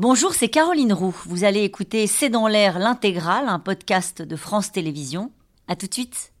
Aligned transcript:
Bonjour, 0.00 0.32
c'est 0.32 0.48
Caroline 0.48 0.92
Roux. 0.92 1.16
Vous 1.26 1.42
allez 1.42 1.64
écouter 1.64 2.06
C'est 2.06 2.28
dans 2.28 2.46
l'air 2.46 2.78
l'intégrale, 2.78 3.48
un 3.48 3.58
podcast 3.58 4.22
de 4.22 4.36
France 4.36 4.70
Télévisions. 4.70 5.32
À 5.66 5.74
tout 5.74 5.88
de 5.88 5.92
suite. 5.92 6.32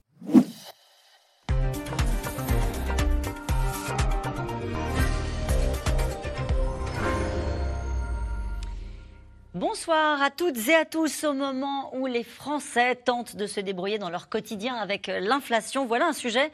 Bonsoir 9.54 10.22
à 10.22 10.30
toutes 10.30 10.68
et 10.68 10.76
à 10.76 10.84
tous. 10.84 11.24
Au 11.24 11.32
moment 11.32 11.92
où 11.96 12.06
les 12.06 12.22
Français 12.22 12.94
tentent 12.94 13.34
de 13.34 13.48
se 13.48 13.58
débrouiller 13.58 13.98
dans 13.98 14.08
leur 14.08 14.28
quotidien 14.28 14.76
avec 14.76 15.08
l'inflation, 15.08 15.84
voilà 15.84 16.06
un 16.06 16.12
sujet 16.12 16.52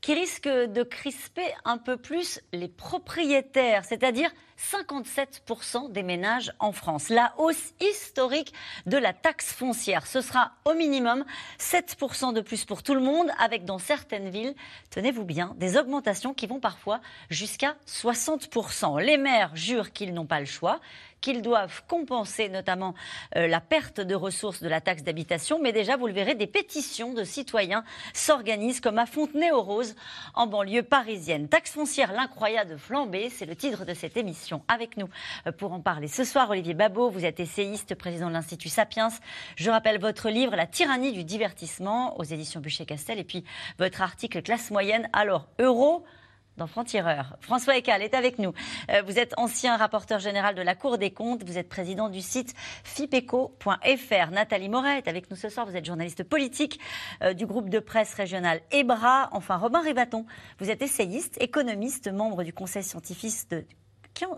qui 0.00 0.14
risque 0.14 0.48
de 0.48 0.82
crisper 0.82 1.44
un 1.66 1.76
peu 1.76 1.98
plus 1.98 2.40
les 2.54 2.68
propriétaires, 2.68 3.84
c'est-à-dire 3.84 4.30
57% 4.58 5.92
des 5.92 6.02
ménages 6.02 6.52
en 6.58 6.72
France. 6.72 7.08
La 7.08 7.32
hausse 7.38 7.74
historique 7.80 8.52
de 8.86 8.96
la 8.96 9.12
taxe 9.12 9.52
foncière, 9.52 10.06
ce 10.06 10.20
sera 10.20 10.52
au 10.64 10.74
minimum 10.74 11.24
7% 11.58 12.32
de 12.32 12.40
plus 12.40 12.64
pour 12.64 12.82
tout 12.82 12.94
le 12.94 13.00
monde, 13.00 13.30
avec 13.38 13.64
dans 13.64 13.78
certaines 13.78 14.30
villes, 14.30 14.54
tenez-vous 14.90 15.24
bien, 15.24 15.54
des 15.56 15.76
augmentations 15.76 16.34
qui 16.34 16.46
vont 16.46 16.60
parfois 16.60 17.00
jusqu'à 17.30 17.76
60%. 17.86 19.00
Les 19.00 19.16
maires 19.16 19.54
jurent 19.54 19.92
qu'ils 19.92 20.12
n'ont 20.12 20.26
pas 20.26 20.40
le 20.40 20.46
choix 20.46 20.80
qu'ils 21.20 21.42
doivent 21.42 21.82
compenser 21.86 22.48
notamment 22.48 22.94
euh, 23.36 23.46
la 23.46 23.60
perte 23.60 24.00
de 24.00 24.14
ressources 24.14 24.62
de 24.62 24.68
la 24.68 24.80
taxe 24.80 25.02
d'habitation. 25.02 25.58
Mais 25.60 25.72
déjà, 25.72 25.96
vous 25.96 26.06
le 26.06 26.12
verrez, 26.12 26.34
des 26.34 26.46
pétitions 26.46 27.14
de 27.14 27.24
citoyens 27.24 27.84
s'organisent 28.12 28.80
comme 28.80 28.98
à 28.98 29.06
Fontenay-aux-Roses 29.06 29.94
en 30.34 30.46
banlieue 30.46 30.82
parisienne. 30.82 31.48
Taxe 31.48 31.72
foncière, 31.72 32.12
l'incroyable 32.12 32.78
flambée, 32.78 33.30
c'est 33.30 33.46
le 33.46 33.56
titre 33.56 33.84
de 33.84 33.94
cette 33.94 34.16
émission 34.16 34.62
avec 34.68 34.96
nous 34.96 35.08
euh, 35.46 35.52
pour 35.52 35.72
en 35.72 35.80
parler. 35.80 36.08
Ce 36.08 36.24
soir, 36.24 36.50
Olivier 36.50 36.74
Babot, 36.74 37.10
vous 37.10 37.24
êtes 37.24 37.40
essayiste, 37.40 37.94
président 37.94 38.28
de 38.28 38.34
l'Institut 38.34 38.68
Sapiens. 38.68 39.08
Je 39.56 39.70
rappelle 39.70 40.00
votre 40.00 40.28
livre 40.28 40.56
La 40.56 40.66
tyrannie 40.66 41.12
du 41.12 41.24
divertissement 41.24 42.18
aux 42.18 42.24
éditions 42.24 42.60
Bûcher-Castel 42.60 43.18
et 43.18 43.24
puis 43.24 43.44
votre 43.78 44.02
article 44.02 44.42
Classe 44.42 44.70
moyenne. 44.70 45.08
Alors, 45.12 45.48
euro 45.58 46.04
dans 46.58 46.66
Franc-Tireur. 46.66 47.36
François 47.40 47.76
Ecal 47.76 48.02
est 48.02 48.14
avec 48.14 48.38
nous. 48.38 48.52
Euh, 48.90 49.02
vous 49.06 49.18
êtes 49.18 49.32
ancien 49.38 49.76
rapporteur 49.76 50.18
général 50.18 50.54
de 50.54 50.62
la 50.62 50.74
Cour 50.74 50.98
des 50.98 51.10
comptes. 51.10 51.44
Vous 51.44 51.56
êtes 51.56 51.68
président 51.68 52.08
du 52.08 52.20
site 52.20 52.54
fipeco.fr. 52.84 54.30
Nathalie 54.30 54.68
Moret 54.68 54.98
est 54.98 55.08
avec 55.08 55.30
nous 55.30 55.36
ce 55.36 55.48
soir. 55.48 55.66
Vous 55.66 55.76
êtes 55.76 55.86
journaliste 55.86 56.24
politique 56.24 56.78
euh, 57.22 57.32
du 57.32 57.46
groupe 57.46 57.70
de 57.70 57.78
presse 57.78 58.12
régional 58.14 58.60
EBRA. 58.70 59.30
Enfin, 59.32 59.56
Robin 59.56 59.80
Ribaton, 59.80 60.26
vous 60.58 60.70
êtes 60.70 60.82
essayiste, 60.82 61.40
économiste, 61.40 62.12
membre 62.12 62.44
du 62.44 62.52
conseil 62.52 62.82
scientifique 62.82 63.50
de 63.50 63.64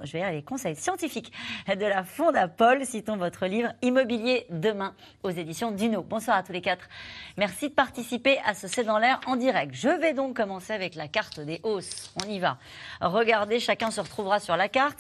je 0.03 0.13
vais 0.13 0.33
les 0.33 0.43
conseils 0.43 0.77
scientifiques 0.77 1.33
de 1.69 1.87
la 1.87 2.05
Fondapol. 2.05 2.85
Citons 2.85 3.17
votre 3.17 3.47
livre 3.47 3.73
Immobilier 3.83 4.47
demain 4.51 4.95
aux 5.23 5.31
éditions 5.31 5.71
Dino. 5.71 6.03
Bonsoir 6.03 6.37
à 6.37 6.43
tous 6.43 6.53
les 6.53 6.61
quatre. 6.61 6.89
Merci 7.37 7.69
de 7.69 7.75
participer 7.75 8.39
à 8.45 8.55
ce 8.55 8.69
C'est 8.69 8.85
dans 8.85 8.99
l'air 8.99 9.21
en 9.27 9.37
direct. 9.37 9.75
Je 9.75 9.89
vais 9.89 10.13
donc 10.13 10.37
commencer 10.37 10.73
avec 10.73 10.95
la 10.95 11.09
carte 11.09 11.41
des 11.41 11.61
hausses. 11.63 12.13
On 12.23 12.29
y 12.29 12.39
va. 12.39 12.59
Regardez, 13.01 13.61
chacun 13.61 13.91
se 13.91 14.01
retrouvera 14.01 14.41
sur 14.41 14.57
la 14.57 14.69
carte. 14.69 14.99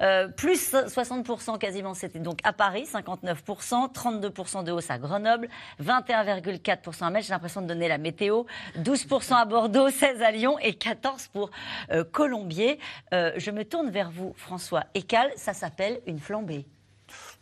Euh, 0.00 0.28
plus 0.28 0.72
60% 0.72 1.58
quasiment, 1.58 1.94
c'était 1.94 2.20
donc 2.20 2.38
à 2.44 2.52
Paris, 2.52 2.84
59%, 2.90 3.92
32% 3.92 4.64
de 4.64 4.72
hausse 4.72 4.90
à 4.90 4.98
Grenoble, 4.98 5.48
21,4% 5.82 7.04
à 7.04 7.10
Metz, 7.10 7.26
j'ai 7.26 7.32
l'impression 7.32 7.60
de 7.60 7.66
donner 7.66 7.88
la 7.88 7.98
météo, 7.98 8.44
12% 8.78 9.34
à 9.34 9.44
Bordeaux, 9.44 9.90
16 9.90 10.22
à 10.22 10.30
Lyon 10.30 10.58
et 10.60 10.74
14 10.74 11.28
pour 11.28 11.50
euh, 11.92 12.04
Colombier. 12.04 12.78
Euh, 13.12 13.32
je 13.36 13.50
me 13.50 13.64
tourne 13.64 13.90
vers 13.90 14.10
vous, 14.10 14.19
François 14.36 14.84
Ecal, 14.94 15.30
ça 15.36 15.52
s'appelle 15.54 16.00
une 16.06 16.18
flambée. 16.18 16.66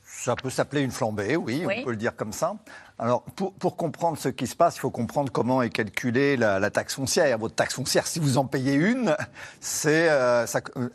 Ça 0.02 0.34
peut 0.36 0.50
s'appeler 0.50 0.82
une 0.82 0.90
flambée, 0.90 1.36
oui, 1.36 1.64
on 1.64 1.84
peut 1.84 1.90
le 1.90 1.96
dire 1.96 2.16
comme 2.16 2.32
ça. 2.32 2.56
Alors, 3.00 3.22
pour, 3.22 3.76
comprendre 3.76 4.18
ce 4.18 4.28
qui 4.28 4.48
se 4.48 4.56
passe, 4.56 4.76
il 4.76 4.80
faut 4.80 4.90
comprendre 4.90 5.30
comment 5.30 5.62
est 5.62 5.70
calculée 5.70 6.36
la, 6.36 6.70
taxe 6.70 6.94
foncière. 6.94 7.38
Votre 7.38 7.54
taxe 7.54 7.74
foncière, 7.74 8.08
si 8.08 8.18
vous 8.18 8.38
en 8.38 8.44
payez 8.44 8.74
une, 8.74 9.16
c'est, 9.60 10.08
euh, 10.10 10.46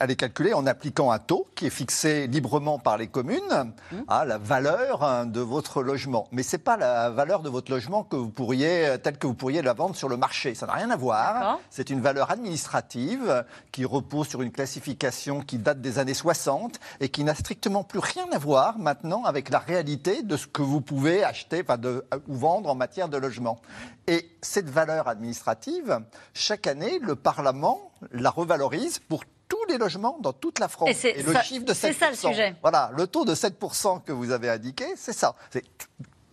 elle 0.01 0.11
est 0.11 0.17
calculée 0.17 0.53
en 0.53 0.65
appliquant 0.65 1.11
un 1.11 1.19
taux 1.19 1.47
qui 1.55 1.67
est 1.67 1.69
fixé 1.69 2.27
librement 2.27 2.77
par 2.77 2.97
les 2.97 3.07
communes 3.07 3.73
mmh. 3.91 3.95
à 4.09 4.25
la 4.25 4.37
valeur 4.37 5.03
hein, 5.03 5.25
de 5.25 5.39
votre 5.39 5.81
logement. 5.81 6.27
Mais 6.33 6.43
c'est 6.43 6.57
pas 6.57 6.75
la 6.75 7.09
valeur 7.09 7.41
de 7.41 7.49
votre 7.49 7.71
logement 7.71 8.03
que 8.03 8.17
vous 8.17 8.29
pourriez, 8.29 8.97
telle 9.01 9.17
que 9.17 9.27
vous 9.27 9.33
pourriez 9.33 9.61
la 9.61 9.73
vendre 9.73 9.95
sur 9.95 10.09
le 10.09 10.17
marché. 10.17 10.55
Ça 10.55 10.65
n'a 10.65 10.73
rien 10.73 10.89
à 10.89 10.97
voir. 10.97 11.59
C'est 11.69 11.89
une 11.89 12.01
valeur 12.01 12.31
administrative 12.31 13.45
qui 13.71 13.85
repose 13.85 14.27
sur 14.27 14.41
une 14.41 14.51
classification 14.51 15.39
qui 15.39 15.57
date 15.57 15.79
des 15.79 15.99
années 15.99 16.13
60 16.13 16.81
et 16.99 17.07
qui 17.07 17.23
n'a 17.23 17.35
strictement 17.35 17.85
plus 17.85 17.99
rien 17.99 18.25
à 18.33 18.37
voir 18.37 18.77
maintenant 18.77 19.23
avec 19.23 19.49
la 19.49 19.59
réalité 19.59 20.21
de 20.21 20.35
ce 20.35 20.47
que 20.47 20.61
vous 20.61 20.81
pouvez 20.81 21.23
acheter, 21.23 21.61
enfin 21.63 21.77
de 21.77 21.92
ou 22.27 22.35
vendre 22.35 22.69
en 22.69 22.75
matière 22.75 23.09
de 23.09 23.17
logement. 23.17 23.59
Et 24.07 24.29
cette 24.41 24.69
valeur 24.69 25.07
administrative, 25.07 25.99
chaque 26.33 26.67
année, 26.67 26.99
le 26.99 27.15
Parlement 27.15 27.91
la 28.11 28.29
revalorise 28.29 28.99
pour 28.99 29.23
tous 29.47 29.65
les 29.69 29.77
logements 29.77 30.17
dans 30.19 30.33
toute 30.33 30.59
la 30.59 30.67
France. 30.67 31.05
Et, 31.05 31.21
le 31.21 31.33
chiffre 31.41 31.65
de 31.65 31.73
7%. 31.73 31.75
C'est 31.75 31.93
ça 31.93 32.09
le 32.09 32.15
sujet. 32.15 32.55
Voilà, 32.61 32.91
le 32.95 33.07
taux 33.07 33.25
de 33.25 33.35
7% 33.35 34.03
que 34.03 34.11
vous 34.11 34.31
avez 34.31 34.49
indiqué, 34.49 34.85
c'est 34.95 35.13
ça. 35.13 35.35
C'est 35.51 35.63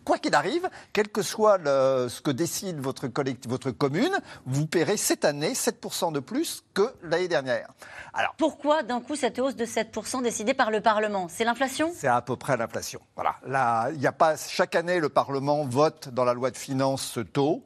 quoi 0.04 0.18
qu'il 0.18 0.34
arrive, 0.34 0.68
quel 0.92 1.08
que 1.08 1.22
soit 1.22 1.58
ce 1.64 2.20
que 2.20 2.30
décide 2.30 2.80
votre, 2.80 3.08
votre 3.48 3.70
commune, 3.70 4.16
vous 4.46 4.66
paierez 4.66 4.96
cette 4.96 5.24
année 5.24 5.52
7% 5.52 6.12
de 6.12 6.20
plus 6.20 6.64
que 6.74 6.92
l'année 7.02 7.28
dernière. 7.28 7.68
Alors, 8.12 8.34
Pourquoi 8.36 8.82
d'un 8.82 9.00
coup 9.00 9.16
cette 9.16 9.38
hausse 9.38 9.56
de 9.56 9.64
7% 9.64 10.22
décidée 10.22 10.54
par 10.54 10.70
le 10.70 10.80
Parlement? 10.80 11.28
C'est 11.28 11.44
l'inflation? 11.44 11.92
C'est 11.94 12.08
à 12.08 12.22
peu 12.22 12.36
près 12.36 12.56
l'inflation. 12.56 13.00
Voilà. 13.14 13.36
Là, 13.46 13.90
y 13.92 14.06
a 14.06 14.12
pas, 14.12 14.36
chaque 14.36 14.74
année, 14.74 15.00
le 15.00 15.08
Parlement 15.08 15.64
vote 15.64 16.08
dans 16.08 16.24
la 16.24 16.34
loi 16.34 16.50
de 16.50 16.56
finances 16.56 17.02
ce 17.02 17.20
taux. 17.20 17.62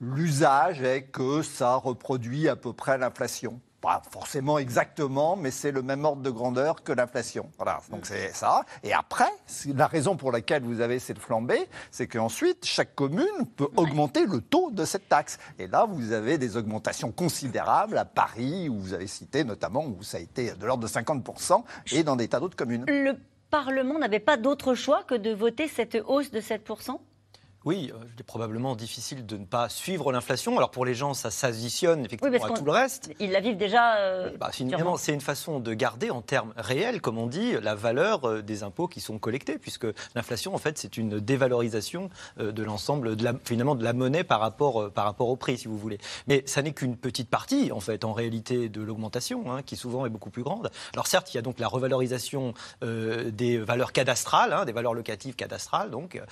L'usage 0.00 0.80
est 0.82 1.04
que 1.04 1.42
ça 1.42 1.74
reproduit 1.74 2.48
à 2.48 2.56
peu 2.56 2.72
près 2.72 2.98
l'inflation. 2.98 3.60
Pas 3.80 4.02
forcément 4.10 4.58
exactement, 4.58 5.36
mais 5.36 5.52
c'est 5.52 5.70
le 5.70 5.82
même 5.82 6.04
ordre 6.04 6.22
de 6.22 6.30
grandeur 6.30 6.82
que 6.82 6.92
l'inflation. 6.92 7.48
Voilà, 7.58 7.80
donc 7.90 8.06
c'est 8.06 8.34
ça. 8.34 8.64
Et 8.82 8.92
après, 8.92 9.30
la 9.74 9.86
raison 9.86 10.16
pour 10.16 10.32
laquelle 10.32 10.64
vous 10.64 10.80
avez 10.80 10.98
cette 10.98 11.20
flambée, 11.20 11.68
c'est 11.92 12.08
qu'ensuite, 12.08 12.64
chaque 12.64 12.96
commune 12.96 13.46
peut 13.56 13.68
augmenter 13.76 14.26
le 14.26 14.40
taux 14.40 14.72
de 14.72 14.84
cette 14.84 15.08
taxe. 15.08 15.38
Et 15.60 15.68
là, 15.68 15.86
vous 15.88 16.12
avez 16.12 16.38
des 16.38 16.56
augmentations 16.56 17.12
considérables 17.12 17.98
à 17.98 18.04
Paris, 18.04 18.68
où 18.68 18.80
vous 18.80 18.94
avez 18.94 19.06
cité 19.06 19.44
notamment, 19.44 19.84
où 19.86 20.02
ça 20.02 20.16
a 20.16 20.20
été 20.20 20.52
de 20.52 20.66
l'ordre 20.66 20.82
de 20.82 20.88
50%, 20.88 21.62
et 21.92 22.02
dans 22.02 22.16
des 22.16 22.26
tas 22.26 22.40
d'autres 22.40 22.56
communes. 22.56 22.84
Le 22.88 23.12
Parlement 23.48 23.98
n'avait 23.98 24.18
pas 24.18 24.36
d'autre 24.36 24.74
choix 24.74 25.04
que 25.04 25.14
de 25.14 25.32
voter 25.32 25.68
cette 25.68 25.96
hausse 26.06 26.32
de 26.32 26.40
7% 26.40 26.98
oui, 27.64 27.90
euh, 27.92 27.98
il 28.14 28.20
est 28.20 28.24
probablement 28.24 28.76
difficile 28.76 29.26
de 29.26 29.36
ne 29.36 29.44
pas 29.44 29.68
suivre 29.68 30.12
l'inflation. 30.12 30.56
Alors 30.56 30.70
pour 30.70 30.84
les 30.84 30.94
gens, 30.94 31.12
ça 31.12 31.30
s'additionne 31.30 32.04
effectivement 32.04 32.44
à 32.44 32.56
tout 32.56 32.64
le 32.64 32.70
reste. 32.70 33.10
Ils 33.18 33.32
la 33.32 33.40
vivent 33.40 33.56
déjà. 33.56 33.96
Euh, 33.96 34.36
bah, 34.38 34.50
c'est 34.52 35.12
une 35.12 35.20
façon 35.20 35.58
de 35.58 35.74
garder 35.74 36.10
en 36.10 36.22
termes 36.22 36.54
réels, 36.56 37.00
comme 37.00 37.18
on 37.18 37.26
dit, 37.26 37.54
la 37.60 37.74
valeur 37.74 38.28
euh, 38.28 38.42
des 38.42 38.62
impôts 38.62 38.86
qui 38.86 39.00
sont 39.00 39.18
collectés, 39.18 39.58
puisque 39.58 39.86
l'inflation, 40.14 40.54
en 40.54 40.58
fait, 40.58 40.78
c'est 40.78 40.96
une 40.96 41.18
dévalorisation 41.18 42.10
de 42.38 42.62
l'ensemble, 42.62 43.16
de 43.16 43.24
la, 43.24 43.32
finalement, 43.44 43.74
de 43.74 43.82
la 43.82 43.92
monnaie 43.92 44.24
par 44.24 44.40
rapport, 44.40 44.90
par 44.92 45.04
rapport 45.04 45.28
au 45.28 45.36
prix, 45.36 45.58
si 45.58 45.66
vous 45.66 45.78
voulez. 45.78 45.98
Mais 46.26 46.42
ça 46.46 46.62
n'est 46.62 46.72
qu'une 46.72 46.96
petite 46.96 47.28
partie, 47.28 47.72
en 47.72 47.80
fait, 47.80 48.04
en 48.04 48.12
réalité, 48.12 48.68
de 48.68 48.82
l'augmentation, 48.82 49.52
hein, 49.52 49.62
qui 49.62 49.76
souvent 49.76 50.06
est 50.06 50.10
beaucoup 50.10 50.30
plus 50.30 50.42
grande. 50.42 50.70
Alors 50.92 51.06
certes, 51.06 51.32
il 51.34 51.36
y 51.36 51.38
a 51.38 51.42
donc 51.42 51.58
la 51.58 51.68
revalorisation 51.68 52.54
des 52.82 53.58
valeurs 53.58 53.92
cadastrales, 53.92 54.52
hein, 54.52 54.64
des 54.64 54.72
valeurs 54.72 54.94
locatives 54.94 55.34
cadastrales, 55.34 55.90
donc, 55.90 56.22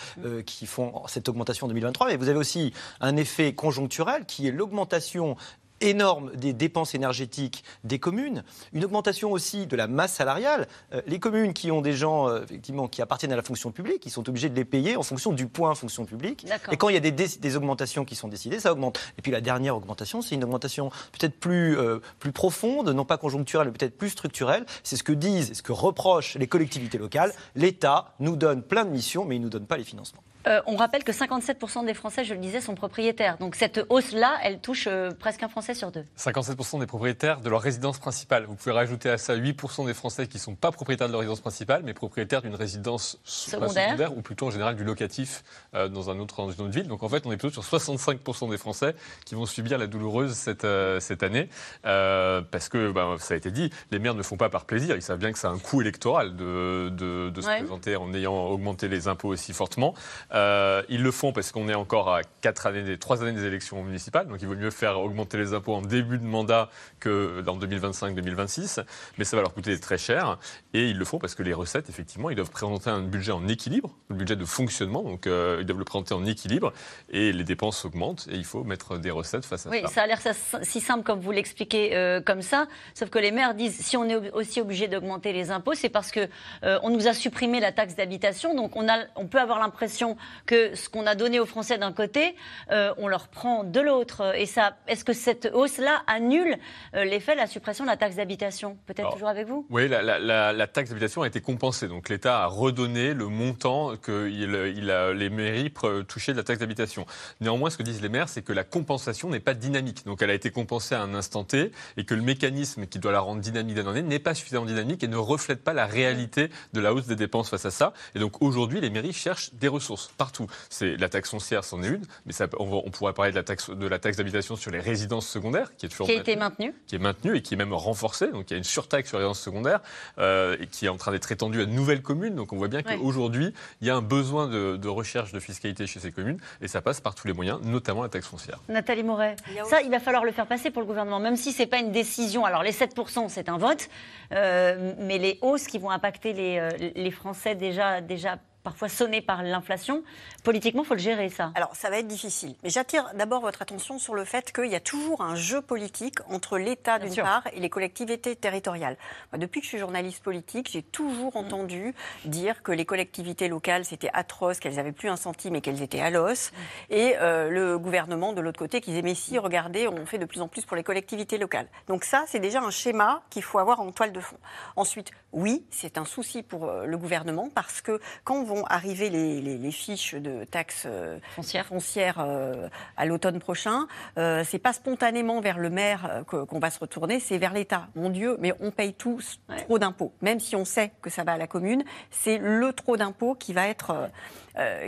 qui 0.47 0.67
font 0.67 1.07
cette 1.17 1.31
augmentation 1.31 1.67
2023, 1.67 2.09
mais 2.09 2.17
vous 2.17 2.29
avez 2.29 2.39
aussi 2.39 2.75
un 3.01 3.17
effet 3.17 3.55
conjoncturel 3.55 4.27
qui 4.27 4.47
est 4.47 4.51
l'augmentation 4.51 5.39
énorme 5.81 6.31
des 6.35 6.53
dépenses 6.53 6.95
énergétiques 6.95 7.65
des 7.85 7.99
communes, 7.99 8.45
une 8.73 8.85
augmentation 8.85 9.33
aussi 9.33 9.67
de 9.67 9.77
la 9.77 9.87
masse 9.87 10.13
salariale. 10.13 10.69
Euh, 10.93 11.01
les 11.07 11.19
communes 11.19 11.53
qui 11.53 11.71
ont 11.71 11.81
des 11.81 11.93
gens 11.93 12.29
euh, 12.29 12.43
effectivement 12.43 12.89
qui 12.89 13.03
appartiennent 13.03 13.33
à 13.33 13.37
la 13.37 13.43
fonction 13.43 13.71
publique, 13.71 14.05
ils 14.07 14.11
sont 14.11 14.29
obligés 14.29 14.49
de 14.49 14.55
les 14.55 14.65
payer 14.65 14.97
en 14.97 15.03
fonction 15.03 15.33
du 15.33 15.47
point 15.47 15.75
fonction 15.75 16.05
publique. 16.05 16.47
Et 16.71 16.77
quand 16.77 16.89
il 16.89 16.95
y 16.95 16.97
a 16.97 17.01
des, 17.01 17.13
des, 17.13 17.57
augmentations 17.57 18.05
qui 18.05 18.15
sont 18.15 18.29
décidées, 18.29 18.61
ça 18.61 18.73
augmente. 18.73 18.99
Et 19.19 19.23
puis 19.23 19.33
la 19.33 19.41
dernière 19.41 19.77
augmentation, 19.77 20.23
c'est 20.23 20.35
une 20.35 20.45
augmentation 20.45 20.91
peut-être 21.19 21.39
plus, 21.39 21.79
euh, 21.79 21.99
plus 22.19 22.33
profonde, 22.33 22.89
non 22.89 23.05
pas 23.05 23.19
conjoncturelle, 23.19 23.69
mais 23.69 23.75
peut-être 23.75 23.97
plus 23.97 24.11
structurelle. 24.11 24.65
C'est 24.83 24.97
ce 24.97 25.03
que 25.03 25.13
disent, 25.13 25.55
ce 25.55 25.63
que 25.63 25.73
reprochent 25.73 26.37
les 26.37 26.47
collectivités 26.47 26.99
locales. 26.99 27.33
L'État 27.55 28.15
nous 28.21 28.37
donne 28.37 28.63
plein 28.63 28.85
de 28.85 28.91
missions, 28.91 29.25
mais 29.25 29.37
il 29.37 29.41
ne 29.41 29.45
nous 29.45 29.51
donne 29.51 29.67
pas 29.67 29.77
les 29.77 29.85
financements. 29.85 30.23
Euh, 30.47 30.61
on 30.67 30.77
rappelle 30.77 31.03
que 31.03 31.13
57% 31.13 31.85
des 31.85 31.95
Français, 31.95 32.25
je 32.25 32.33
le 32.33 32.41
disais, 32.41 32.61
sont 32.61 32.75
propriétaires. 32.75 33.37
Donc 33.39 33.57
cette 33.57 33.81
hausse-là, 33.89 34.39
elle 34.43 34.61
touche 34.61 34.87
euh, 34.87 35.11
presque 35.11 35.43
un 35.43 35.49
Français 35.49 35.75
sur 35.75 35.91
deux. 35.91 36.05
57% 36.19 36.79
des 36.79 36.87
propriétaires 36.87 37.41
de 37.41 37.51
leur 37.51 37.61
résidence 37.61 37.99
principale. 37.99 38.45
Vous 38.47 38.55
pouvez 38.55 38.73
rajouter 38.73 39.11
à 39.11 39.19
ça 39.19 39.37
8% 39.37 39.87
des 39.87 39.95
Français 39.95 40.29
qui 40.29 40.37
ne 40.37 40.43
sont 40.43 40.55
pas 40.55 40.71
propriétaires 40.71 41.09
de 41.09 41.13
leur 41.13 41.21
résidence 41.21 41.41
principale, 41.41 41.83
mais 41.85 41.95
propriétaires 41.95 42.43
d'une 42.43 42.55
résidence 42.55 43.19
secondaire. 43.25 44.17
ou 44.17 44.23
plutôt 44.23 44.47
en 44.47 44.51
général 44.51 44.77
du 44.77 44.85
locatif 44.85 45.43
euh, 45.75 45.89
dans, 45.89 46.11
un 46.11 46.19
autre, 46.21 46.37
dans 46.37 46.51
une 46.51 46.67
autre 46.67 46.75
ville. 46.75 46.87
Donc 46.87 47.03
en 47.03 47.09
fait, 47.09 47.27
on 47.27 47.33
est 47.33 47.37
plutôt 47.37 47.61
sur 47.61 47.79
65% 47.79 48.51
des 48.51 48.59
Français 48.59 48.95
qui 49.25 49.35
vont 49.35 49.47
subir 49.47 49.79
la 49.79 49.89
douloureuse 49.89 50.35
cette, 50.35 50.67
cette 51.01 51.23
année. 51.23 51.49
parce 51.83 52.69
que, 52.69 52.93
ben, 52.93 53.17
ça 53.19 53.35
a 53.35 53.37
été 53.37 53.51
dit, 53.51 53.71
les 53.91 53.99
maires 53.99 54.15
ne 54.15 54.23
font 54.23 54.37
pas 54.37 54.49
par 54.49 54.65
plaisir. 54.65 54.95
Ils 54.95 55.03
savent 55.03 55.19
bien 55.19 55.33
que 55.33 55.39
c'est 55.39 55.47
un 55.49 55.59
coût 55.59 55.81
électoral 55.81 56.37
de, 56.37 56.91
de, 56.91 57.41
se 57.41 57.47
présenter 57.47 57.97
en 57.97 58.13
ayant 58.15 58.47
augmenté 58.47 58.89
les 58.89 59.09
impôts 59.09 59.29
aussi 59.29 59.53
fortement. 59.53 59.95
Euh, 60.37 60.83
ils 60.89 61.03
le 61.03 61.11
font 61.11 61.33
parce 61.33 61.51
qu'on 61.51 61.69
est 61.69 61.75
encore 61.75 62.13
à 62.13 62.21
quatre 62.43 62.67
années, 62.67 62.83
des, 62.83 62.99
trois 62.99 63.23
années 63.23 63.33
des 63.33 63.47
élections 63.47 63.83
municipales, 63.83 64.29
donc 64.29 64.39
il 64.43 64.47
vaut 64.47 64.55
mieux 64.55 64.71
faire 64.71 65.01
augmenter 65.01 65.39
les 65.39 65.55
impôts 65.55 65.75
en 65.75 65.81
début 65.81 66.19
de 66.19 66.25
mandat 66.25 66.69
que 67.01 67.41
dans 67.41 67.57
2025-2026, 67.59 68.85
mais 69.17 69.25
ça 69.25 69.37
va 69.37 69.43
leur 69.43 69.55
coûter 69.55 69.79
très 69.81 69.97
cher. 69.97 70.39
Et 70.75 70.91
ils 70.91 70.99
le 70.99 71.05
font 71.07 71.19
parce 71.19 71.35
que 71.35 71.43
les 71.43 71.55
recettes, 71.55 71.89
effectivement, 71.89 72.29
ils 72.29 72.37
doivent 72.37 72.51
présenter 72.51 72.91
un 72.91 73.01
budget 73.01 73.33
en 73.33 73.49
équilibre, 73.49 73.95
un 74.11 74.15
budget 74.15 74.37
de 74.37 74.45
fonctionnement, 74.45 75.03
donc 75.03 75.27
euh, 75.27 75.59
ils 75.61 75.67
doivent 75.67 75.79
le 75.79 75.85
présenter 75.85 76.13
en 76.13 76.27
équilibre, 76.27 76.73
et 77.11 77.33
les 77.33 77.45
dépenses 77.45 77.85
augmentent, 77.87 78.29
et 78.31 78.37
il 78.37 78.45
faut 78.45 78.63
mettre 78.63 78.99
des 78.99 79.11
recettes 79.11 79.47
face 79.47 79.67
à 79.67 79.71
ça. 79.71 79.71
Oui, 79.71 79.83
ça 79.89 80.03
a 80.03 80.07
l'air 80.07 80.21
si 80.63 80.81
simple 80.81 81.03
comme 81.03 81.21
vous 81.21 81.33
l'expliquez 81.33 81.97
euh, 81.97 82.21
comme 82.21 82.43
ça, 82.43 82.67
sauf 82.95 83.09
que 83.09 83.19
les 83.19 83.31
maires 83.31 83.55
disent 83.55 83.79
si 83.79 83.97
on 83.97 84.05
est 84.05 84.31
aussi 84.33 84.61
obligé 84.61 84.87
d'augmenter 84.87 85.33
les 85.33 85.51
impôts, 85.51 85.75
c'est 85.75 85.89
parce 85.89 86.11
que 86.11 86.29
on 86.63 86.91
nous 86.91 87.07
a 87.09 87.15
supprimé 87.15 87.61
la 87.61 87.73
taxe 87.73 87.95
d'habitation, 87.95 88.55
donc 88.55 88.77
on, 88.77 88.89
a, 88.89 88.99
on 89.15 89.27
peut 89.27 89.41
avoir 89.41 89.61
l'impression 89.61 90.17
que 90.47 90.75
ce 90.75 90.89
qu'on 90.89 91.07
a 91.07 91.15
donné 91.15 91.41
aux 91.41 91.47
Français 91.47 91.79
d'un 91.79 91.93
côté, 91.93 92.35
euh, 92.71 92.95
on 92.99 93.09
leur 93.09 93.29
prend 93.29 93.65
de 93.65 93.81
l'autre. 93.81 94.35
Et 94.37 94.47
ça, 94.47 94.77
est-ce 94.87 95.05
que 95.05 95.13
cette 95.13 95.51
hausse-là 95.53 96.03
annule 96.07 96.57
euh, 96.95 97.05
l'effet 97.05 97.33
de 97.33 97.39
la 97.39 97.47
suppression 97.47 97.85
de 97.85 97.91
la 97.91 97.97
taxe 97.97 98.17
d'habitation? 98.17 98.79
Peut-être 98.87 99.13
toujours 99.13 99.29
avec 99.29 99.47
vous? 99.47 99.67
Oui, 99.71 99.89
la, 99.89 100.67
taxe 100.67 100.91
d'habitation 100.91 101.23
a 101.23 101.27
été 101.27 101.41
compensée. 101.41 101.89
Donc 101.89 102.09
l'État 102.09 102.43
a 102.43 102.47
redonné 102.47 103.15
le 103.15 103.27
montant 103.27 103.97
que 103.97 104.29
il, 104.29 104.91
a, 104.91 105.13
les 105.13 105.31
mairies 105.31 105.73
touchaient 106.09 106.33
de 106.33 106.39
la 106.39 106.45
taxe 106.45 106.61
d'habitation. 106.61 107.07
Néanmoins, 107.41 107.71
ce 107.71 107.77
que 107.77 107.83
disent 107.83 108.03
les 108.03 108.09
maires, 108.09 108.29
c'est 108.29 108.43
que 108.43 108.53
la 108.53 108.65
compensation 108.65 109.31
n'est 109.31 109.41
pas 109.41 109.55
dynamique. 109.55 110.05
Donc 110.05 110.23
elle 110.23 110.31
a 110.31 110.35
été 110.35 110.51
compensée 110.51 110.95
à 110.95 111.03
un 111.03 111.15
instant 111.15 111.45
T 111.45 111.73
et 111.97 112.05
que 112.05 112.15
le 112.15 112.23
mécanisme 112.23 112.87
qui 112.87 112.99
doit 112.99 113.13
la 113.13 113.21
rendre 113.21 113.41
dynamique 113.41 113.77
d'un 113.77 113.89
année 113.89 114.03
n'est 114.03 114.19
pas 114.19 114.35
suffisamment 114.35 114.67
dynamique 114.67 115.03
et 115.03 115.09
ne 115.09 115.17
reflète 115.17 115.63
pas 115.63 115.73
la 115.73 115.87
réalité 115.87 116.51
de 116.73 116.81
la 116.81 116.95
hausse 116.95 117.07
des 117.07 117.17
dépenses 117.17 117.51
face 117.51 117.67
à 117.67 117.71
ça. 117.71 117.93
Et 118.15 118.19
donc 118.19 118.43
aujourd'hui, 118.43 118.81
les 118.81 118.91
mairies 118.91 119.13
cherchent 119.13 119.53
des 119.55 119.69
ressources 119.69 120.06
partout. 120.13 120.47
C'est 120.71 120.97
la 120.97 121.09
taxe 121.09 121.31
foncière, 121.31 121.65
c'en 121.65 121.83
est 121.83 121.89
une, 121.89 122.05
mais 122.25 122.33
ça, 122.33 122.47
on, 122.59 122.91
pourrait 122.91 123.13
parler 123.13 123.31
de 123.31 123.37
la 123.37 123.43
taxe 123.43 123.71
de 123.71 123.87
la 123.87 123.99
taxe 123.99 124.17
d'habitation 124.17 124.57
sur 124.57 124.71
les 124.71 124.81
résidences 124.81 125.29
secondaires, 125.29 125.77
qui 125.77 125.87
est 125.87 125.89
toujours 125.89 126.07
qui 126.07 126.13
a 126.13 126.21
été 126.21 126.37
maintenue, 126.37 126.75
qui 126.87 126.97
est 126.97 126.99
maintenue 126.99 127.37
et 127.37 127.43
qui 127.43 127.55
est 127.55 127.57
même 127.57 127.73
renforcée. 127.73 128.29
Donc 128.29 128.51
il 128.51 128.53
y 128.53 128.55
a 128.55 128.59
une 128.59 128.65
surtaxe 128.65 129.09
sur 129.09 129.19
les 129.19 129.25
résidences 129.25 129.41
secondaires 129.41 129.81
euh, 130.19 130.57
et 130.61 130.67
qui 130.67 130.87
est 130.87 130.89
en 130.89 130.97
train 130.97 131.13
d'être 131.13 131.31
étendue 131.31 131.63
à 131.63 131.67
de 131.67 131.71
nouvelles 131.71 132.03
communes. 132.03 132.35
Donc 132.35 132.53
on 132.53 132.57
voit 132.57 132.69
bien 132.69 132.83
qu'aujourd'hui 132.83 133.53
il 133.81 133.87
y 133.87 133.91
a 133.91 133.97
un 133.97 134.03
besoin 134.03 134.49
de, 134.49 134.89
recherche 134.89 135.33
de 135.33 135.41
fiscalité 135.41 135.87
chez 135.87 136.01
ces 136.01 136.13
communes 136.13 136.39
et 136.61 136.69
ça 136.69 136.81
passe 136.81 137.01
par 137.01 137.15
tous 137.15 137.27
les 137.27 137.33
moyens, 137.33 137.61
notamment 137.63 138.03
la 138.03 138.09
taxe 138.09 138.27
foncière. 138.27 138.61
Nathalie 138.69 139.03
Moret, 139.03 139.37
ça 139.69 139.83
il 139.83 139.91
va 139.91 140.01
falloir 140.01 140.25
le 140.25 140.33
faire 140.33 140.47
passer 140.47 140.71
pour 140.71 140.81
le 140.81 140.87
gouvernement, 140.87 141.19
même 141.19 141.37
si 141.37 141.53
c'est 141.53 141.67
pas 141.67 141.79
une 141.79 141.93
décision. 141.93 142.45
Alors 142.45 142.63
les 142.63 142.73
7% 142.73 143.29
c'est 143.29 143.49
un 143.49 143.59
vote, 143.59 143.89
euh, 144.33 144.95
mais 144.99 145.19
les 145.19 145.39
hausses 145.43 145.67
qui 145.67 145.79
vont 145.79 145.91
impacter 145.91 146.33
les, 146.33 146.59
euh, 146.59 146.71
les 146.95 147.11
Français 147.11 147.55
déjà 147.55 148.01
déjà 148.01 148.39
parfois 148.67 148.89
sonné 148.89 149.21
par 149.21 149.45
l'inflation. 149.45 150.03
Politiquement, 150.43 150.83
il 150.83 150.87
faut 150.87 150.95
le 150.95 151.01
gérer, 151.01 151.29
ça. 151.29 151.53
Alors, 151.55 151.77
ça 151.77 151.89
va 151.89 151.99
être 151.99 152.09
difficile. 152.09 152.57
Mais 152.65 152.71
j'attire 152.71 153.09
d'abord 153.15 153.41
votre 153.41 153.63
attention 153.63 154.01
sur 154.01 154.17
le 154.17 154.25
fait 154.25 154.53
qu'il 154.53 154.67
y 154.67 154.75
a 154.75 154.81
toujours 154.81 155.21
un 155.21 155.37
jeu 155.37 155.61
politique 155.63 156.17
entre 156.29 156.59
l'État, 156.59 156.99
d'une 156.99 157.15
part, 157.15 157.45
et 157.53 157.61
les 157.61 157.71
collectivités 157.71 158.35
territoriales. 158.35 158.97
depuis 159.35 159.61
que 159.61 159.67
je 159.67 159.69
suis 159.69 159.79
journaliste 159.79 160.21
politique, 160.21 160.69
j'ai 160.69 160.83
toujours 160.83 161.35
mm. 161.35 161.39
entendu 161.39 161.95
dire 162.25 162.65
que 162.65 162.73
les 162.73 162.85
collectivités 162.85 163.47
locales, 163.47 163.85
c'était 163.85 164.11
atroce, 164.13 164.59
qu'elles 164.59 164.75
n'avaient 164.75 164.91
plus 164.91 165.11
un 165.11 165.17
centime 165.17 165.55
et 165.55 165.61
qu'elles 165.61 165.83
étaient 165.83 166.01
à 166.01 166.11
l'os. 166.11 166.51
Mm. 166.51 166.57
Et 166.91 167.17
euh, 167.19 167.51
le 167.51 167.79
gouvernement, 167.79 168.33
de 168.33 168.41
l'autre 168.41 168.59
côté, 168.59 168.81
qui 168.81 168.91
disait, 168.91 169.03
mais 169.03 169.15
si, 169.15 169.39
regardez, 169.39 169.87
on 169.87 170.07
fait 170.07 170.19
de 170.19 170.25
plus 170.25 170.41
en 170.41 170.49
plus 170.49 170.65
pour 170.65 170.77
les 170.77 170.83
collectivités 170.83 171.39
locales. 171.39 171.69
Donc 171.87 172.03
ça, 172.03 172.25
c'est 172.27 172.41
déjà 172.41 172.61
un 172.61 172.71
schéma 172.71 173.23
qu'il 173.31 173.45
faut 173.45 173.61
avoir 173.61 173.79
en 173.79 173.93
toile 173.93 174.11
de 174.11 174.21
fond. 174.21 174.39
Ensuite, 174.75 175.13
oui, 175.33 175.65
c'est 175.71 175.99
un 175.99 176.05
souci 176.05 176.43
pour 176.43 176.65
euh, 176.65 176.85
le 176.85 176.99
gouvernement 176.99 177.49
parce 177.55 177.81
que 177.81 178.01
quand 178.25 178.43
vont 178.47 178.56
arriver 178.65 179.11
les, 179.11 179.71
fiches 179.71 180.15
de 180.15 180.45
taxes 180.45 180.85
euh, 180.87 181.19
foncières, 181.65 182.21
euh, 182.21 182.69
à 182.97 183.05
l'automne 183.05 183.39
prochain, 183.39 183.87
euh, 184.17 184.43
c'est 184.45 184.59
pas 184.59 184.73
spontanément 184.73 185.41
vers 185.41 185.59
le 185.59 185.71
maire 185.71 186.25
qu'on 186.27 186.59
va 186.59 186.71
se 186.71 186.79
retourner, 186.79 187.21
c'est 187.21 187.39
vers 187.39 187.53
l'État. 187.53 187.89
Mon 187.95 188.11
Dieu, 188.11 188.37
mais 188.41 188.53
on 188.61 188.71
paye 188.71 188.95
tous 188.95 189.41
trop 189.65 189.79
d'impôts. 189.79 190.13
Même 190.23 190.41
si 190.41 190.57
on 190.57 190.65
sait 190.65 190.93
que 191.03 191.11
ça 191.11 191.25
va 191.25 191.33
à 191.33 191.37
la 191.37 191.47
commune, 191.47 191.85
c'est 192.11 192.39
le 192.39 192.73
trop 192.73 192.97
d'impôts 192.97 193.35
qui 193.35 193.53
va 193.53 193.69
être 193.69 194.11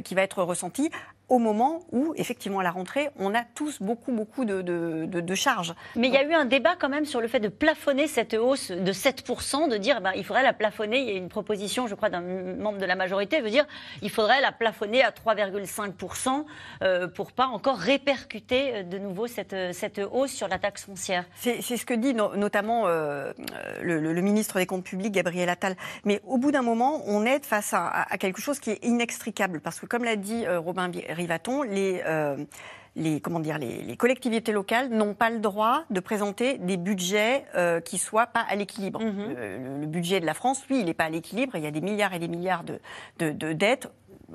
qui 0.03 0.15
va 0.15 0.23
être 0.23 0.43
ressenti 0.43 0.91
au 1.29 1.39
moment 1.39 1.81
où, 1.93 2.15
effectivement, 2.17 2.61
à 2.61 2.63
la 2.63 2.71
rentrée, 2.71 3.11
on 3.19 3.35
a 3.35 3.43
tous 3.55 3.83
beaucoup, 3.83 4.13
beaucoup 4.13 4.45
de, 4.45 4.63
de, 4.63 5.35
charges. 5.35 5.75
Mais 5.95 6.09
il 6.09 6.15
y 6.15 6.17
a 6.17 6.25
eu 6.25 6.33
un 6.33 6.47
débat 6.47 6.75
quand 6.79 6.89
même 6.89 7.05
sur 7.05 7.21
le 7.21 7.29
fait 7.29 7.41
de 7.41 7.49
plafonner 7.49 8.07
cette 8.07 8.35
hausse 8.35 8.71
de 8.71 8.93
7%, 8.93 9.69
de 9.69 9.77
dire 9.77 10.01
ben, 10.01 10.13
il 10.17 10.25
faudrait 10.25 10.43
la 10.43 10.53
plafonner. 10.53 11.01
Il 11.01 11.09
y 11.09 11.13
a 11.13 11.17
une 11.17 11.29
proposition, 11.29 11.87
je 11.87 11.95
crois, 11.95 12.09
d'un 12.09 12.21
membre 12.21 12.79
de 12.79 12.87
la 12.87 12.97
majorité, 12.97 13.41
veut 13.41 13.51
dire 13.51 13.67
il 14.03 14.11
faudrait 14.11 14.41
la 14.41 14.53
plafonner 14.53 15.03
à 15.03 15.11
3,5% 15.11 16.45
euh, 16.83 17.09
pour 17.09 17.33
pas 17.33 17.47
encore 17.47 17.79
répercuter 17.79 18.75
euh, 18.75 18.83
de 18.83 18.99
nouveau 18.99 19.27
cette, 19.27 19.53
euh, 19.53 19.73
cette 19.73 20.01
hausse 20.13 20.33
sur 20.33 20.49
la 20.49 20.59
taxe 20.59 20.85
foncière. 20.85 21.25
C'est 21.37 21.61
ce 21.61 21.87
que 21.87 21.95
dit 21.95 22.15
notamment 22.15 22.85
euh, 22.87 23.33
le, 23.83 24.01
le, 24.01 24.21
ministre 24.23 24.59
des 24.59 24.67
Comptes 24.67 24.85
publics, 24.85 25.13
Gabriel 25.13 25.49
Attal. 25.49 25.77
Mais 26.05 26.21
au 26.27 26.39
bout 26.39 26.53
d'un 26.53 26.63
moment, 26.63 27.03
on 27.07 27.25
est 27.25 27.45
face 27.45 27.73
à, 27.75 27.87
à, 27.87 28.19
quelque 28.19 28.41
chose 28.41 28.59
qui 28.59 28.71
est 28.71 28.85
inextricable. 28.85 29.61
Parce 29.61 29.81
que, 29.81 29.87
comme 29.87 30.05
l'a 30.05 30.17
dit 30.17 30.47
Robin 30.49 30.89
Rivaton, 31.19 31.63
les, 31.63 32.03
euh, 32.07 32.37
les, 32.97 33.21
comment 33.21 33.41
dire, 33.41 33.59
les, 33.59 33.97
collectivités 33.97 34.53
locales 34.53 34.89
n'ont 34.89 35.15
pas 35.15 35.31
le 35.31 35.39
droit 35.39 35.85
de 35.91 36.01
présenter 36.01 36.59
des 36.59 36.77
budgets 36.77 37.45
euh, 37.55 37.81
qui 37.81 37.99
soient 37.99 38.27
pas 38.27 38.45
à 38.49 38.57
l'équilibre. 38.57 39.03
Mhm. 39.03 39.35
le, 39.81 39.87
budget 39.87 40.21
de 40.21 40.27
la 40.27 40.35
France, 40.35 40.67
lui, 40.69 40.81
il 40.81 40.87
n'est 40.87 40.95
pas 40.95 41.05
à 41.05 41.11
l'équilibre. 41.11 41.57
Il 41.57 41.63
y 41.63 41.67
a 41.67 41.71
des 41.71 41.81
milliards 41.81 42.15
et 42.15 42.19
des 42.19 42.29
milliards 42.29 42.65
de, 42.65 42.79
de 43.19 43.53
dettes 43.53 43.89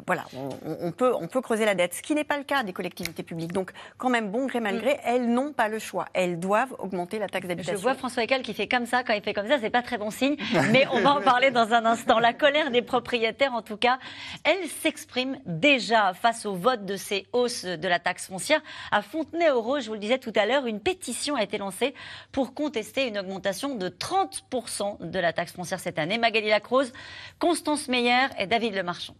voilà, 0.07 0.25
on, 0.65 0.91
peut, 0.91 1.13
on 1.13 1.27
peut 1.27 1.41
creuser 1.41 1.65
la 1.65 1.75
dette, 1.75 1.93
ce 1.93 2.01
qui 2.01 2.15
n'est 2.15 2.23
pas 2.23 2.37
le 2.37 2.43
cas 2.43 2.63
des 2.63 2.73
collectivités 2.73 3.21
publiques. 3.21 3.53
Donc, 3.53 3.71
quand 3.97 4.09
même, 4.09 4.31
bon 4.31 4.47
gré 4.47 4.59
mal 4.59 4.79
gré, 4.79 4.99
elles 5.05 5.29
n'ont 5.29 5.53
pas 5.53 5.67
le 5.67 5.77
choix. 5.77 6.07
Elles 6.13 6.39
doivent 6.39 6.75
augmenter 6.79 7.19
la 7.19 7.27
taxe 7.27 7.47
d'habitation. 7.47 7.77
Je 7.77 7.81
vois 7.81 7.93
François 7.93 8.23
Eckel 8.23 8.41
qui 8.41 8.55
fait 8.55 8.67
comme 8.67 8.87
ça. 8.87 9.03
Quand 9.03 9.13
il 9.13 9.21
fait 9.21 9.33
comme 9.33 9.47
ça, 9.47 9.59
c'est 9.59 9.69
pas 9.69 9.83
très 9.83 9.99
bon 9.99 10.09
signe. 10.09 10.35
Mais 10.71 10.87
on 10.91 11.01
va 11.01 11.13
en 11.13 11.21
parler 11.21 11.51
dans 11.51 11.73
un 11.73 11.85
instant. 11.85 12.17
La 12.19 12.33
colère 12.33 12.71
des 12.71 12.81
propriétaires, 12.81 13.53
en 13.53 13.61
tout 13.61 13.77
cas, 13.77 13.99
elle 14.43 14.67
s'exprime 14.67 15.37
déjà 15.45 16.13
face 16.15 16.47
au 16.47 16.55
vote 16.55 16.85
de 16.85 16.95
ces 16.95 17.27
hausses 17.31 17.65
de 17.65 17.87
la 17.87 17.99
taxe 17.99 18.27
foncière. 18.27 18.61
À 18.91 19.03
Fontenay-aux-Roses, 19.03 19.83
je 19.83 19.87
vous 19.89 19.93
le 19.93 19.99
disais 19.99 20.17
tout 20.17 20.33
à 20.35 20.47
l'heure, 20.47 20.65
une 20.65 20.79
pétition 20.79 21.35
a 21.35 21.43
été 21.43 21.59
lancée 21.59 21.93
pour 22.31 22.55
contester 22.55 23.07
une 23.07 23.19
augmentation 23.19 23.75
de 23.75 23.89
30% 23.89 25.07
de 25.07 25.19
la 25.19 25.33
taxe 25.33 25.51
foncière 25.51 25.79
cette 25.79 25.99
année. 25.99 26.17
Magali 26.17 26.49
Lacrose, 26.49 26.91
Constance 27.37 27.87
Meyer 27.87 28.27
et 28.39 28.47
David 28.47 28.73
Lemarchand. 28.73 29.15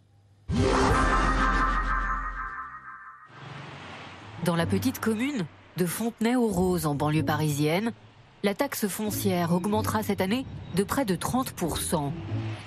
Dans 4.46 4.56
la 4.58 4.66
petite 4.66 5.00
commune 5.00 5.46
de 5.78 5.86
Fontenay-aux-Roses 5.86 6.86
en 6.86 6.96
banlieue 6.96 7.24
parisienne, 7.24 7.94
la 8.44 8.54
taxe 8.54 8.88
foncière 8.88 9.54
augmentera 9.54 10.04
cette 10.04 10.20
année 10.20 10.46
de 10.76 10.84
près 10.84 11.06
de 11.06 11.16
30%. 11.16 12.12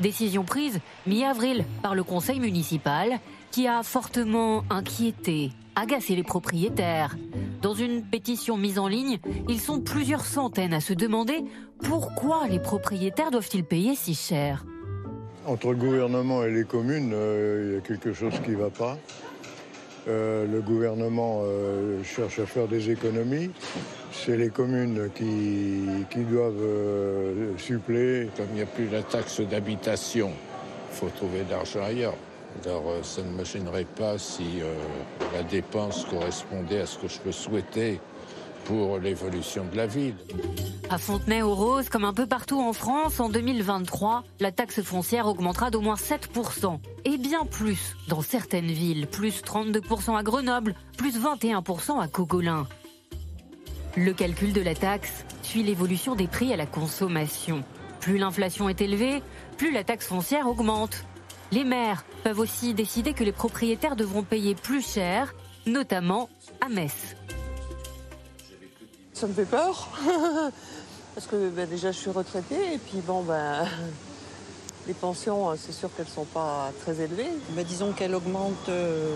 Décision 0.01 0.43
prise 0.43 0.81
mi-avril 1.07 1.65
par 1.83 1.95
le 1.95 2.03
conseil 2.03 2.41
municipal 2.41 3.21
qui 3.51 3.69
a 3.69 3.83
fortement 3.83 4.65
inquiété, 4.71 5.53
agacé 5.75 6.17
les 6.17 6.23
propriétaires. 6.23 7.17
Dans 7.61 7.75
une 7.75 8.03
pétition 8.03 8.57
mise 8.57 8.79
en 8.79 8.89
ligne, 8.89 9.19
ils 9.49 9.61
sont 9.61 9.81
plusieurs 9.81 10.25
centaines 10.25 10.75
à 10.75 10.81
se 10.81 10.95
demander 10.95 11.45
pourquoi 11.83 12.47
les 12.49 12.59
propriétaires 12.59 13.31
doivent-ils 13.31 13.65
payer 13.65 13.95
si 13.95 14.15
cher. 14.15 14.65
Entre 15.47 15.69
le 15.69 15.77
gouvernement 15.77 16.43
et 16.43 16.51
les 16.51 16.65
communes, 16.65 17.13
euh, 17.15 17.67
il 17.69 17.75
y 17.75 17.79
a 17.79 17.81
quelque 17.81 18.13
chose 18.13 18.33
qui 18.45 18.51
ne 18.51 18.57
va 18.57 18.71
pas. 18.71 18.99
Euh, 20.09 20.45
le 20.45 20.61
gouvernement 20.61 21.43
euh, 21.45 22.03
cherche 22.03 22.41
à 22.41 22.47
faire 22.47 22.67
des 22.67 22.91
économies. 22.91 23.51
C'est 24.11 24.37
les 24.37 24.49
communes 24.49 25.09
qui, 25.15 26.25
doivent 26.25 27.57
suppléer. 27.59 28.29
Comme 28.37 28.47
il 28.51 28.57
n'y 28.57 28.63
a 28.63 28.67
plus 28.67 28.89
la 28.89 29.03
taxe 29.03 29.41
d'habitation, 29.41 30.33
il 30.91 30.97
faut 30.97 31.11
trouver 31.11 31.45
de 31.45 31.53
l'argent 31.53 31.85
ailleurs. 31.85 32.15
Alors 32.65 32.85
ça 33.03 33.23
ne 33.23 33.31
me 33.31 33.45
gênerait 33.45 33.85
pas 33.85 34.19
si 34.19 34.63
la 35.33 35.43
dépense 35.45 36.07
correspondait 36.07 36.81
à 36.81 36.87
ce 36.87 36.99
que 36.99 37.07
je 37.07 37.19
peux 37.21 37.33
souhaiter 37.33 38.01
pour 38.67 38.99
l'évolution 38.99 39.65
de 39.71 39.77
la 39.77 39.87
ville. 39.87 40.17
À 40.91 40.99
Fontenay-aux-Roses, 40.99 41.89
comme 41.89 42.05
un 42.05 42.13
peu 42.13 42.27
partout 42.27 42.61
en 42.61 42.73
France, 42.73 43.21
en 43.21 43.29
2023, 43.29 44.25
la 44.41 44.53
taxe 44.53 44.83
foncière 44.83 45.27
augmentera 45.27 45.71
d'au 45.71 45.81
moins 45.81 45.95
7%. 45.95 46.79
Et 47.05 47.17
bien 47.17 47.45
plus 47.45 47.97
dans 48.09 48.21
certaines 48.21 48.71
villes, 48.71 49.07
plus 49.07 49.43
32% 49.43 50.17
à 50.17 50.23
Grenoble, 50.23 50.75
plus 50.97 51.19
21% 51.19 52.01
à 52.01 52.09
Cogolin. 52.09 52.67
Le 53.97 54.13
calcul 54.13 54.53
de 54.53 54.61
la 54.61 54.75
taxe 54.75 55.25
suit 55.43 55.63
l'évolution 55.63 56.15
des 56.15 56.27
prix 56.27 56.53
à 56.53 56.57
la 56.57 56.67
consommation. 56.67 57.65
Plus 58.01 58.19
l'inflation 58.19 58.69
est 58.69 58.81
élevée, 58.81 59.23
plus 59.57 59.73
la 59.73 59.85
taxe 59.85 60.07
foncière 60.07 60.47
augmente. 60.47 61.05
Les 61.53 61.65
maires 61.65 62.05
peuvent 62.25 62.41
aussi 62.41 62.75
décider 62.75 63.13
que 63.13 63.25
les 63.25 63.33
propriétaires 63.33 63.97
devront 63.97 64.23
payer 64.23 64.55
plus 64.55 64.87
cher, 64.87 65.35
notamment 65.67 66.29
à 66.61 66.69
Metz. 66.69 67.17
Ça 69.17 69.27
me 69.27 69.33
fait 69.33 69.47
peur. 69.47 69.89
Parce 71.15 71.27
que 71.27 71.49
ben, 71.49 71.67
déjà, 71.67 71.91
je 71.91 71.97
suis 71.97 72.11
retraitée. 72.11 72.75
Et 72.75 72.79
puis, 72.79 72.99
bon, 72.99 73.23
ben, 73.23 73.67
les 74.87 74.93
pensions, 74.93 75.57
c'est 75.57 75.73
sûr 75.73 75.89
qu'elles 75.97 76.05
ne 76.05 76.11
sont 76.11 76.27
pas 76.27 76.71
très 76.83 77.01
élevées. 77.01 77.31
Ben, 77.53 77.65
disons 77.65 77.93
qu'elles 77.93 78.15
augmentent 78.15 78.69
euh, 78.69 79.15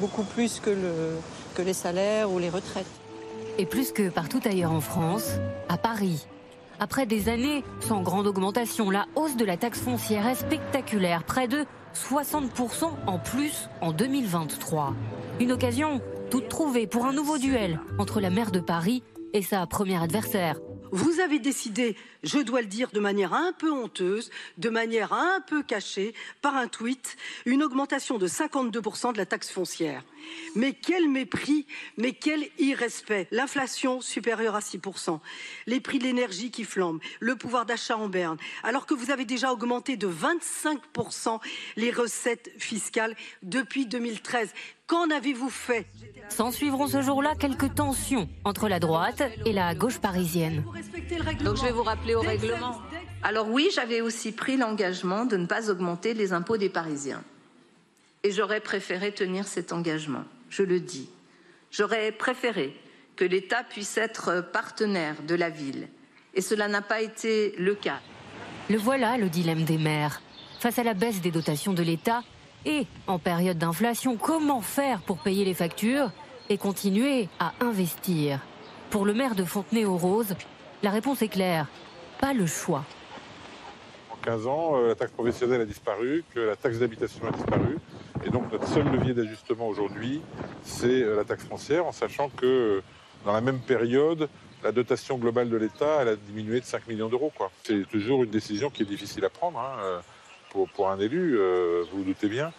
beaucoup 0.00 0.24
plus 0.24 0.60
que, 0.60 0.68
le, 0.68 1.16
que 1.54 1.62
les 1.62 1.72
salaires 1.72 2.30
ou 2.30 2.38
les 2.38 2.50
retraites. 2.50 2.84
Et 3.56 3.64
plus 3.64 3.90
que 3.90 4.10
partout 4.10 4.40
ailleurs 4.44 4.72
en 4.72 4.82
France, 4.82 5.30
à 5.70 5.78
Paris. 5.78 6.26
Après 6.78 7.06
des 7.06 7.30
années 7.30 7.64
sans 7.80 8.02
grande 8.02 8.26
augmentation, 8.26 8.90
la 8.90 9.06
hausse 9.14 9.36
de 9.36 9.46
la 9.46 9.56
taxe 9.56 9.80
foncière 9.80 10.28
est 10.28 10.34
spectaculaire, 10.34 11.24
près 11.24 11.48
de 11.48 11.64
60% 11.94 12.84
en 13.06 13.18
plus 13.18 13.70
en 13.80 13.92
2023. 13.92 14.92
Une 15.40 15.52
occasion 15.52 16.02
toute 16.30 16.50
trouvée 16.50 16.86
pour 16.86 17.06
un 17.06 17.14
nouveau 17.14 17.38
duel 17.38 17.80
entre 17.98 18.20
la 18.20 18.28
maire 18.28 18.50
de 18.50 18.60
Paris 18.60 19.02
et 19.32 19.42
sa 19.42 19.66
première 19.66 20.02
adversaire. 20.02 20.60
Vous 20.90 21.20
avez 21.20 21.38
décidé, 21.38 21.96
je 22.22 22.38
dois 22.38 22.62
le 22.62 22.66
dire 22.66 22.90
de 22.92 23.00
manière 23.00 23.34
un 23.34 23.52
peu 23.52 23.70
honteuse, 23.70 24.30
de 24.56 24.70
manière 24.70 25.12
un 25.12 25.40
peu 25.46 25.62
cachée, 25.62 26.14
par 26.40 26.56
un 26.56 26.66
tweet, 26.66 27.16
une 27.44 27.62
augmentation 27.62 28.16
de 28.16 28.26
52% 28.26 29.12
de 29.12 29.18
la 29.18 29.26
taxe 29.26 29.50
foncière. 29.50 30.02
Mais 30.54 30.72
quel 30.72 31.08
mépris, 31.08 31.66
mais 31.96 32.12
quel 32.12 32.48
irrespect. 32.58 33.28
L'inflation 33.30 34.00
supérieure 34.00 34.54
à 34.54 34.60
6%, 34.60 35.20
les 35.66 35.80
prix 35.80 35.98
de 35.98 36.04
l'énergie 36.04 36.50
qui 36.50 36.64
flambent, 36.64 37.00
le 37.20 37.36
pouvoir 37.36 37.66
d'achat 37.66 37.96
en 37.96 38.08
berne, 38.08 38.38
alors 38.62 38.86
que 38.86 38.94
vous 38.94 39.10
avez 39.10 39.24
déjà 39.24 39.52
augmenté 39.52 39.96
de 39.96 40.08
25% 40.08 41.40
les 41.76 41.90
recettes 41.90 42.50
fiscales 42.58 43.14
depuis 43.42 43.86
2013. 43.86 44.52
Qu'en 44.86 45.10
avez-vous 45.10 45.50
fait? 45.50 45.86
S'en 46.30 46.50
suivront 46.50 46.86
ce 46.86 47.02
jour-là 47.02 47.34
quelques 47.34 47.74
tensions 47.74 48.28
entre 48.44 48.68
la 48.68 48.80
droite 48.80 49.22
et 49.44 49.52
la 49.52 49.74
gauche 49.74 49.98
parisienne. 49.98 50.64
Donc 51.44 51.56
je 51.56 51.62
vais 51.64 51.72
vous 51.72 51.82
rappeler 51.82 52.14
au 52.14 52.20
règlement. 52.20 52.80
Alors 53.22 53.48
oui, 53.50 53.68
j'avais 53.74 54.00
aussi 54.00 54.32
pris 54.32 54.56
l'engagement 54.56 55.26
de 55.26 55.36
ne 55.36 55.46
pas 55.46 55.70
augmenter 55.70 56.14
les 56.14 56.32
impôts 56.32 56.56
des 56.56 56.70
Parisiens. 56.70 57.22
Et 58.24 58.30
j'aurais 58.30 58.60
préféré 58.60 59.12
tenir 59.12 59.46
cet 59.46 59.72
engagement, 59.72 60.24
je 60.50 60.62
le 60.62 60.80
dis. 60.80 61.08
J'aurais 61.70 62.12
préféré 62.12 62.74
que 63.16 63.24
l'État 63.24 63.62
puisse 63.62 63.96
être 63.96 64.40
partenaire 64.52 65.16
de 65.26 65.34
la 65.34 65.50
ville. 65.50 65.88
Et 66.34 66.40
cela 66.40 66.68
n'a 66.68 66.82
pas 66.82 67.00
été 67.00 67.54
le 67.58 67.74
cas. 67.74 68.00
Le 68.70 68.76
voilà 68.76 69.16
le 69.16 69.28
dilemme 69.28 69.64
des 69.64 69.78
maires. 69.78 70.20
Face 70.60 70.78
à 70.78 70.84
la 70.84 70.94
baisse 70.94 71.20
des 71.20 71.30
dotations 71.30 71.72
de 71.72 71.82
l'État, 71.82 72.22
et 72.64 72.86
en 73.06 73.18
période 73.18 73.58
d'inflation, 73.58 74.16
comment 74.16 74.60
faire 74.60 75.00
pour 75.00 75.18
payer 75.18 75.44
les 75.44 75.54
factures 75.54 76.10
et 76.48 76.58
continuer 76.58 77.28
à 77.38 77.52
investir? 77.60 78.40
Pour 78.90 79.04
le 79.04 79.14
maire 79.14 79.34
de 79.34 79.44
Fontenay-aux-Roses, 79.44 80.34
la 80.82 80.90
réponse 80.90 81.22
est 81.22 81.28
claire, 81.28 81.66
pas 82.20 82.32
le 82.32 82.46
choix. 82.46 82.84
En 84.10 84.16
15 84.16 84.46
ans, 84.46 84.76
euh, 84.76 84.88
la 84.88 84.94
taxe 84.94 85.12
professionnelle 85.12 85.60
a 85.60 85.66
disparu, 85.66 86.24
que 86.34 86.40
la 86.40 86.56
taxe 86.56 86.78
d'habitation 86.78 87.26
a 87.26 87.30
disparu. 87.30 87.78
Et 88.24 88.30
donc 88.30 88.50
notre 88.52 88.66
seul 88.68 88.84
levier 88.90 89.14
d'ajustement 89.14 89.68
aujourd'hui, 89.68 90.20
c'est 90.62 91.02
euh, 91.02 91.16
la 91.16 91.24
taxe 91.24 91.44
foncière, 91.44 91.86
en 91.86 91.92
sachant 91.92 92.28
que 92.28 92.46
euh, 92.46 92.82
dans 93.24 93.32
la 93.32 93.40
même 93.40 93.60
période, 93.60 94.28
la 94.62 94.72
dotation 94.72 95.18
globale 95.18 95.48
de 95.50 95.56
l'État, 95.56 95.98
elle 96.00 96.08
a 96.08 96.16
diminué 96.16 96.60
de 96.60 96.64
5 96.64 96.88
millions 96.88 97.08
d'euros. 97.08 97.32
C'est 97.64 97.88
toujours 97.88 98.24
une 98.24 98.30
décision 98.30 98.70
qui 98.70 98.82
est 98.82 98.86
difficile 98.86 99.24
à 99.24 99.30
prendre. 99.30 99.58
Hein 99.58 100.00
pour, 100.50 100.90
un 100.90 100.98
élu, 100.98 101.38
euh, 101.38 101.84
vous 101.90 101.98
vous 101.98 102.04
doutez 102.04 102.28
bien. 102.28 102.52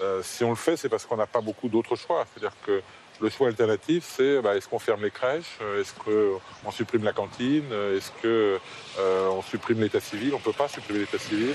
Euh, 0.00 0.20
si 0.22 0.44
on 0.44 0.50
le 0.50 0.56
fait, 0.56 0.76
c'est 0.76 0.88
parce 0.88 1.06
qu'on 1.06 1.16
n'a 1.16 1.26
pas 1.26 1.40
beaucoup 1.40 1.68
d'autres 1.68 1.96
choix. 1.96 2.26
C'est-à-dire 2.32 2.56
que 2.64 2.82
le 3.20 3.30
choix 3.30 3.48
alternatif, 3.48 4.04
c'est 4.06 4.42
bah, 4.42 4.56
est-ce 4.56 4.68
qu'on 4.68 4.78
ferme 4.78 5.02
les 5.02 5.10
crèches 5.10 5.58
euh, 5.62 5.80
Est-ce 5.80 5.94
qu'on 5.94 6.70
supprime 6.70 7.04
la 7.04 7.12
cantine 7.12 7.64
Est-ce 7.72 8.10
qu'on 8.20 9.42
supprime 9.42 9.80
l'état 9.80 10.00
civil? 10.00 10.34
On 10.34 10.38
ne 10.38 10.42
peut 10.42 10.52
pas 10.52 10.68
supprimer 10.68 11.00
l'état 11.00 11.18
civil, 11.18 11.54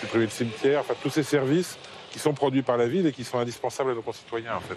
supprimer 0.00 0.24
le 0.24 0.30
cimetière, 0.30 0.80
enfin 0.80 0.94
tous 1.00 1.10
ces 1.10 1.22
services 1.22 1.78
qui 2.18 2.24
sont 2.24 2.34
produits 2.34 2.62
par 2.62 2.76
la 2.76 2.88
ville 2.88 3.06
et 3.06 3.12
qui 3.12 3.22
sont 3.22 3.38
indispensables 3.38 3.92
à 3.92 3.94
nos 3.94 4.02
concitoyens 4.02 4.56
en 4.56 4.60
fait. 4.60 4.76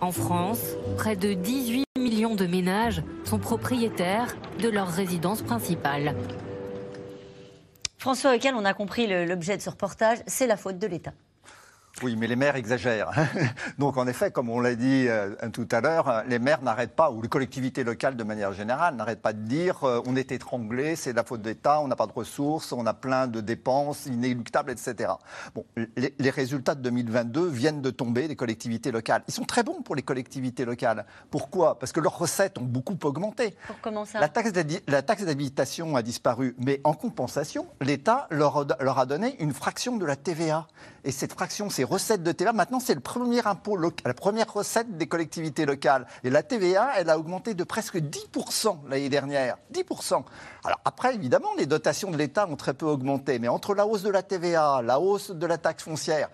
En 0.00 0.10
France, 0.10 0.74
près 0.96 1.14
de 1.14 1.32
18 1.32 1.84
millions 1.96 2.34
de 2.34 2.46
ménages 2.46 3.00
sont 3.24 3.38
propriétaires 3.38 4.36
de 4.60 4.68
leur 4.68 4.88
résidence 4.88 5.42
principale. 5.42 6.16
François 7.96 8.34
Lequel, 8.34 8.56
on 8.56 8.64
a 8.64 8.74
compris 8.74 9.06
l'objet 9.26 9.56
de 9.56 9.62
ce 9.62 9.70
reportage, 9.70 10.18
c'est 10.26 10.48
la 10.48 10.56
faute 10.56 10.80
de 10.80 10.86
l'État. 10.88 11.12
Oui, 12.02 12.14
mais 12.16 12.28
les 12.28 12.36
maires 12.36 12.56
exagèrent. 12.56 13.10
Donc, 13.78 13.96
en 13.96 14.06
effet, 14.06 14.30
comme 14.30 14.48
on 14.50 14.60
l'a 14.60 14.74
dit 14.74 15.06
euh, 15.08 15.34
tout 15.52 15.66
à 15.72 15.80
l'heure, 15.80 16.22
les 16.28 16.38
maires 16.38 16.62
n'arrêtent 16.62 16.94
pas, 16.94 17.10
ou 17.10 17.20
les 17.22 17.28
collectivités 17.28 17.82
locales 17.82 18.16
de 18.16 18.22
manière 18.22 18.52
générale, 18.52 18.94
n'arrêtent 18.94 19.22
pas 19.22 19.32
de 19.32 19.40
dire 19.40 19.82
euh, 19.84 20.00
on 20.06 20.14
est 20.14 20.30
étranglé, 20.30 20.94
c'est 20.94 21.12
la 21.12 21.24
faute 21.24 21.42
d'État, 21.42 21.80
on 21.80 21.88
n'a 21.88 21.96
pas 21.96 22.06
de 22.06 22.12
ressources, 22.12 22.72
on 22.72 22.86
a 22.86 22.94
plein 22.94 23.26
de 23.26 23.40
dépenses 23.40 24.06
inéluctables, 24.06 24.70
etc. 24.70 25.12
Bon, 25.54 25.64
les, 25.96 26.30
résultats 26.30 26.74
de 26.74 26.82
2022 26.82 27.48
viennent 27.48 27.82
de 27.82 27.90
tomber 27.90 28.28
des 28.28 28.36
collectivités 28.36 28.92
locales. 28.92 29.22
Ils 29.26 29.34
sont 29.34 29.44
très 29.44 29.62
bons 29.62 29.82
pour 29.82 29.96
les 29.96 30.02
collectivités 30.02 30.64
locales. 30.64 31.04
Pourquoi? 31.30 31.78
Parce 31.78 31.92
que 31.92 32.00
leurs 32.00 32.18
recettes 32.18 32.58
ont 32.58 32.64
beaucoup 32.64 32.98
augmenté. 33.02 33.56
Pour 33.66 33.80
comment 33.80 34.04
ça 34.04 34.20
La 34.20 34.28
taxe 34.28 35.24
d'habitation 35.24 35.96
a 35.96 36.02
disparu, 36.02 36.54
mais 36.58 36.80
en 36.84 36.92
compensation, 36.92 37.66
l'État 37.80 38.28
leur, 38.30 38.66
leur 38.80 38.98
a 38.98 39.06
donné 39.06 39.36
une 39.42 39.52
fraction 39.52 39.96
de 39.96 40.06
la 40.06 40.16
TVA. 40.16 40.68
Et 41.08 41.10
cette 41.10 41.32
fraction, 41.32 41.70
c'est 41.70 41.84
recettes 41.84 42.22
de 42.22 42.32
TVA. 42.32 42.52
Maintenant, 42.52 42.80
c'est 42.80 42.92
le 42.92 43.00
premier 43.00 43.40
impôt, 43.46 43.78
la 43.78 44.12
première 44.12 44.52
recette 44.52 44.98
des 44.98 45.06
collectivités 45.06 45.64
locales. 45.64 46.06
Et 46.22 46.28
la 46.28 46.42
TVA, 46.42 46.90
elle 46.98 47.08
a 47.08 47.18
augmenté 47.18 47.54
de 47.54 47.64
presque 47.64 47.96
10% 47.96 48.80
l'année 48.90 49.08
dernière. 49.08 49.56
10%. 49.72 50.22
Alors 50.64 50.80
après, 50.84 51.14
évidemment, 51.14 51.48
les 51.56 51.64
dotations 51.64 52.10
de 52.10 52.18
l'État 52.18 52.46
ont 52.46 52.56
très 52.56 52.74
peu 52.74 52.84
augmenté. 52.84 53.38
Mais 53.38 53.48
entre 53.48 53.74
la 53.74 53.86
hausse 53.86 54.02
de 54.02 54.10
la 54.10 54.22
TVA, 54.22 54.82
la 54.82 55.00
hausse 55.00 55.30
de 55.30 55.46
la 55.46 55.56
taxe 55.56 55.84
foncière, 55.84 56.28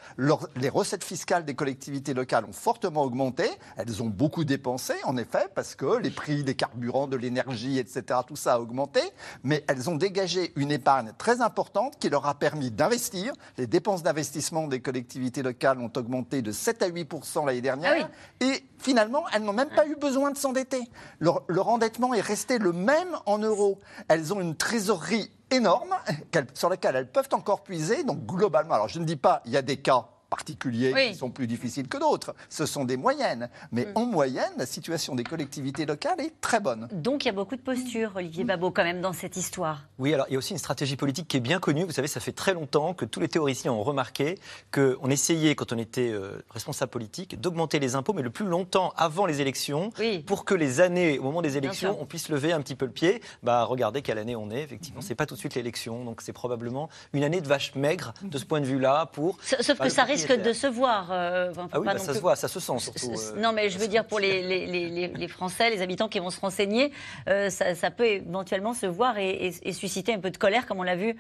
les 0.57 0.69
recettes 0.69 1.05
fiscales 1.05 1.45
des 1.45 1.55
collectivités 1.55 2.13
locales 2.13 2.45
ont 2.45 2.53
fortement 2.53 3.03
augmenté. 3.05 3.49
Elles 3.77 4.03
ont 4.03 4.09
beaucoup 4.09 4.43
dépensé, 4.43 4.95
en 5.05 5.17
effet, 5.17 5.47
parce 5.55 5.77
que 5.77 5.99
les 5.99 6.11
prix 6.11 6.43
des 6.43 6.57
carburants, 6.57 7.07
de 7.07 7.17
l'énergie, 7.17 7.79
etc., 7.79 8.03
tout 8.27 8.35
ça 8.35 8.55
a 8.55 8.59
augmenté. 8.59 9.03
Mais 9.45 9.65
elles 9.69 9.89
ont 9.89 9.95
dégagé 9.95 10.53
une 10.57 10.73
épargne 10.73 11.13
très 11.17 11.43
importante 11.43 11.97
qui 12.01 12.11
leur 12.11 12.27
a 12.27 12.35
permis 12.35 12.73
d'investir. 12.73 13.35
Les 13.57 13.69
dépenses 13.69 14.03
d'investissement 14.03 14.64
des 14.69 14.81
collectivités 14.81 15.43
locales 15.43 15.79
ont 15.81 15.91
augmenté 15.97 16.43
de 16.43 16.53
7 16.53 16.83
à 16.83 16.89
8% 16.89 17.47
l'année 17.47 17.61
dernière. 17.61 18.09
Ah 18.11 18.45
Et 18.45 18.65
finalement, 18.79 19.25
elles 19.35 19.43
n'ont 19.43 19.53
même 19.53 19.71
pas 19.71 19.87
eu 19.87 19.97
besoin 19.97 20.31
de 20.31 20.37
s'endetter. 20.37 20.83
Leur, 21.21 21.43
leur, 21.49 21.69
endettement 21.69 22.15
est 22.15 22.21
resté 22.21 22.59
le 22.59 22.73
même 22.73 23.17
en 23.27 23.39
euros. 23.39 23.79
Elles 24.09 24.33
ont 24.33 24.41
une 24.41 24.57
trésorerie 24.57 25.31
énorme 25.51 25.95
sur 26.55 26.69
laquelle 26.69 26.97
elles 26.97 27.11
peuvent 27.11 27.29
encore 27.33 27.63
puiser. 27.63 28.05
Donc 28.05 28.25
globalement, 28.27 28.75
alors 28.75 28.89
je 28.89 28.99
ne 28.99 29.05
dis 29.05 29.17
pas, 29.17 29.43
il 29.45 29.53
y 29.53 29.57
a 29.57 29.63
des 29.63 29.77
cas 29.77 30.09
particuliers 30.35 30.93
qui 31.11 31.15
sont 31.15 31.31
plus 31.31 31.47
difficiles 31.47 31.87
que 31.87 31.97
d'autres. 31.97 32.35
Ce 32.49 32.67
sont 32.67 32.85
des 32.85 32.97
moyennes. 32.97 33.49
Mais 33.71 33.85
mm. 33.85 33.93
en 33.95 34.07
moyenne, 34.07 34.53
la 34.57 34.67
situation 34.67 35.15
des 35.15 35.23
collectivités 35.23 35.87
locales 35.87 36.21
est 36.21 36.41
très 36.41 36.59
bonne. 36.59 36.89
Donc 36.93 37.25
il 37.25 37.29
y 37.29 37.31
a 37.31 37.33
beaucoup 37.33 37.55
de 37.55 37.61
postures, 37.61 38.13
Olivier 38.17 38.43
Babot, 38.43 38.73
quand 38.73 38.83
même, 38.83 39.01
dans 39.01 39.13
cette 39.13 39.37
histoire. 39.37 39.83
Oui, 39.99 40.13
alors 40.13 40.27
il 40.29 40.33
y 40.33 40.35
a 40.35 40.39
aussi 40.39 40.53
une 40.53 40.59
stratégie 40.59 40.97
politique 40.97 41.29
qui 41.29 41.37
est 41.37 41.41
bien 41.41 41.61
connue. 41.61 41.85
Vous 41.85 41.93
savez, 41.93 42.09
ça 42.09 42.19
fait 42.19 42.33
très 42.33 42.53
longtemps 42.53 42.95
que 42.95 43.05
tous 43.05 43.21
les 43.21 43.29
théoriciens 43.29 43.73
ont 43.73 43.85
remarqué 43.85 44.39
qu'on 44.73 45.09
essayait, 45.09 45.55
quand 45.55 45.73
on 45.73 45.79
était 45.79 46.11
euh, 46.11 46.45
responsable 46.51 46.91
politique, 46.91 47.41
d'augmenter 47.41 47.79
les 47.79 47.95
impôts, 47.95 48.13
mais 48.13 48.23
le 48.23 48.31
plus 48.31 48.47
longtemps 48.47 48.93
avant 48.97 49.27
les 49.27 49.41
élections, 49.41 49.93
pour 50.27 50.45
que 50.45 50.55
les 50.55 50.81
années, 50.81 51.21
au 51.21 51.23
moment 51.23 51.43
des 51.43 51.57
élections, 51.57 51.97
on 52.01 52.07
puisse 52.07 52.29
lever 52.29 52.53
un 52.53 52.61
petit 52.61 52.75
peu 52.75 52.87
le 52.87 52.93
pied. 52.93 53.23
Bah, 53.45 53.63
regardez 53.65 54.03
quelle 54.03 54.19
année 54.19 54.35
on 54.35 54.51
est, 54.51 54.63
effectivement. 54.63 55.01
Mm-hmm. 55.01 55.07
C'est 55.07 55.15
pas 55.15 55.27
tout 55.27 55.35
de 55.35 55.39
suite 55.39 55.55
l'élection, 55.55 56.05
donc 56.05 56.23
c'est 56.23 56.33
probablement 56.33 56.89
une 57.13 57.23
année 57.23 57.41
de 57.41 57.47
vache 57.47 57.75
maigre 57.77 58.15
de 58.23 58.37
ce 58.37 58.45
point 58.45 58.61
de 58.61 58.67
vue-là. 58.67 59.07
Pour 59.13 59.39
sauf 59.45 59.79
que 59.79 59.89
ça 59.89 60.05
risque 60.05 60.24
risque 60.27 60.43
de 60.43 60.53
se 60.53 60.67
voir. 60.67 61.11
ah 61.11 61.51
oui, 61.79 61.87
bah, 61.87 61.99
ça 61.99 62.15
se 62.15 62.19
voit, 62.19 62.37
ça 62.37 62.49
se 62.49 62.61
sent 62.61 62.79
surtout. 62.79 63.13
non, 63.37 63.53
mais 63.53 63.71
je 63.71 63.79
veux 63.79 63.89
dire 63.89 64.05
pour 64.05 64.21
les, 64.25 64.43
les, 64.43 65.09
les, 65.09 65.29
Français, 65.29 65.71
les 65.71 65.83
habitants 65.83 66.09
qui 66.09 66.19
vont 66.19 66.31
se 66.31 66.41
renseigner, 66.41 66.93
ça, 67.27 67.75
ça, 67.75 67.91
peut 67.91 68.07
éventuellement 68.07 68.75
se 68.75 68.87
voir 68.87 69.19
et, 69.19 69.53
et, 69.63 69.73
susciter 69.73 70.15
un 70.15 70.21
peu 70.21 70.31
de 70.31 70.37
colère, 70.37 70.67
comme 70.67 70.79
on 70.79 70.83
l'a 70.83 70.97
vu 70.97 71.17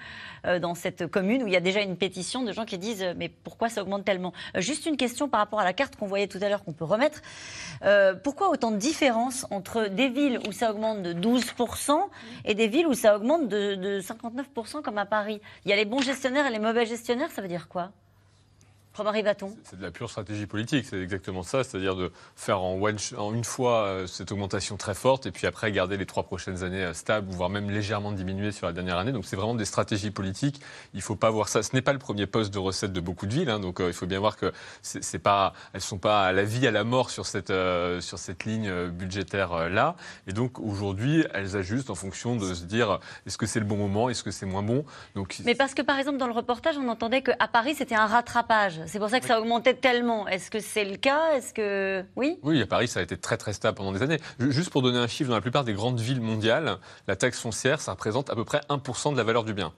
dans 0.60 0.74
cette 0.74 1.06
commune 1.06 1.42
où 1.42 1.46
il 1.46 1.52
y 1.52 1.56
a 1.56 1.60
déjà 1.60 1.80
une 1.80 1.96
pétition 1.96 2.42
de 2.42 2.52
gens 2.52 2.64
qui 2.64 2.78
disent 2.78 3.06
mais 3.16 3.28
pourquoi 3.28 3.68
ça 3.68 3.82
augmente 3.82 4.04
tellement? 4.04 4.32
Juste 4.56 4.86
une 4.86 4.96
question 4.96 5.28
par 5.28 5.40
rapport 5.40 5.60
à 5.60 5.64
la 5.64 5.72
carte 5.72 5.96
qu'on 5.96 6.06
voyait 6.06 6.28
tout 6.28 6.38
à 6.40 6.48
l'heure 6.48 6.64
qu'on 6.64 6.72
peut 6.72 6.84
remettre. 6.84 7.20
pourquoi 8.22 8.50
autant 8.50 8.70
de 8.70 8.76
différence 8.76 9.46
entre 9.50 9.88
des 9.88 10.08
villes 10.08 10.40
où 10.46 10.52
ça 10.52 10.70
augmente 10.70 11.02
de 11.02 11.12
12% 11.12 11.98
et 12.44 12.54
des 12.54 12.68
villes 12.68 12.86
où 12.86 12.94
ça 12.94 13.16
augmente 13.16 13.48
de, 13.48 13.74
de 13.74 14.00
59% 14.00 14.82
comme 14.82 14.98
à 14.98 15.06
Paris? 15.06 15.40
Il 15.64 15.70
y 15.70 15.72
a 15.72 15.76
les 15.76 15.84
bons 15.84 16.00
gestionnaires 16.00 16.46
et 16.46 16.50
les 16.50 16.58
mauvais 16.58 16.86
gestionnaires, 16.86 17.30
ça 17.30 17.42
veut 17.42 17.48
dire 17.48 17.68
quoi? 17.68 17.90
C'est 19.64 19.76
de 19.76 19.82
la 19.82 19.90
pure 19.90 20.08
stratégie 20.08 20.46
politique, 20.46 20.86
c'est 20.88 21.00
exactement 21.00 21.42
ça, 21.42 21.64
c'est-à-dire 21.64 21.96
de 21.96 22.12
faire 22.36 22.62
en, 22.62 22.78
une 23.34 23.44
fois 23.44 23.86
euh, 23.86 24.06
cette 24.06 24.30
augmentation 24.30 24.76
très 24.76 24.94
forte 24.94 25.26
et 25.26 25.32
puis 25.32 25.48
après 25.48 25.72
garder 25.72 25.96
les 25.96 26.06
trois 26.06 26.22
prochaines 26.22 26.62
années 26.62 26.84
euh, 26.84 26.94
stables, 26.94 27.28
voire 27.30 27.50
même 27.50 27.70
légèrement 27.70 28.12
diminuer 28.12 28.52
sur 28.52 28.68
la 28.68 28.72
dernière 28.72 28.98
année. 28.98 29.10
Donc 29.10 29.24
c'est 29.24 29.34
vraiment 29.34 29.56
des 29.56 29.64
stratégies 29.64 30.12
politiques. 30.12 30.60
Il 30.92 30.98
ne 30.98 31.02
faut 31.02 31.16
pas 31.16 31.30
voir 31.30 31.48
ça. 31.48 31.64
Ce 31.64 31.74
n'est 31.74 31.82
pas 31.82 31.92
le 31.92 31.98
premier 31.98 32.26
poste 32.26 32.54
de 32.54 32.58
recette 32.60 32.92
de 32.92 33.00
beaucoup 33.00 33.26
de 33.26 33.34
villes, 33.34 33.50
hein. 33.50 33.58
donc 33.58 33.80
euh, 33.80 33.88
il 33.88 33.92
faut 33.92 34.06
bien 34.06 34.20
voir 34.20 34.36
que 34.36 34.52
c'est 34.82 35.18
pas, 35.18 35.54
elles 35.72 35.80
sont 35.80 35.98
pas 35.98 36.26
à 36.26 36.32
la 36.32 36.44
vie 36.44 36.66
à 36.66 36.70
la 36.70 36.84
mort 36.84 37.10
sur 37.10 37.26
cette 37.26 37.52
sur 38.00 38.18
cette 38.18 38.44
ligne 38.44 38.90
budgétaire 38.90 39.68
là. 39.68 39.96
Et 40.28 40.32
donc 40.32 40.60
aujourd'hui, 40.60 41.26
elles 41.34 41.56
ajustent 41.56 41.90
en 41.90 41.94
fonction 41.96 42.36
de 42.36 42.54
se 42.54 42.64
dire 42.64 43.00
est-ce 43.26 43.38
que 43.38 43.46
c'est 43.46 43.60
le 43.60 43.66
bon 43.66 43.76
moment, 43.76 44.08
est-ce 44.08 44.22
que 44.22 44.30
c'est 44.30 44.46
moins 44.46 44.62
bon. 44.62 44.84
Donc 45.16 45.36
mais 45.44 45.56
parce 45.56 45.74
que 45.74 45.82
par 45.82 45.98
exemple 45.98 46.18
dans 46.18 46.26
le 46.26 46.32
reportage, 46.32 46.76
on 46.78 46.88
entendait 46.88 47.22
qu'à 47.22 47.48
Paris 47.48 47.74
c'était 47.74 47.96
un 47.96 48.06
rattrapage. 48.06 48.83
C'est 48.86 48.98
pour 48.98 49.08
ça 49.08 49.20
que 49.20 49.26
ça 49.26 49.40
augmentait 49.40 49.74
tellement. 49.74 50.26
Est-ce 50.28 50.50
que 50.50 50.60
c'est 50.60 50.84
le 50.84 50.96
cas? 50.96 51.32
Est-ce 51.32 51.54
que 51.54 52.04
oui? 52.16 52.38
Oui, 52.42 52.60
à 52.60 52.66
Paris, 52.66 52.88
ça 52.88 53.00
a 53.00 53.02
été 53.02 53.16
très 53.16 53.36
très 53.36 53.52
stable 53.52 53.76
pendant 53.76 53.92
des 53.92 54.02
années. 54.02 54.20
Juste 54.38 54.70
pour 54.70 54.82
donner 54.82 54.98
un 54.98 55.06
chiffre, 55.06 55.30
dans 55.30 55.36
la 55.36 55.42
plupart 55.42 55.64
des 55.64 55.72
grandes 55.72 56.00
villes 56.00 56.20
mondiales, 56.20 56.78
la 57.06 57.16
taxe 57.16 57.40
foncière, 57.40 57.80
ça 57.80 57.92
représente 57.92 58.30
à 58.30 58.34
peu 58.34 58.44
près 58.44 58.60
1% 58.68 59.12
de 59.12 59.16
la 59.16 59.24
valeur 59.24 59.44
du 59.44 59.54
bien. 59.54 59.72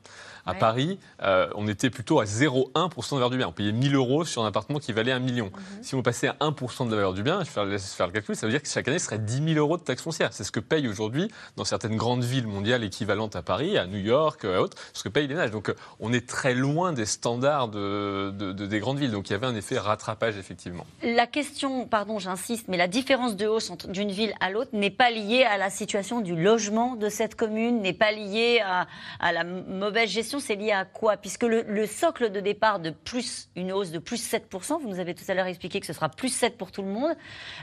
À 0.47 0.55
Paris, 0.55 0.99
euh, 1.23 1.49
on 1.57 1.67
était 1.67 1.91
plutôt 1.91 2.21
à 2.21 2.25
0,1% 2.25 3.11
de 3.11 3.15
valeur 3.17 3.31
du 3.31 3.37
bien. 3.37 3.49
On 3.49 3.53
payait 3.53 3.73
1000 3.73 3.97
euros 3.97 4.25
sur 4.25 4.45
un 4.45 4.47
appartement 4.47 4.79
qui 4.79 4.93
valait 4.93 5.11
1 5.11 5.19
million. 5.19 5.47
Mhm. 5.47 5.83
Si 5.83 5.95
on 5.97 6.03
passait 6.03 6.29
à 6.29 6.37
1% 6.41 6.87
de 6.87 6.91
la 6.91 6.97
valeur 6.97 7.15
du 7.15 7.25
bien, 7.25 7.41
je 7.41 7.61
vais 7.61 7.79
faire, 7.79 8.07
le 8.07 8.13
calcul, 8.13 8.37
ça 8.37 8.47
veut 8.47 8.53
dire 8.53 8.63
que 8.63 8.69
chaque 8.69 8.87
année, 8.87 9.01
ce 9.01 9.07
serait 9.07 9.19
10 9.19 9.55
000 9.55 9.59
euros 9.59 9.77
de 9.77 9.83
taxe 9.83 10.03
foncière. 10.03 10.33
C'est 10.33 10.45
ce 10.45 10.53
que 10.53 10.61
paye 10.61 10.87
aujourd'hui 10.87 11.29
dans 11.57 11.65
certaines 11.65 11.97
grandes 11.97 12.23
villes 12.23 12.47
mondiales 12.47 12.85
équivalentes 12.85 13.35
à 13.35 13.43
Paris, 13.43 13.77
à 13.77 13.87
New 13.87 13.99
York, 13.99 14.45
à 14.45 14.61
autres, 14.63 14.77
ce 14.93 15.03
que 15.03 15.09
payent 15.09 15.27
les 15.27 15.35
nages. 15.35 15.51
Donc 15.51 15.69
euh, 15.69 15.75
on 15.99 16.13
est 16.13 16.27
très 16.29 16.55
loin 16.55 16.93
des 16.93 17.07
standards 17.07 17.69
de, 17.69 18.31
des 18.53 18.79
grandes 18.79 18.99
villes. 18.99 19.11
Donc 19.11 19.29
il 19.29 19.33
y 19.33 19.37
avait 19.37 19.47
un 19.47 19.57
effet 19.57 19.79
rattrapage, 19.79 20.37
effectivement. 20.37 20.87
La 21.03 21.27
question, 21.27 21.87
pardon, 21.87 22.21
j'insiste, 22.21 22.69
mais 22.69 22.77
la 22.77 22.89
différence 22.89 23.35
de 23.35 23.47
hausse 23.47 23.73
d'une 23.89 24.13
ville 24.13 24.33
à 24.41 24.51
l'autre 24.51 24.71
n'est 24.73 24.91
pas 24.91 25.11
liée 25.11 25.43
à 25.43 25.59
la 25.59 25.71
situation 25.71 26.21
du 26.21 26.41
logement 26.41 26.95
de 26.95 27.09
cette 27.09 27.35
commune, 27.35 27.81
n'est 27.81 27.93
pas 27.93 28.13
liée 28.13 28.61
à, 28.65 28.87
à 29.19 29.33
la 29.33 29.43
mauvaise 29.43 30.09
gestion, 30.09 30.36
c'est 30.41 30.57
lié 30.57 30.73
à 30.73 30.85
quoi? 30.85 31.17
Puisque 31.17 31.45
le, 31.45 31.87
socle 31.87 32.31
de 32.31 32.41
départ 32.41 32.81
de 32.81 32.91
plus, 32.91 33.49
une 33.57 33.73
hausse 33.73 33.91
de 33.91 33.99
plus 33.99 34.23
7%, 34.33 34.81
vous 34.81 34.89
nous 34.89 35.01
avez 35.01 35.15
tout 35.15 35.25
à 35.29 35.35
l'heure 35.35 35.47
expliqué 35.47 35.81
que 35.81 35.87
ce 35.87 35.93
sera 35.93 36.09
plus 36.09 36.29
7 36.29 36.57
pour 36.59 36.73
tout 36.73 36.83
le 36.83 36.89
monde, 36.89 37.15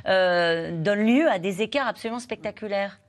euh, 0.08 0.72
donne 0.82 1.06
lieu 1.06 1.30
à 1.30 1.40
des 1.40 1.62
écarts 1.62 1.88
absolument 1.88 2.20
spectaculaires. 2.20 3.00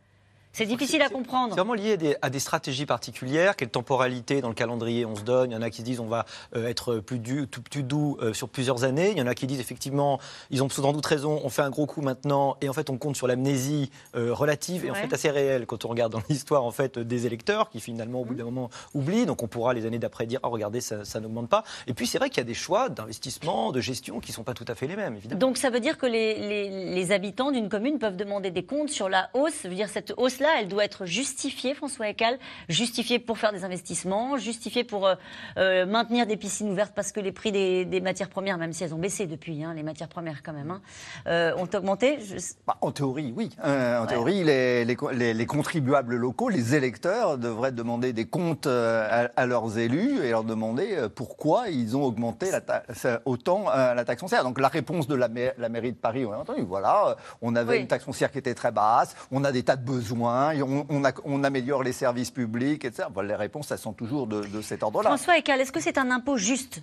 C'est 0.54 0.66
difficile 0.66 1.02
à 1.02 1.08
comprendre. 1.08 1.52
C'est 1.52 1.60
vraiment 1.60 1.74
lié 1.74 2.16
à 2.22 2.30
des, 2.30 2.38
stratégies 2.38 2.86
particulières. 2.86 3.56
Quelle 3.56 3.70
temporalité 3.70 4.40
dans 4.40 4.48
le 4.48 4.54
calendrier 4.54 5.04
on 5.04 5.16
se 5.16 5.22
donne? 5.22 5.50
Il 5.50 5.54
y 5.54 5.56
en 5.56 5.62
a 5.62 5.68
qui 5.68 5.82
disent 5.82 5.98
on 5.98 6.06
va 6.06 6.26
euh, 6.54 6.68
être 6.68 6.98
plus, 6.98 7.18
du, 7.18 7.48
plus 7.48 7.82
doux 7.82 8.16
euh, 8.22 8.32
sur 8.32 8.48
plusieurs 8.48 8.84
années. 8.84 9.10
Il 9.10 9.18
y 9.18 9.22
en 9.22 9.26
a 9.26 9.34
qui 9.34 9.48
disent 9.48 9.58
effectivement, 9.58 10.20
ils 10.50 10.62
ont 10.62 10.68
sans 10.68 10.92
doute 10.92 11.04
raison, 11.04 11.40
on 11.42 11.48
fait 11.48 11.62
un 11.62 11.70
gros 11.70 11.86
coup 11.86 12.02
maintenant 12.02 12.56
et 12.60 12.68
en 12.68 12.72
fait 12.72 12.88
on 12.88 12.98
compte 12.98 13.16
sur 13.16 13.26
l'amnésie 13.26 13.90
euh, 14.14 14.32
relative 14.32 14.84
et 14.84 14.92
en 14.92 14.94
fait 14.94 15.12
assez 15.12 15.28
réelle 15.28 15.66
quand 15.66 15.84
on 15.84 15.88
regarde 15.88 16.12
dans 16.12 16.22
l'histoire 16.28 16.62
en 16.62 16.70
fait 16.70 17.00
des 17.00 17.26
électeurs 17.26 17.68
qui 17.68 17.80
finalement 17.80 18.20
au 18.20 18.24
bout 18.24 18.34
d'un 18.34 18.44
moment 18.44 18.70
oublient. 18.94 19.26
Donc 19.26 19.42
on 19.42 19.48
pourra 19.48 19.74
les 19.74 19.86
années 19.86 19.98
d'après 19.98 20.26
dire 20.26 20.38
oh 20.44 20.50
regardez 20.50 20.80
ça, 20.80 21.04
ça 21.04 21.18
n'augmente 21.18 21.48
pas. 21.48 21.64
Et 21.88 21.94
puis 21.94 22.06
c'est 22.06 22.18
vrai 22.18 22.28
qu'il 22.30 22.38
y 22.38 22.42
a 22.42 22.44
des 22.44 22.54
choix 22.54 22.88
d'investissement, 22.90 23.72
de 23.72 23.80
gestion 23.80 24.20
qui 24.20 24.30
ne 24.30 24.34
sont 24.36 24.44
pas 24.44 24.54
tout 24.54 24.66
à 24.68 24.76
fait 24.76 24.86
les 24.86 24.94
mêmes 24.94 25.16
évidemment. 25.16 25.40
Donc 25.40 25.58
ça 25.58 25.70
veut 25.70 25.80
dire 25.80 25.98
que 25.98 26.06
les, 26.06 26.38
les, 26.38 26.94
les 26.94 27.12
habitants 27.12 27.50
d'une 27.50 27.68
commune 27.68 27.98
peuvent 27.98 28.16
demander 28.16 28.52
des 28.52 28.64
comptes 28.64 28.90
sur 28.90 29.08
la 29.08 29.30
hausse. 29.34 29.64
Veut 29.64 29.74
dire 29.74 29.88
cette 29.88 30.14
hausse 30.16 30.38
elle 30.60 30.68
doit 30.68 30.84
être 30.84 31.06
justifiée, 31.06 31.74
François 31.74 32.08
Ecal, 32.08 32.38
justifiée 32.68 33.18
pour 33.18 33.38
faire 33.38 33.52
des 33.52 33.64
investissements, 33.64 34.36
justifiée 34.36 34.84
pour 34.84 35.06
euh, 35.06 35.14
euh, 35.56 35.86
maintenir 35.86 36.26
des 36.26 36.36
piscines 36.36 36.70
ouvertes 36.70 36.92
parce 36.94 37.12
que 37.12 37.20
les 37.20 37.32
prix 37.32 37.52
des, 37.52 38.00
matières 38.00 38.28
premières, 38.28 38.58
même 38.58 38.72
si 38.72 38.84
elles 38.84 38.94
ont 38.94 38.98
baissé 38.98 39.26
depuis, 39.26 39.64
hein, 39.64 39.72
les 39.74 39.82
matières 39.82 40.08
premières 40.08 40.42
quand 40.42 40.52
même, 40.52 40.70
hein, 40.70 40.82
euh, 41.26 41.54
ont 41.56 41.68
augmenté. 41.74 42.18
Bah, 42.66 42.76
en 42.80 42.92
théorie, 42.92 43.32
oui. 43.36 43.50
en 43.62 44.06
théorie, 44.06 44.44
les, 44.44 44.84
les, 44.84 45.46
contribuables 45.46 46.16
locaux, 46.16 46.48
les 46.48 46.74
électeurs, 46.74 47.38
devraient 47.38 47.72
demander 47.72 48.12
des 48.12 48.26
comptes 48.26 48.66
à, 48.66 49.46
leurs 49.46 49.78
élus 49.78 50.24
et 50.24 50.30
leur 50.30 50.44
demander 50.44 51.08
pourquoi 51.14 51.68
ils 51.68 51.96
ont 51.96 52.04
augmenté 52.04 52.50
la 52.50 52.62
autant 53.24 53.66
la 53.70 54.04
taxe 54.04 54.20
foncière. 54.20 54.44
Donc 54.44 54.60
la 54.60 54.68
réponse 54.68 55.06
de 55.06 55.14
la, 55.14 55.28
la 55.58 55.68
mairie 55.68 55.92
de 55.92 55.96
Paris, 55.96 56.24
on 56.24 56.32
a 56.32 56.36
entendu, 56.36 56.62
voilà, 56.62 57.16
on 57.42 57.54
avait 57.56 57.80
une 57.80 57.86
taxe 57.86 58.04
foncière 58.04 58.30
qui 58.30 58.38
était 58.38 58.54
très 58.54 58.72
basse, 58.72 59.14
on 59.30 59.44
a 59.44 59.52
des 59.52 59.62
tas 59.62 59.76
de 59.76 59.84
besoins, 59.84 60.33
on, 61.24 61.44
améliore 61.44 61.82
les 61.82 61.92
services 61.92 62.30
publics, 62.30 62.84
etc. 62.84 63.08
les 63.22 63.34
réponses, 63.34 63.70
elles 63.70 63.78
sont 63.78 63.92
toujours 63.92 64.26
de, 64.26 64.42
de 64.42 64.62
cet 64.62 64.82
ordre-là. 64.82 65.10
François 65.10 65.38
Ecal, 65.38 65.60
est-ce 65.60 65.72
que 65.72 65.80
c'est 65.80 65.98
un 65.98 66.10
impôt 66.10 66.36
juste? 66.36 66.82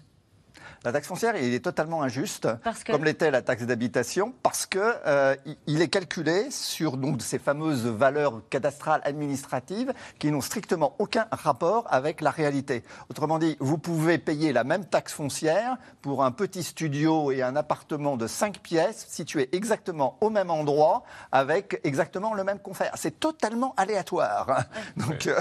La 0.83 0.91
taxe 0.91 1.07
foncière, 1.07 1.35
il 1.35 1.53
est 1.53 1.59
totalement 1.59 2.01
injuste, 2.01 2.47
comme 2.87 3.05
l'était 3.05 3.29
la 3.29 3.43
taxe 3.43 3.63
d'habitation, 3.63 4.33
parce 4.41 4.65
qu'il 4.65 4.81
euh, 4.81 5.35
est 5.67 5.87
calculé 5.89 6.49
sur 6.49 6.97
donc, 6.97 7.21
ces 7.21 7.37
fameuses 7.37 7.85
valeurs 7.85 8.41
cadastrales 8.49 9.01
administratives 9.03 9.93
qui 10.17 10.31
n'ont 10.31 10.41
strictement 10.41 10.95
aucun 10.97 11.27
rapport 11.31 11.85
avec 11.91 12.19
la 12.19 12.31
réalité. 12.31 12.83
Autrement 13.11 13.37
dit, 13.37 13.57
vous 13.59 13.77
pouvez 13.77 14.17
payer 14.17 14.53
la 14.53 14.63
même 14.63 14.85
taxe 14.85 15.13
foncière 15.13 15.77
pour 16.01 16.23
un 16.23 16.31
petit 16.31 16.63
studio 16.63 17.31
et 17.31 17.43
un 17.43 17.55
appartement 17.55 18.17
de 18.17 18.25
5 18.25 18.57
pièces 18.59 19.05
situés 19.07 19.49
exactement 19.55 20.17
au 20.19 20.31
même 20.31 20.49
endroit, 20.49 21.03
avec 21.31 21.79
exactement 21.83 22.33
le 22.33 22.43
même 22.43 22.59
confère. 22.59 22.93
C'est 22.95 23.19
totalement 23.19 23.75
aléatoire. 23.77 24.65
Donc, 24.97 25.27
euh, 25.27 25.39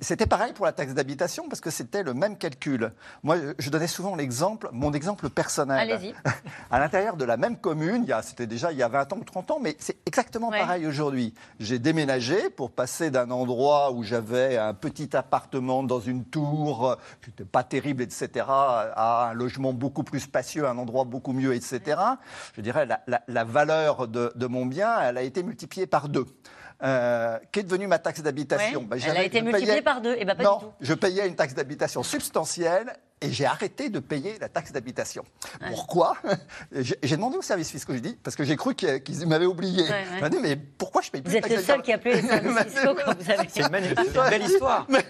c'était 0.00 0.26
pareil 0.26 0.52
pour 0.52 0.66
la 0.66 0.72
taxe 0.72 0.94
d'habitation, 0.94 1.48
parce 1.48 1.60
que 1.60 1.70
c'était 1.70 2.04
le 2.04 2.14
même 2.14 2.38
calcul. 2.38 2.92
Moi, 3.24 3.38
je 3.58 3.70
donnais 3.70 3.88
souvent 3.88 4.14
l'exemple 4.14 4.67
mon 4.72 4.92
exemple 4.92 5.28
personnel. 5.30 5.90
Allez-y. 5.90 6.14
à 6.70 6.78
l'intérieur 6.78 7.16
de 7.16 7.24
la 7.24 7.36
même 7.36 7.56
commune, 7.56 8.06
c'était 8.22 8.46
déjà 8.46 8.72
il 8.72 8.78
y 8.78 8.82
a 8.82 8.88
20 8.88 9.12
ans 9.12 9.18
ou 9.20 9.24
30 9.24 9.50
ans, 9.52 9.58
mais 9.60 9.76
c'est 9.78 9.96
exactement 10.06 10.50
pareil 10.50 10.86
aujourd'hui. 10.86 11.34
J'ai 11.60 11.78
déménagé 11.78 12.50
pour 12.50 12.70
passer 12.70 13.10
d'un 13.10 13.30
endroit 13.30 13.92
où 13.92 14.02
j'avais 14.02 14.56
un 14.56 14.74
petit 14.74 15.16
appartement 15.16 15.82
dans 15.82 16.00
une 16.00 16.24
tour 16.24 16.96
qui 17.22 17.30
n'était 17.30 17.44
pas 17.44 17.64
terrible, 17.64 18.02
etc., 18.02 18.46
à 18.48 19.30
un 19.30 19.34
logement 19.34 19.72
beaucoup 19.72 20.02
plus 20.02 20.20
spacieux, 20.20 20.66
un 20.66 20.78
endroit 20.78 21.04
beaucoup 21.04 21.32
mieux, 21.32 21.54
etc. 21.54 22.00
Je 22.54 22.60
dirais 22.60 22.86
la, 22.86 23.00
la, 23.26 23.44
valeur 23.44 24.08
de, 24.08 24.32
de, 24.34 24.46
mon 24.46 24.66
bien, 24.66 25.00
elle 25.00 25.18
a 25.18 25.22
été 25.22 25.42
multipliée 25.42 25.86
par 25.86 26.08
deux. 26.08 26.26
Euh, 26.82 27.38
qu'est 27.50 27.64
devenue 27.64 27.88
ma 27.88 27.98
taxe 27.98 28.22
d'habitation? 28.22 28.82
Bah, 28.82 28.96
Elle 29.04 29.16
a 29.16 29.24
été 29.24 29.42
multipliée 29.42 29.82
par 29.82 30.00
deux, 30.00 30.14
et 30.16 30.24
bah, 30.24 30.34
pas 30.34 30.44
non, 30.44 30.58
du 30.58 30.64
tout. 30.64 30.72
je 30.80 30.94
payais 30.94 31.26
une 31.26 31.34
taxe 31.34 31.54
d'habitation 31.54 32.02
substantielle 32.02 32.92
et 33.20 33.30
j'ai 33.32 33.46
arrêté 33.46 33.88
de 33.88 33.98
payer 33.98 34.38
la 34.40 34.48
taxe 34.48 34.72
d'habitation. 34.72 35.24
Pourquoi? 35.68 36.16
J'ai 37.02 37.16
demandé 37.16 37.36
au 37.36 37.42
service 37.42 37.70
fiscaux, 37.70 37.92
j'ai 37.94 38.00
dit, 38.00 38.16
parce 38.22 38.36
que 38.36 38.44
j'ai 38.44 38.56
cru 38.56 38.74
qu'ils 38.74 39.26
m'avaient 39.26 39.46
oublié. 39.46 39.82
Ouais, 39.82 40.20
m'a 40.20 40.28
dit, 40.28 40.38
mais 40.40 40.56
pourquoi 40.56 41.02
je 41.02 41.10
paye 41.10 41.22
plus 41.22 41.30
Vous 41.30 41.36
êtes 41.36 41.48
le 41.48 41.62
seul 41.62 41.82
qui 41.82 41.92
a 41.92 41.96
appelé 41.96 42.20
les 42.20 42.22
services 42.28 42.74
fiscaux 42.74 42.94
quand 43.04 43.18
vous 43.18 43.30
avez... 43.30 43.48
C'est 43.48 43.62
une, 43.62 43.68
belle 43.68 44.42
histoire. 44.42 44.86
Mais, 44.88 45.04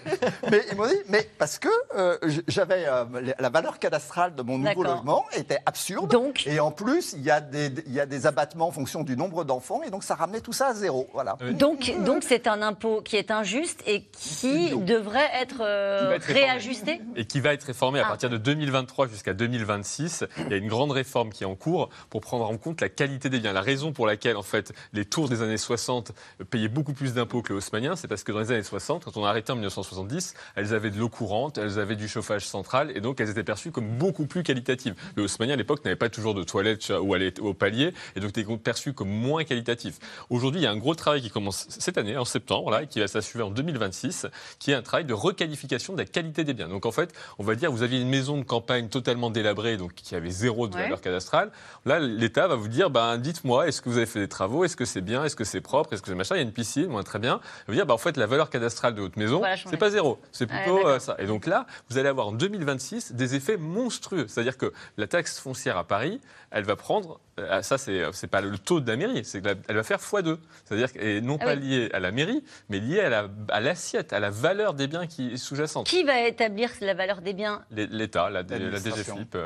ils 0.71 0.77
m'ont 0.77 0.87
dit, 0.87 1.01
mais 1.09 1.29
parce 1.37 1.59
que 1.59 1.69
euh, 1.95 2.17
j'avais 2.47 2.85
euh, 2.87 3.05
la 3.37 3.49
valeur 3.49 3.79
cadastrale 3.79 4.35
de 4.35 4.41
mon 4.41 4.57
nouveau 4.57 4.83
logement 4.83 5.25
était 5.35 5.59
absurde. 5.65 6.09
Donc 6.09 6.47
Et 6.47 6.59
en 6.59 6.71
plus, 6.71 7.13
il 7.13 7.21
y, 7.21 7.31
a 7.31 7.41
des, 7.41 7.71
il 7.85 7.93
y 7.93 7.99
a 7.99 8.05
des 8.05 8.25
abattements 8.25 8.67
en 8.67 8.71
fonction 8.71 9.03
du 9.03 9.15
nombre 9.15 9.43
d'enfants, 9.43 9.81
et 9.83 9.89
donc 9.89 10.03
ça 10.03 10.15
ramenait 10.15 10.41
tout 10.41 10.53
ça 10.53 10.67
à 10.67 10.73
zéro. 10.73 11.07
Voilà. 11.13 11.37
Donc 11.51 11.91
donc 11.99 12.23
c'est 12.23 12.47
un 12.47 12.61
impôt 12.61 13.01
qui 13.01 13.17
est 13.17 13.31
injuste 13.31 13.83
et 13.85 14.03
qui 14.03 14.75
devrait 14.75 15.29
être, 15.41 15.61
euh, 15.61 16.17
réajusté? 16.21 17.01
Et 17.15 17.25
qui 17.25 17.39
va 17.39 17.53
être 17.53 17.63
réformé 17.63 17.98
à 17.99 18.05
ah. 18.05 18.07
partir 18.07 18.29
de 18.29 18.37
2023 18.37 19.07
jusqu'à 19.07 19.33
2026, 19.33 20.25
il 20.37 20.51
y 20.51 20.53
a 20.53 20.57
une 20.57 20.67
grande 20.67 20.91
réforme 20.91 21.31
qui 21.31 21.43
est 21.43 21.47
en 21.47 21.55
cours 21.55 21.89
pour 22.09 22.21
prendre 22.21 22.45
en 22.45 22.57
compte 22.57 22.81
la 22.81 22.89
qualité 22.89 23.29
des 23.29 23.39
biens. 23.39 23.53
La 23.53 23.61
raison 23.61 23.91
pour 23.91 24.07
laquelle, 24.07 24.37
en 24.37 24.43
fait, 24.43 24.73
les 24.93 25.05
tours 25.05 25.29
des 25.29 25.41
années 25.41 25.57
60 25.57 26.11
payaient 26.49 26.67
beaucoup 26.67 26.93
plus 26.93 27.13
d'impôts 27.13 27.41
que 27.41 27.53
les 27.53 27.57
haussmanniens, 27.57 27.95
c'est 27.95 28.07
parce 28.07 28.23
que 28.23 28.31
dans 28.31 28.39
les 28.39 28.51
années 28.51 28.63
60, 28.63 29.05
quand 29.05 29.17
on 29.17 29.25
a 29.25 29.29
arrêté 29.29 29.51
en 29.51 29.55
1970, 29.55 30.33
elles 30.55 30.73
avaient 30.73 30.91
de 30.91 30.97
l'eau 30.97 31.09
courante, 31.09 31.57
elles 31.57 31.79
avaient 31.79 31.95
du 31.95 32.07
chauffage 32.07 32.47
central, 32.47 32.91
et 32.95 33.01
donc 33.01 33.19
elles 33.19 33.29
étaient 33.29 33.43
perçues 33.43 33.71
comme 33.71 33.97
beaucoup 33.97 34.25
plus 34.25 34.43
qualitatives. 34.43 34.95
Le 35.15 35.23
haussmannien, 35.23 35.53
à 35.53 35.57
l'époque, 35.57 35.83
n'avait 35.83 35.95
pas 35.95 36.09
toujours 36.09 36.33
de 36.33 36.43
toilettes 36.43 36.91
où 37.01 37.13
aller 37.13 37.33
au 37.39 37.53
palier, 37.53 37.93
et 38.15 38.19
donc 38.19 38.29
étaient 38.29 38.57
perçues 38.57 38.93
comme 38.93 39.09
moins 39.09 39.43
qualitatives. 39.43 39.97
Aujourd'hui, 40.29 40.61
il 40.61 40.63
y 40.63 40.67
a 40.67 40.71
un 40.71 40.77
gros 40.77 40.95
travail 40.95 41.21
qui 41.21 41.29
commence 41.29 41.67
cette 41.69 41.97
année, 41.97 42.17
en 42.17 42.25
septembre, 42.25 42.71
là, 42.71 42.83
et 42.83 42.87
qui 42.87 42.99
va 42.99 43.07
s'achever 43.07 43.43
en 43.43 43.51
2026, 43.51 44.27
qui 44.59 44.71
est 44.71 44.75
un 44.75 44.81
travail 44.81 45.05
de 45.05 45.13
requalification 45.13 45.93
de 45.93 45.99
la 45.99 46.05
qualité 46.05 46.43
des 46.43 46.53
biens. 46.53 46.67
Donc 46.67 46.85
en 46.85 46.91
fait, 46.91 47.13
on 47.37 47.43
va 47.43 47.55
dire, 47.55 47.71
vous 47.71 47.83
aviez 47.89 48.01
une 48.01 48.09
maison 48.09 48.37
de 48.37 48.43
campagne 48.43 48.87
totalement 48.87 49.29
délabrée, 49.29 49.77
donc 49.77 49.93
qui 49.93 50.15
avait 50.15 50.29
zéro 50.29 50.67
de 50.67 50.73
valeur 50.73 51.01
cadastrale, 51.01 51.51
là, 51.85 51.99
l'État 51.99 52.47
va 52.47 52.55
vous 52.55 52.67
dire, 52.67 52.89
ben, 52.89 53.17
dites-moi, 53.17 53.67
est-ce 53.67 53.81
que 53.81 53.89
vous 53.89 53.97
avez 53.97 54.05
fait 54.05 54.19
des 54.19 54.27
travaux, 54.27 54.63
est-ce 54.63 54.75
que 54.75 54.85
c'est 54.85 55.01
bien, 55.01 55.23
est-ce 55.23 55.35
que 55.35 55.43
c'est 55.43 55.61
propre, 55.61 55.93
est-ce 55.93 56.01
que 56.01 56.07
c'est 56.07 56.15
machin, 56.15 56.35
il 56.35 56.39
y 56.39 56.41
a 56.41 56.43
une 56.43 56.53
piscine, 56.53 56.87
moi, 56.87 57.03
très 57.03 57.19
bien. 57.19 57.39
Il 57.43 57.43
va 57.43 57.63
vous 57.67 57.73
dire, 57.73 57.85
ben, 57.85 57.93
en 57.93 57.97
fait, 57.97 58.17
la 58.17 58.27
valeur 58.27 58.49
cadastrale 58.49 58.95
de 58.95 59.01
votre 59.01 59.17
maison, 59.17 59.41
c'est 59.69 59.77
pas 59.77 59.89
zéro, 59.89 60.19
c'est 60.31 60.47
plutôt 60.47 60.87
euh, 60.87 60.99
ça. 60.99 61.15
Et 61.19 61.25
donc 61.25 61.45
là, 61.45 61.65
vous 61.89 61.97
allez 61.97 62.09
avoir 62.09 62.27
en 62.27 62.31
2026 62.31 63.13
des 63.13 63.35
effets 63.35 63.57
monstrueux. 63.57 64.25
C'est-à-dire 64.27 64.57
que 64.57 64.71
la 64.97 65.07
taxe 65.07 65.39
foncière 65.39 65.77
à 65.77 65.83
Paris, 65.83 66.21
elle 66.51 66.63
va 66.63 66.75
prendre 66.75 67.19
ça, 67.61 67.77
c'est 67.77 68.01
n'est 68.01 68.29
pas 68.29 68.41
le 68.41 68.57
taux 68.57 68.79
de 68.79 68.87
la 68.89 68.97
mairie, 68.97 69.23
c'est 69.23 69.41
qu'elle 69.41 69.75
va 69.75 69.83
faire 69.83 69.99
x2. 69.99 70.37
C'est-à-dire, 70.65 70.89
et 70.95 71.21
non 71.21 71.37
ah 71.41 71.45
pas 71.45 71.55
lié 71.55 71.89
à 71.93 71.99
la 71.99 72.11
mairie, 72.11 72.43
mais 72.69 72.79
lié 72.79 73.01
à 73.01 73.59
l'assiette, 73.59 74.13
à, 74.13 74.19
la 74.19 74.29
valeur 74.29 74.73
des 74.73 74.87
biens 74.87 75.07
qui 75.07 75.33
est 75.33 75.37
sous-jacente. 75.37 75.87
Qui 75.87 76.03
va 76.03 76.21
établir 76.27 76.71
la 76.81 76.93
valeur 76.93 77.21
des 77.21 77.33
biens? 77.33 77.63
L'État, 77.71 78.29
la, 78.29 78.43
la 78.43 78.79
DGFIP. 78.79 79.37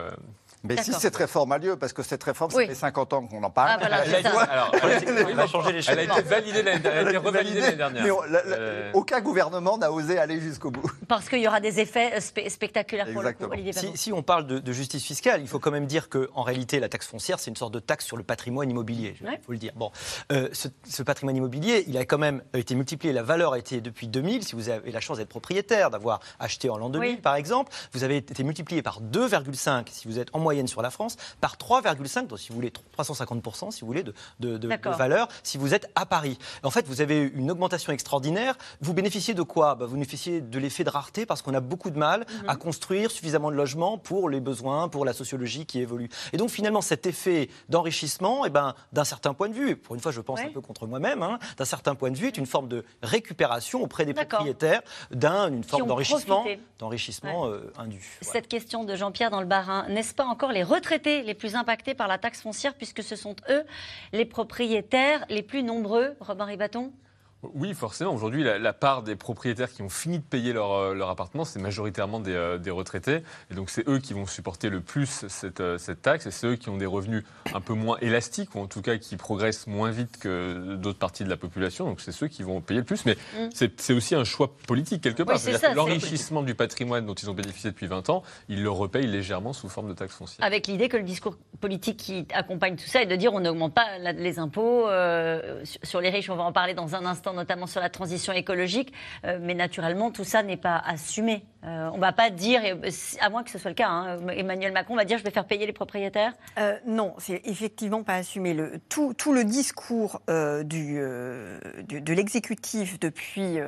Mais 0.63 0.82
si 0.82 0.93
cette 0.93 1.15
réforme 1.17 1.52
a 1.52 1.58
lieu, 1.58 1.76
parce 1.76 1.91
que 1.91 2.04
cette 2.04 2.23
réforme, 2.23 2.49
ça 2.52 2.65
fait 2.65 2.73
50 2.73 3.13
ans 3.13 3.28
qu'on 3.28 3.43
en 3.43 3.49
parle. 3.49 3.71
Ah, 3.73 3.78
voilà, 3.80 4.06
elle, 4.06 4.26
a, 4.26 4.39
alors, 4.43 4.71
elle, 4.82 5.39
a 5.39 5.47
changé 5.47 5.73
les 5.73 5.89
Elle 5.89 5.99
a 5.99 6.04
été 6.04 6.21
validée 6.21 6.63
l'année 6.63 6.80
dernière. 7.76 8.06
Euh, 8.06 8.91
aucun 8.93 9.19
gouvernement 9.19 9.78
n'a 9.78 9.91
osé 9.91 10.17
aller 10.17 10.39
jusqu'au 10.39 10.71
bout. 10.71 10.89
Parce 11.10 11.28
qu'il 11.28 11.39
y 11.39 11.47
aura 11.47 11.60
des 11.60 11.82
effets 11.82 12.13
euh, 12.15 12.49
spectaculaires 12.49 13.12
pour 13.12 13.23
le 13.23 13.34
coup, 13.34 13.43
Olivier 13.52 13.73
si, 13.73 13.91
si, 13.95 14.13
on 14.13 14.23
parle 14.23 14.47
de, 14.47 14.71
justice 14.71 15.04
fiscale, 15.04 15.41
il 15.41 15.49
faut 15.49 15.60
quand 15.60 15.71
même 15.71 15.86
dire 15.86 16.08
qu'en 16.08 16.43
réalité, 16.43 16.80
la 16.80 16.88
taxe 16.88 17.08
foncière, 17.08 17.39
c'est 17.39 17.49
une 17.49 17.58
sorte 17.58 17.73
de 17.73 17.80
taxe 17.80 18.06
sur 18.06 18.15
le 18.15 18.23
patrimoine 18.23 18.69
immobilier. 18.69 19.15
Il 19.21 19.39
faut 19.45 19.52
le 19.52 19.58
dire. 19.58 19.73
Bon, 19.76 19.91
euh, 20.32 20.47
ce, 20.54 21.04
patrimoine 21.04 21.36
immobilier, 21.36 21.84
il 21.88 21.97
a 21.97 22.06
quand 22.06 22.17
même 22.17 22.41
été 22.54 22.73
multiplié. 22.76 23.13
La 23.13 23.23
valeur 23.23 23.54
a 23.54 23.60
été 23.60 23.82
depuis 23.82 24.08
2000. 24.08 24.43
Si 24.43 24.56
vous 24.56 24.69
avez 24.69 24.91
la 24.91 25.02
chance 25.02 25.17
d'être 25.17 25.28
propriétaire, 25.28 25.89
d'avoir 25.89 26.21
acheté 26.39 26.69
en 26.69 26.78
l'an 26.78 26.89
2000, 26.89 27.19
par 27.19 27.36
exemple, 27.36 27.73
vous 27.91 28.06
avez 28.06 28.17
été 28.17 28.43
multiplié 28.43 28.82
par 28.82 29.02
2,5 29.02 29.88
si 29.91 30.08
vous 30.08 30.19
êtes 30.19 30.30
en 30.34 30.39
moyenne 30.39 30.52
sur 30.67 30.81
la 30.81 30.91
France 30.91 31.17
par 31.41 31.55
3,5, 31.55 32.27
donc 32.27 32.39
si 32.39 32.49
vous 32.49 32.55
voulez 32.55 32.71
350% 32.97 33.71
si 33.71 33.81
vous 33.81 33.87
voulez 33.87 34.03
de, 34.03 34.13
de, 34.39 34.67
valeur 34.91 35.27
si 35.41 35.57
vous 35.57 35.73
êtes 35.73 35.89
à 35.95 36.05
Paris. 36.05 36.37
En 36.63 36.69
fait, 36.69 36.87
vous 36.87 37.01
avez 37.01 37.31
une 37.33 37.49
augmentation 37.51 37.91
extraordinaire. 37.91 38.57
Vous 38.81 38.93
bénéficiez 38.93 39.33
de 39.33 39.41
quoi? 39.41 39.75
Bah, 39.75 39.85
Vous 39.85 39.93
bénéficiez 39.93 40.41
de 40.41 40.59
l'effet 40.59 40.83
de 40.83 40.89
rareté 40.89 41.25
parce 41.25 41.41
qu'on 41.41 41.53
a 41.53 41.59
beaucoup 41.59 41.89
de 41.89 41.97
mal 41.97 42.21
mhm. 42.41 42.49
à 42.49 42.55
construire 42.55 43.11
suffisamment 43.11 43.51
de 43.51 43.55
logements 43.55 43.97
pour 43.97 44.29
les 44.29 44.39
besoins, 44.39 44.89
pour 44.89 45.05
la 45.05 45.13
sociologie 45.13 45.65
qui 45.65 45.79
évolue. 45.79 46.09
Et 46.31 46.37
donc 46.37 46.49
finalement, 46.49 46.81
cet 46.81 47.05
effet 47.05 47.49
d'enrichissement, 47.69 48.45
eh 48.45 48.49
ben, 48.49 48.75
d'un 48.91 49.03
certain 49.03 49.33
point 49.33 49.49
de 49.49 49.53
vue, 49.53 49.75
pour 49.75 49.95
une 49.95 50.01
fois 50.01 50.11
je 50.11 50.21
pense 50.21 50.39
un 50.39 50.49
peu 50.49 50.61
contre 50.61 50.87
moi-même, 50.87 51.23
hein, 51.23 51.39
d'un 51.57 51.65
certain 51.65 51.95
point 51.95 52.11
de 52.11 52.17
vue, 52.17 52.27
est 52.27 52.37
une 52.37 52.45
forme 52.45 52.67
de 52.67 52.85
récupération 53.01 53.81
auprès 53.81 54.05
des 54.05 54.13
propriétaires 54.13 54.81
d'une 55.11 55.63
forme 55.63 55.87
d'enrichissement, 55.87 56.45
d'enrichissement 56.79 57.47
euh, 57.47 57.71
indu. 57.77 58.19
Cette 58.21 58.47
question 58.47 58.83
de 58.83 58.95
Jean-Pierre 58.95 59.29
dans 59.29 59.41
le 59.41 59.47
Barin, 59.47 59.87
n'est-ce 59.89 60.13
pas 60.13 60.25
encore 60.25 60.42
les 60.51 60.63
retraités 60.63 61.21
les 61.23 61.34
plus 61.34 61.56
impactés 61.56 61.93
par 61.93 62.08
la 62.08 62.17
taxe 62.17 62.41
foncière, 62.41 62.73
puisque 62.73 63.03
ce 63.03 63.15
sont 63.15 63.36
eux 63.49 63.63
les 64.12 64.25
propriétaires 64.25 65.25
les 65.29 65.41
plus 65.41 65.63
nombreux. 65.63 66.15
Robin 66.19 66.45
Ribaton 66.45 66.91
oui, 67.53 67.73
forcément. 67.73 68.13
Aujourd'hui, 68.13 68.43
la, 68.43 68.73
part 68.73 69.03
des 69.03 69.15
propriétaires 69.15 69.71
qui 69.71 69.82
ont 69.82 69.89
fini 69.89 70.19
de 70.19 70.23
payer 70.23 70.53
leur, 70.53 70.71
euh, 70.71 70.93
leur 70.93 71.10
appartement, 71.10 71.45
c'est 71.45 71.60
majoritairement 71.60 72.19
des, 72.19 72.34
euh, 72.34 72.58
des, 72.58 72.71
retraités. 72.71 73.21
Et 73.51 73.53
donc, 73.53 73.69
c'est 73.69 73.88
eux 73.88 73.99
qui 73.99 74.13
vont 74.13 74.25
supporter 74.25 74.69
le 74.69 74.82
plus 74.82 75.25
cette, 75.27 75.60
euh, 75.60 75.77
cette 75.77 76.01
taxe. 76.01 76.25
Et 76.25 76.32
c'est 76.32 76.47
eux 76.47 76.56
qui 76.56 76.69
ont 76.69 76.77
des 76.77 76.86
revenus 76.86 77.23
un 77.53 77.62
peu 77.62 77.73
moins 77.73 77.97
élastiques, 78.01 78.56
ou 78.56 78.60
en 78.60 78.67
tout 78.67 78.82
cas 78.82 78.97
qui 78.97 79.17
progressent 79.17 79.67
moins 79.67 79.91
vite 79.91 80.17
que 80.19 80.75
d'autres 80.75 80.99
parties 80.99 81.23
de 81.23 81.29
la 81.29 81.38
population. 81.38 81.86
Donc, 81.86 82.01
c'est 82.01 82.12
ceux 82.12 82.27
qui 82.27 82.43
vont 82.43 82.62
payer 82.62 82.79
le 82.79 82.86
plus. 82.86 83.06
Mais 83.06 83.17
mm. 83.38 83.49
c'est 83.77 83.93
aussi 83.93 84.15
un 84.15 84.23
choix 84.23 84.56
politique, 84.67 85.01
quelque 85.01 85.23
part. 85.23 85.38
C'est-à-dire 85.38 85.71
que 85.71 85.75
l'enrichissement 85.75 86.43
du 86.43 86.56
patrimoine 86.56 87.06
dont 87.06 87.13
ils 87.13 87.29
ont 87.29 87.34
bénéficié 87.34 87.71
depuis 87.71 87.88
20 87.88 88.10
ans, 88.10 88.23
ils 88.47 88.63
le 88.63 88.69
repayent 88.69 89.08
légèrement 89.08 89.53
sous 89.53 89.69
forme 89.69 89.89
de 89.89 89.93
taxe 89.93 90.15
foncière. 90.15 90.45
Avec 90.45 90.67
l'idée 90.67 90.89
que 90.89 90.97
le 90.97 91.03
discours 91.03 91.36
politique 91.60 91.97
qui 91.97 92.25
accompagne 92.34 92.75
tout 92.75 92.88
ça 92.88 93.01
est 93.01 93.06
de 93.06 93.15
dire 93.15 93.34
on 93.34 93.39
n'augmente 93.39 93.73
pas 93.73 93.97
les 93.97 94.39
impôts 94.39 94.88
sur 95.84 96.01
les 96.01 96.10
riches. 96.10 96.29
On 96.29 96.36
va 96.36 96.43
en 96.43 96.53
parler 96.53 96.73
dans 96.73 96.95
un 96.95 97.06
instant 97.06 97.32
notamment 97.33 97.67
sur 97.67 97.81
la 97.81 97.89
transition 97.89 98.33
écologique, 98.33 98.93
euh, 99.25 99.39
mais 99.41 99.53
naturellement, 99.53 100.11
tout 100.11 100.23
ça 100.23 100.43
n'est 100.43 100.57
pas 100.57 100.81
assumé. 100.85 101.43
Euh, 101.65 101.89
on 101.93 101.95
ne 101.95 102.01
va 102.01 102.11
pas 102.11 102.29
dire, 102.29 102.61
à 103.21 103.29
moins 103.29 103.43
que 103.43 103.49
ce 103.49 103.57
soit 103.57 103.71
le 103.71 103.75
cas, 103.75 103.87
hein, 103.87 104.17
Emmanuel 104.29 104.73
Macron 104.73 104.95
va 104.95 105.05
dire 105.05 105.17
je 105.17 105.23
vais 105.23 105.31
faire 105.31 105.45
payer 105.45 105.65
les 105.65 105.73
propriétaires 105.73 106.33
euh, 106.59 106.77
Non, 106.85 107.13
c'est 107.19 107.41
effectivement 107.45 108.03
pas 108.03 108.15
assumé. 108.15 108.53
Le, 108.53 108.79
tout, 108.89 109.13
tout, 109.13 109.33
le 109.33 109.45
discours 109.45 110.21
du, 110.27 110.95
de 110.95 112.13
l'exécutif 112.13 112.99
depuis 112.99 113.59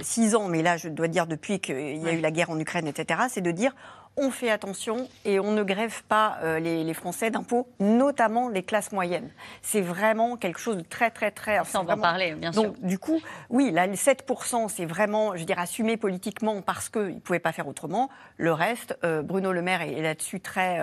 six 0.00 0.34
ans, 0.34 0.48
mais 0.48 0.62
là 0.62 0.76
je 0.76 0.88
dois 0.88 1.08
dire 1.08 1.26
depuis 1.26 1.60
qu'il 1.60 1.96
y 1.96 2.08
a 2.08 2.12
eu 2.12 2.20
la 2.20 2.30
guerre 2.30 2.50
en 2.50 2.58
Ukraine, 2.58 2.88
etc., 2.88 3.20
c'est 3.28 3.40
de 3.40 3.52
dire 3.52 3.74
on 4.16 4.30
fait 4.30 4.50
attention 4.50 5.08
et 5.24 5.40
on 5.40 5.52
ne 5.52 5.62
grève 5.62 6.02
pas 6.04 6.38
euh, 6.42 6.60
les, 6.60 6.94
Français 6.94 7.30
d'impôts, 7.30 7.66
notamment 7.80 8.48
les 8.48 8.62
classes 8.62 8.92
moyennes. 8.92 9.30
C'est 9.62 9.80
vraiment 9.80 10.36
quelque 10.36 10.60
chose 10.60 10.76
de 10.76 10.82
très, 10.82 11.10
très, 11.10 11.30
très. 11.30 11.62
Ça, 11.64 11.80
on 11.80 11.84
va 11.84 11.94
en 11.94 12.00
parler, 12.00 12.34
bien 12.34 12.52
sûr. 12.52 12.62
Donc, 12.62 12.80
du 12.80 12.98
coup, 12.98 13.20
oui, 13.50 13.72
là, 13.72 13.86
les 13.86 13.96
7%, 13.96 14.68
c'est 14.68 14.84
vraiment, 14.84 15.36
je 15.36 15.44
dirais, 15.44 15.62
assumé 15.62 15.96
politiquement 15.96 16.62
parce 16.62 16.88
qu'ils 16.88 17.16
ne 17.16 17.20
pouvaient 17.20 17.40
pas 17.40 17.52
faire 17.52 17.66
autrement. 17.66 18.10
Le 18.36 18.52
reste, 18.52 18.96
euh, 19.02 19.22
Bruno 19.22 19.52
Le 19.52 19.62
Maire 19.62 19.82
est, 19.82 20.00
là-dessus 20.00 20.40
très, 20.40 20.80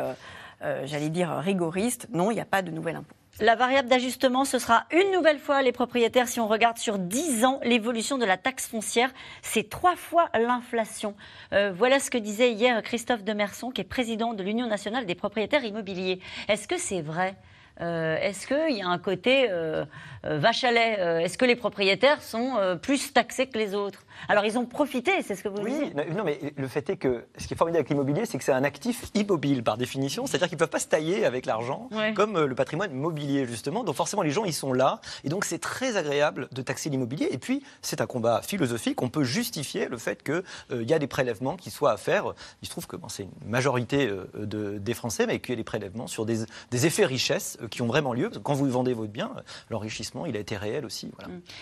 euh, 0.61 0.85
j'allais 0.85 1.09
dire, 1.09 1.29
rigoriste. 1.29 2.07
Non, 2.11 2.31
il 2.31 2.35
n'y 2.35 2.41
a 2.41 2.45
pas 2.45 2.61
de 2.61 2.71
nouvel 2.71 2.97
impôt. 2.97 3.15
La 3.39 3.55
variable 3.55 3.87
d'ajustement, 3.87 4.45
ce 4.45 4.59
sera 4.59 4.85
une 4.91 5.11
nouvelle 5.11 5.39
fois 5.39 5.61
les 5.61 5.71
propriétaires. 5.71 6.27
Si 6.27 6.39
on 6.39 6.47
regarde 6.47 6.77
sur 6.77 6.99
10 6.99 7.45
ans, 7.45 7.59
l'évolution 7.63 8.17
de 8.17 8.25
la 8.25 8.37
taxe 8.37 8.67
foncière, 8.67 9.09
c'est 9.41 9.69
trois 9.69 9.95
fois 9.95 10.29
l'inflation. 10.33 11.15
Euh, 11.53 11.71
voilà 11.75 11.99
ce 11.99 12.11
que 12.11 12.17
disait 12.17 12.51
hier 12.51 12.83
Christophe 12.83 13.23
Demerson, 13.23 13.71
qui 13.71 13.81
est 13.81 13.85
président 13.85 14.33
de 14.33 14.43
l'Union 14.43 14.67
nationale 14.67 15.05
des 15.05 15.15
propriétaires 15.15 15.63
immobiliers. 15.63 16.19
Est-ce 16.49 16.67
que 16.67 16.77
c'est 16.77 17.01
vrai? 17.01 17.35
Euh, 17.79 18.17
Est-ce 18.17 18.45
qu'il 18.45 18.77
y 18.77 18.81
a 18.81 18.87
un 18.87 18.99
côté 18.99 19.47
euh, 19.49 19.85
vache 20.23 20.63
à 20.65 20.71
lait 20.71 21.23
Est-ce 21.23 21.37
que 21.37 21.45
les 21.45 21.55
propriétaires 21.55 22.21
sont 22.21 22.77
plus 22.81 23.13
taxés 23.13 23.47
que 23.47 23.57
les 23.57 23.73
autres? 23.73 24.03
Alors 24.27 24.45
ils 24.45 24.57
ont 24.57 24.65
profité, 24.65 25.11
c'est 25.21 25.35
ce 25.35 25.43
que 25.43 25.49
vous 25.49 25.61
oui, 25.61 25.85
dites. 25.85 25.95
Non, 25.95 26.23
mais 26.23 26.39
le 26.55 26.67
fait 26.67 26.89
est 26.89 26.97
que 26.97 27.25
ce 27.37 27.47
qui 27.47 27.53
est 27.53 27.57
formidable 27.57 27.79
avec 27.79 27.89
l'immobilier, 27.89 28.25
c'est 28.25 28.37
que 28.37 28.43
c'est 28.43 28.51
un 28.51 28.63
actif 28.63 29.05
immobile 29.13 29.63
par 29.63 29.77
définition, 29.77 30.25
c'est-à-dire 30.25 30.47
qu'ils 30.47 30.55
ne 30.55 30.59
peuvent 30.59 30.69
pas 30.69 30.79
se 30.79 30.87
tailler 30.87 31.25
avec 31.25 31.45
l'argent, 31.45 31.89
comme 32.15 32.35
euh, 32.35 32.47
le 32.47 32.55
patrimoine 32.55 32.93
mobilier 32.93 33.45
justement. 33.45 33.83
Donc 33.83 33.95
forcément, 33.95 34.21
les 34.21 34.31
gens, 34.31 34.45
ils 34.45 34.53
sont 34.53 34.73
là, 34.73 35.01
et 35.23 35.29
donc 35.29 35.45
c'est 35.45 35.59
très 35.59 35.97
agréable 35.97 36.47
de 36.51 36.61
taxer 36.61 36.89
l'immobilier. 36.89 37.29
Et 37.31 37.37
puis, 37.37 37.63
c'est 37.81 38.01
un 38.01 38.05
combat 38.05 38.41
philosophique. 38.41 39.01
On 39.01 39.09
peut 39.09 39.23
justifier 39.23 39.87
le 39.87 39.97
fait 39.97 40.23
qu'il 40.23 40.43
euh, 40.71 40.83
y 40.83 40.93
a 40.93 40.99
des 40.99 41.07
prélèvements 41.07 41.57
qui 41.57 41.71
soient 41.71 41.91
à 41.91 41.97
faire. 41.97 42.33
Il 42.61 42.67
se 42.67 42.71
trouve 42.71 42.87
que 42.87 42.95
bon, 42.95 43.09
c'est 43.09 43.23
une 43.23 43.49
majorité 43.49 44.07
euh, 44.07 44.29
de, 44.35 44.77
des 44.77 44.93
Français, 44.93 45.25
mais 45.25 45.39
qu'il 45.39 45.51
y 45.51 45.53
a 45.53 45.57
des 45.57 45.63
prélèvements 45.63 46.07
sur 46.07 46.25
des, 46.25 46.39
des 46.71 46.85
effets 46.85 47.05
richesse 47.05 47.57
qui 47.69 47.81
ont 47.81 47.87
vraiment 47.87 48.13
lieu. 48.13 48.29
quand 48.43 48.53
vous 48.53 48.69
vendez 48.69 48.93
votre 48.93 49.11
bien, 49.11 49.31
l'enrichissement, 49.69 50.25
il 50.25 50.35
a 50.35 50.39
été 50.39 50.57
réel 50.57 50.85
aussi. 50.85 51.11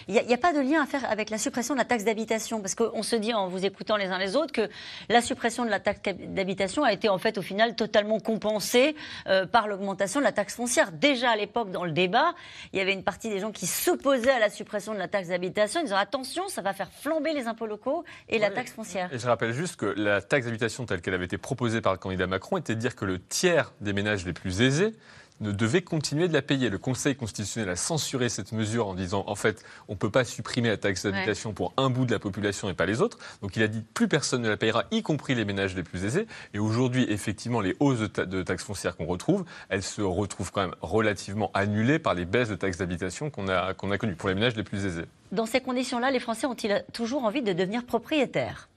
Il 0.07 0.13
n'y 0.13 0.19
a, 0.19 0.33
a, 0.33 0.37
pas 0.37 0.53
de 0.53 0.59
lien 0.59 0.81
à 0.81 0.85
faire 0.85 1.09
avec 1.09 1.29
la 1.29 1.37
suppression 1.37 1.73
de 1.73 1.79
la 1.79 1.85
taxe 1.85 2.03
d'habitation 2.03 2.48
parce 2.57 2.75
qu'on 2.75 3.03
se 3.03 3.15
dit 3.15 3.33
en 3.33 3.47
vous 3.47 3.65
écoutant 3.65 3.97
les 3.97 4.07
uns 4.07 4.17
les 4.17 4.35
autres 4.35 4.51
que 4.51 4.69
la 5.09 5.21
suppression 5.21 5.65
de 5.65 5.69
la 5.69 5.79
taxe 5.79 5.99
d'habitation 6.01 6.83
a 6.83 6.91
été 6.91 7.09
en 7.09 7.17
fait 7.17 7.37
au 7.37 7.41
final 7.41 7.75
totalement 7.75 8.19
compensée 8.19 8.95
euh, 9.27 9.45
par 9.45 9.67
l'augmentation 9.67 10.19
de 10.19 10.25
la 10.25 10.31
taxe 10.31 10.55
foncière. 10.55 10.91
Déjà 10.91 11.31
à 11.31 11.35
l'époque, 11.35 11.71
dans 11.71 11.85
le 11.85 11.91
débat, 11.91 12.33
il 12.73 12.79
y 12.79 12.81
avait 12.81 12.93
une 12.93 13.03
partie 13.03 13.29
des 13.29 13.39
gens 13.39 13.51
qui 13.51 13.67
s'opposaient 13.67 14.31
à 14.31 14.39
la 14.39 14.49
suppression 14.49 14.93
de 14.93 14.99
la 14.99 15.07
taxe 15.07 15.29
d'habitation, 15.29 15.81
en 15.81 15.83
disant 15.83 15.97
attention, 15.97 16.47
ça 16.47 16.61
va 16.61 16.73
faire 16.73 16.89
flamber 16.91 17.33
les 17.33 17.47
impôts 17.47 17.67
locaux 17.67 18.03
et 18.27 18.39
la 18.39 18.49
taxe 18.49 18.71
foncière. 18.71 19.13
Et 19.13 19.19
je 19.19 19.27
rappelle 19.27 19.53
juste 19.53 19.75
que 19.75 19.85
la 19.85 20.21
taxe 20.21 20.45
d'habitation 20.45 20.85
telle 20.85 21.01
qu'elle 21.01 21.13
avait 21.13 21.25
été 21.25 21.37
proposée 21.37 21.81
par 21.81 21.93
le 21.93 21.99
candidat 21.99 22.27
Macron 22.27 22.57
était 22.57 22.75
de 22.75 22.79
dire 22.79 22.95
que 22.95 23.05
le 23.05 23.19
tiers 23.19 23.73
des 23.81 23.93
ménages 23.93 24.25
les 24.25 24.33
plus 24.33 24.61
aisés 24.61 24.93
ne 25.39 25.51
devait 25.51 25.81
continuer 25.81 26.27
de 26.27 26.33
la 26.33 26.41
payer. 26.41 26.69
Le 26.69 26.77
Conseil 26.77 27.15
constitutionnel 27.15 27.69
a 27.69 27.75
censuré 27.75 28.29
cette 28.29 28.51
mesure 28.51 28.87
en 28.87 28.93
disant 28.93 29.23
en 29.27 29.35
fait 29.35 29.63
on 29.87 29.93
ne 29.93 29.97
peut 29.97 30.09
pas 30.09 30.23
supprimer 30.23 30.69
la 30.69 30.77
taxe 30.77 31.03
d'habitation 31.05 31.53
pour 31.53 31.73
un 31.77 31.89
bout 31.89 32.05
de 32.05 32.11
la 32.11 32.19
population 32.19 32.69
et 32.69 32.73
pas 32.73 32.85
les 32.85 33.01
autres. 33.01 33.17
Donc 33.41 33.55
il 33.55 33.63
a 33.63 33.67
dit 33.67 33.83
plus 33.93 34.07
personne 34.07 34.41
ne 34.41 34.49
la 34.49 34.57
payera, 34.57 34.85
y 34.91 35.01
compris 35.01 35.35
les 35.35 35.45
ménages 35.45 35.75
les 35.75 35.83
plus 35.83 36.05
aisés. 36.05 36.27
Et 36.53 36.59
aujourd'hui, 36.59 37.05
effectivement, 37.09 37.61
les 37.61 37.75
hausses 37.79 37.99
de, 37.99 38.43
taxes 38.43 38.63
foncières 38.63 38.95
qu'on 38.95 39.05
retrouve, 39.05 39.45
elles 39.69 39.83
se 39.83 40.01
retrouvent 40.01 40.51
quand 40.51 40.61
même 40.61 40.75
relativement 40.81 41.51
annulées 41.53 41.99
par 41.99 42.13
les 42.13 42.25
baisses 42.25 42.49
de 42.49 42.55
taxes 42.55 42.77
d'habitation 42.77 43.29
qu'on 43.29 43.47
a, 43.47 43.73
qu'on 43.73 43.91
a 43.91 43.97
connues 43.97 44.15
pour 44.15 44.29
les 44.29 44.35
ménages 44.35 44.55
les 44.55 44.63
plus 44.63 44.85
aisés. 44.85 45.05
Dans 45.31 45.45
ces 45.45 45.61
conditions-là, 45.61 46.11
les 46.11 46.19
Français 46.19 46.47
ont-ils 46.47 46.83
toujours 46.93 47.23
envie 47.23 47.41
de 47.41 47.53
devenir 47.53 47.85
propriétaires? 47.85 48.68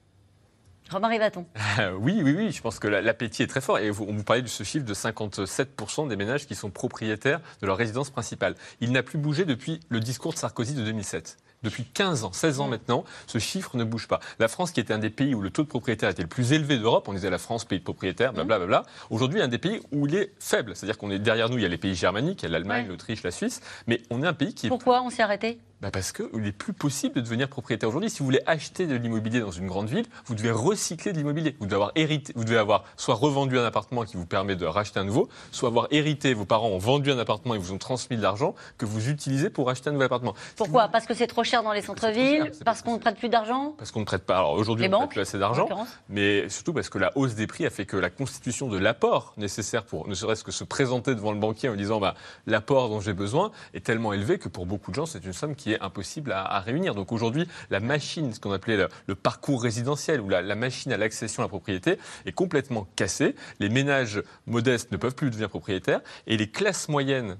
Romain 0.89 1.07
Rivaton. 1.07 1.45
oui, 1.99 2.21
oui, 2.23 2.35
oui, 2.37 2.51
je 2.51 2.61
pense 2.61 2.79
que 2.79 2.87
l'appétit 2.87 3.43
est 3.43 3.47
très 3.47 3.61
fort. 3.61 3.79
Et 3.79 3.89
on 3.89 3.93
vous 3.93 4.23
parlait 4.23 4.41
de 4.41 4.47
ce 4.47 4.63
chiffre 4.63 4.85
de 4.85 4.93
57% 4.93 6.07
des 6.07 6.15
ménages 6.15 6.45
qui 6.45 6.55
sont 6.55 6.69
propriétaires 6.69 7.41
de 7.61 7.67
leur 7.67 7.77
résidence 7.77 8.09
principale. 8.09 8.55
Il 8.81 8.91
n'a 8.91 9.03
plus 9.03 9.17
bougé 9.17 9.45
depuis 9.45 9.79
le 9.89 9.99
discours 9.99 10.33
de 10.33 10.37
Sarkozy 10.37 10.73
de 10.73 10.83
2007. 10.83 11.37
Depuis 11.63 11.85
15 11.85 12.23
ans, 12.25 12.33
16 12.33 12.59
ans 12.59 12.67
mm. 12.67 12.69
maintenant, 12.69 13.03
ce 13.27 13.37
chiffre 13.37 13.77
ne 13.77 13.83
bouge 13.83 14.07
pas. 14.07 14.19
La 14.39 14.47
France, 14.47 14.71
qui 14.71 14.79
était 14.79 14.93
un 14.93 14.99
des 14.99 15.09
pays 15.09 15.33
où 15.33 15.41
le 15.41 15.49
taux 15.49 15.63
de 15.63 15.67
propriétaire 15.67 16.09
était 16.09 16.21
le 16.21 16.27
plus 16.27 16.53
élevé 16.53 16.77
d'Europe, 16.77 17.07
on 17.07 17.13
disait 17.13 17.29
la 17.29 17.37
France, 17.37 17.65
pays 17.65 17.79
de 17.79 17.83
propriétaires, 17.83 18.33
blablabla, 18.33 18.65
bla, 18.65 18.81
bla, 18.81 18.89
aujourd'hui, 19.09 19.41
un 19.41 19.47
des 19.47 19.57
pays 19.57 19.81
où 19.91 20.07
il 20.07 20.15
est 20.15 20.33
faible. 20.39 20.75
C'est-à-dire 20.75 20.97
qu'on 20.97 21.11
est 21.11 21.19
derrière 21.19 21.49
nous, 21.49 21.57
il 21.57 21.63
y 21.63 21.65
a 21.65 21.69
les 21.69 21.77
pays 21.77 21.95
germaniques, 21.95 22.43
il 22.43 22.45
y 22.45 22.49
a 22.49 22.51
l'Allemagne, 22.51 22.87
l'Autriche, 22.87 23.23
la 23.23 23.31
Suisse, 23.31 23.61
mais 23.87 24.01
on 24.09 24.23
est 24.23 24.27
un 24.27 24.33
pays 24.33 24.53
qui 24.53 24.67
est. 24.67 24.69
Pourquoi 24.69 25.01
on 25.01 25.09
s'est 25.09 25.23
arrêté? 25.23 25.59
Bah 25.83 25.91
parce 25.91 26.13
qu'il 26.13 26.39
n'est 26.39 26.53
plus 26.53 26.71
possible 26.71 27.15
de 27.15 27.19
devenir 27.19 27.49
propriétaire 27.49 27.89
aujourd'hui. 27.89 28.09
Si 28.09 28.19
vous 28.19 28.25
voulez 28.25 28.41
acheter 28.45 28.87
de 28.87 28.95
l'immobilier 28.95 29.41
dans 29.41 29.51
une 29.51 29.67
grande 29.67 29.89
ville, 29.89 30.05
vous 30.25 30.33
devez 30.33 30.51
recycler 30.51 31.11
de 31.11 31.17
l'immobilier. 31.17 31.57
Vous 31.59 31.65
devez 31.65 31.75
avoir 31.75 31.91
hérité, 31.95 32.31
vous 32.37 32.45
devez 32.45 32.57
avoir 32.57 32.85
soit 32.95 33.15
revendu 33.15 33.59
un 33.59 33.65
appartement 33.65 34.05
qui 34.05 34.15
vous 34.15 34.25
permet 34.25 34.55
de 34.55 34.65
racheter 34.65 35.01
un 35.01 35.03
nouveau, 35.03 35.27
soit 35.51 35.67
avoir 35.67 35.87
hérité, 35.91 36.33
vos 36.33 36.45
parents 36.45 36.69
ont 36.69 36.77
vendu 36.77 37.11
un 37.11 37.19
appartement 37.19 37.53
et 37.53 37.57
vous 37.57 37.73
ont 37.73 37.77
transmis 37.77 38.15
de 38.15 38.21
l'argent 38.21 38.55
que 38.77 38.85
vous 38.85 39.09
utilisez 39.09 39.49
pour 39.49 39.69
acheter 39.69 39.89
un 39.89 39.91
nouvel 39.91 40.05
appartement. 40.05 40.35
Pourquoi? 40.55 40.87
Parce 40.87 41.05
que 41.05 41.13
c'est 41.13 41.27
trop 41.27 41.43
cher 41.43 41.52
dans 41.61 41.73
les 41.73 41.81
centres-villes 41.81 42.51
Parce 42.65 42.81
qu'on 42.81 42.93
ne 42.93 42.99
prête 42.99 43.17
plus 43.17 43.29
d'argent 43.29 43.75
Parce 43.77 43.91
qu'on 43.91 43.99
ne 43.99 44.05
prête 44.05 44.25
pas. 44.25 44.37
Alors 44.37 44.53
aujourd'hui, 44.53 44.87
on 44.87 44.89
ne 44.89 44.95
prête 44.95 45.09
plus 45.09 45.21
assez 45.21 45.37
d'argent, 45.37 45.67
mais 46.09 46.47
surtout 46.49 46.73
parce 46.73 46.89
que 46.89 46.97
la 46.97 47.11
hausse 47.17 47.35
des 47.35 47.47
prix 47.47 47.65
a 47.65 47.69
fait 47.69 47.85
que 47.85 47.97
la 47.97 48.09
constitution 48.09 48.67
de 48.67 48.77
l'apport 48.77 49.33
nécessaire 49.37 49.83
pour 49.83 50.07
ne 50.07 50.15
serait-ce 50.15 50.43
que 50.43 50.51
se 50.51 50.63
présenter 50.63 51.15
devant 51.15 51.31
le 51.31 51.39
banquier 51.39 51.69
en 51.69 51.75
disant 51.75 51.99
bah, 51.99 52.15
l'apport 52.47 52.89
dont 52.89 53.01
j'ai 53.01 53.13
besoin 53.13 53.51
est 53.73 53.85
tellement 53.85 54.13
élevé 54.13 54.37
que 54.39 54.49
pour 54.49 54.65
beaucoup 54.65 54.91
de 54.91 54.95
gens, 54.95 55.05
c'est 55.05 55.25
une 55.25 55.33
somme 55.33 55.55
qui 55.55 55.73
est 55.73 55.81
impossible 55.81 56.31
à 56.31 56.53
à 56.53 56.59
réunir. 56.59 56.95
Donc 56.95 57.11
aujourd'hui, 57.11 57.47
la 57.69 57.79
machine, 57.79 58.33
ce 58.33 58.39
qu'on 58.39 58.51
appelait 58.51 58.87
le, 59.07 59.15
parcours 59.15 59.61
résidentiel 59.61 60.21
ou 60.21 60.29
la, 60.29 60.41
la 60.41 60.55
machine 60.55 60.91
à 60.91 60.97
l'accession 60.97 61.43
à 61.43 61.45
la 61.45 61.49
propriété 61.49 61.97
est 62.25 62.31
complètement 62.31 62.87
cassée. 62.95 63.35
Les 63.59 63.69
ménages 63.69 64.21
modestes 64.45 64.91
ne 64.91 64.97
peuvent 64.97 65.15
plus 65.15 65.29
devenir 65.29 65.49
propriétaires 65.49 66.01
et 66.27 66.37
les 66.37 66.49
classes 66.49 66.89
moyennes 66.89 67.37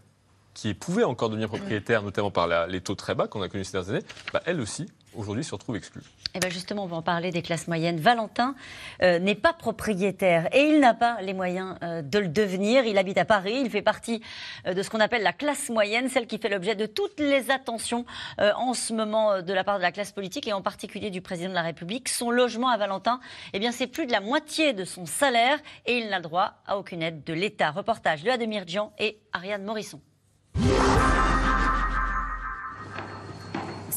qui 0.54 0.74
pouvaient 0.74 1.04
encore 1.04 1.30
devenir 1.30 1.48
propriétaires, 1.48 2.04
notamment 2.04 2.32
par 2.32 2.68
les 2.68 2.82
taux 2.82 2.96
très 2.96 3.16
bas 3.16 3.28
qu'on 3.28 3.42
a 3.42 3.50
connus 3.50 3.66
ces 3.66 3.74
dernières 3.74 3.90
années, 3.90 4.06
bah, 4.32 4.42
elles 4.46 4.62
aussi, 4.62 4.88
aujourd'hui, 5.16 5.44
se 5.44 5.54
retrouvent 5.54 5.76
exclues. 5.76 6.02
Et 6.02 6.38
eh 6.38 6.40
bien 6.40 6.50
justement, 6.50 6.86
on 6.86 6.88
va 6.88 6.98
en 6.98 7.04
parler 7.04 7.30
des 7.30 7.44
classes 7.44 7.68
moyennes. 7.68 8.00
Valentin 8.00 8.56
euh, 9.04 9.20
n'est 9.20 9.36
pas 9.36 9.54
propriétaire 9.54 10.48
et 10.52 10.64
il 10.64 10.80
n'a 10.80 10.96
pas 10.96 11.22
les 11.22 11.34
moyens 11.34 11.76
euh, 11.84 12.02
de 12.02 12.18
le 12.18 12.28
devenir. 12.28 12.86
Il 12.86 12.98
habite 12.98 13.20
à 13.20 13.26
Paris, 13.26 13.62
il 13.64 13.70
fait 13.70 13.84
partie 13.84 14.20
euh, 14.66 14.74
de 14.74 14.82
ce 14.82 14.90
qu'on 14.90 15.00
appelle 15.00 15.22
la 15.22 15.32
classe 15.32 15.70
moyenne, 15.70 16.10
celle 16.10 16.26
qui 16.26 16.40
fait 16.40 16.50
l'objet 16.50 16.74
de 16.74 16.88
toutes 16.88 17.20
les 17.20 17.52
attentions 17.52 18.06
en 18.40 18.74
ce 18.74 18.94
moment 18.94 19.44
de 19.44 19.54
la 19.54 19.64
part 19.64 19.78
de 19.78 19.84
la 19.84 19.92
classe 19.92 20.12
politique 20.12 20.48
et 20.48 20.54
en 20.54 20.64
particulier 20.64 21.12
du 21.12 21.22
président 21.22 21.50
de 21.50 21.54
la 21.54 21.62
République. 21.62 22.10
Son 22.10 22.32
logement 22.32 22.70
à 22.70 22.78
Valentin, 22.78 23.20
eh 23.54 23.60
bien 23.60 23.72
c'est 23.72 23.86
plus 23.86 24.08
de 24.08 24.12
la 24.12 24.22
moitié 24.22 24.74
de 24.74 24.86
son 24.86 25.06
salaire 25.06 25.60
et 25.86 26.00
il 26.00 26.10
n'a 26.10 26.20
droit 26.20 26.56
à 26.66 26.80
aucune 26.80 27.04
aide 27.04 27.24
de 27.24 27.34
l'État. 27.34 27.70
Reportage 27.70 28.24
de 28.24 28.32
Ademir 28.32 28.66
Dian 28.66 28.92
et 28.98 29.20
Ariane 29.34 29.64
Morisson. 29.64 30.02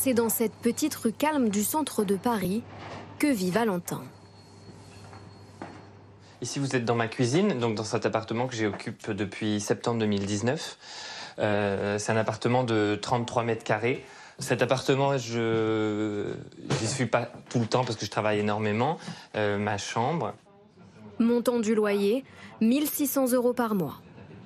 C'est 0.07 0.15
dans 0.15 0.29
cette 0.29 0.53
petite 0.53 0.95
rue 0.95 1.11
calme 1.11 1.49
du 1.49 1.65
centre 1.65 2.05
de 2.05 2.15
Paris 2.15 2.63
que 3.19 3.27
vit 3.27 3.51
Valentin. 3.51 4.05
Ici, 6.41 6.61
vous 6.61 6.77
êtes 6.77 6.85
dans 6.85 6.95
ma 6.95 7.09
cuisine, 7.09 7.59
donc 7.59 7.75
dans 7.75 7.83
cet 7.83 8.07
appartement 8.07 8.47
que 8.47 8.55
j'occupe 8.55 9.11
depuis 9.11 9.59
septembre 9.61 9.99
2019. 9.99 10.79
Euh, 11.41 11.99
c'est 11.99 12.13
un 12.13 12.17
appartement 12.17 12.63
de 12.63 12.97
33 13.03 13.43
mètres 13.43 13.65
carrés. 13.65 14.05
Cet 14.39 14.63
appartement, 14.63 15.19
je 15.19 16.35
n'y 16.81 16.87
suis 16.87 17.07
pas 17.07 17.29
tout 17.51 17.59
le 17.59 17.67
temps 17.67 17.83
parce 17.83 17.97
que 17.97 18.07
je 18.07 18.11
travaille 18.13 18.39
énormément. 18.39 18.99
Euh, 19.35 19.59
ma 19.59 19.77
chambre. 19.77 20.35
Montant 21.19 21.59
du 21.59 21.75
loyer, 21.75 22.23
1600 22.61 23.33
euros 23.33 23.55
par 23.55 23.75
mois. 23.75 24.01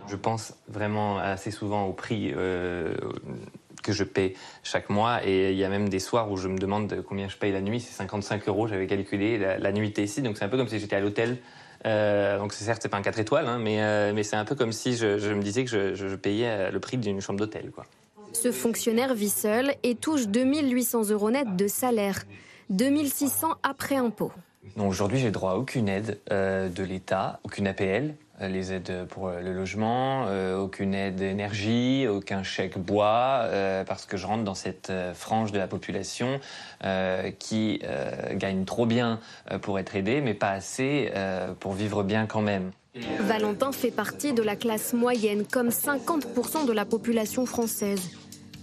Je 0.08 0.16
pense 0.16 0.54
vraiment 0.68 1.18
assez 1.18 1.50
souvent 1.50 1.84
au 1.84 1.92
prix 1.92 2.32
euh, 2.34 2.94
que 3.82 3.92
je 3.92 4.04
paie 4.04 4.34
chaque 4.62 4.90
mois. 4.90 5.26
Et 5.26 5.52
il 5.52 5.58
y 5.58 5.64
a 5.64 5.68
même 5.68 5.88
des 5.88 5.98
soirs 5.98 6.30
où 6.30 6.36
je 6.36 6.48
me 6.48 6.58
demande 6.58 7.02
combien 7.06 7.28
je 7.28 7.36
paye 7.36 7.52
la 7.52 7.60
nuit. 7.60 7.80
C'est 7.80 7.92
55 7.92 8.48
euros, 8.48 8.66
j'avais 8.66 8.86
calculé 8.86 9.38
la, 9.38 9.72
nuitée 9.72 10.04
ici. 10.04 10.22
Donc 10.22 10.36
c'est 10.36 10.44
un 10.44 10.48
peu 10.48 10.56
comme 10.56 10.68
si 10.68 10.78
j'étais 10.78 10.96
à 10.96 11.00
l'hôtel. 11.00 11.38
Euh, 11.86 12.38
donc 12.38 12.52
certes, 12.52 12.80
c'est 12.82 12.88
pas 12.88 12.98
un 12.98 13.02
4 13.02 13.18
étoiles, 13.20 13.46
hein, 13.46 13.58
mais, 13.58 13.82
euh, 13.82 14.12
mais 14.14 14.22
c'est 14.22 14.36
un 14.36 14.44
peu 14.44 14.54
comme 14.54 14.72
si 14.72 14.96
je, 14.96 15.32
me 15.32 15.42
disais 15.42 15.64
que 15.64 15.70
je, 15.70 15.94
je 15.94 16.14
payais 16.14 16.70
le 16.70 16.80
prix 16.80 16.98
d'une 16.98 17.20
chambre 17.20 17.38
d'hôtel. 17.38 17.70
quoi. 17.70 17.86
Ce 18.32 18.52
fonctionnaire 18.52 19.14
vit 19.14 19.30
seul 19.30 19.74
et 19.82 19.94
touche 19.94 20.28
2800 20.28 21.10
euros 21.10 21.30
net 21.30 21.56
de 21.56 21.68
salaire, 21.68 22.24
2600 22.68 23.54
après 23.62 23.96
impôt. 23.96 24.32
Aujourd'hui, 24.76 25.18
j'ai 25.18 25.30
droit 25.30 25.52
à 25.52 25.56
aucune 25.56 25.88
aide 25.88 26.20
de 26.30 26.82
l'État, 26.82 27.40
aucune 27.44 27.66
APL, 27.66 28.14
euh, 28.14 28.29
les 28.48 28.72
aides 28.72 29.06
pour 29.08 29.28
euh, 29.28 29.40
le 29.40 29.52
logement, 29.52 30.24
euh, 30.28 30.58
aucune 30.58 30.94
aide 30.94 31.20
énergie, 31.20 32.06
aucun 32.08 32.42
chèque 32.42 32.78
bois, 32.78 33.46
parce 33.86 34.06
que 34.06 34.16
je 34.16 34.26
rentre 34.26 34.44
dans 34.44 34.54
cette 34.54 34.92
frange 35.14 35.52
de 35.52 35.58
la 35.58 35.66
population 35.66 36.40
qui 37.38 37.82
gagne 38.32 38.64
trop 38.64 38.86
bien 38.86 39.20
pour 39.62 39.78
être 39.78 39.96
aidée, 39.96 40.20
mais 40.20 40.34
pas 40.34 40.50
assez 40.50 41.12
pour 41.60 41.72
vivre 41.72 42.02
bien 42.02 42.26
quand 42.26 42.40
même. 42.40 42.72
Valentin 43.20 43.72
fait 43.72 43.90
partie 43.90 44.32
de 44.32 44.42
la 44.42 44.56
classe 44.56 44.92
moyenne, 44.92 45.44
comme 45.46 45.68
50% 45.68 46.66
de 46.66 46.72
la 46.72 46.84
population 46.84 47.46
française. 47.46 48.10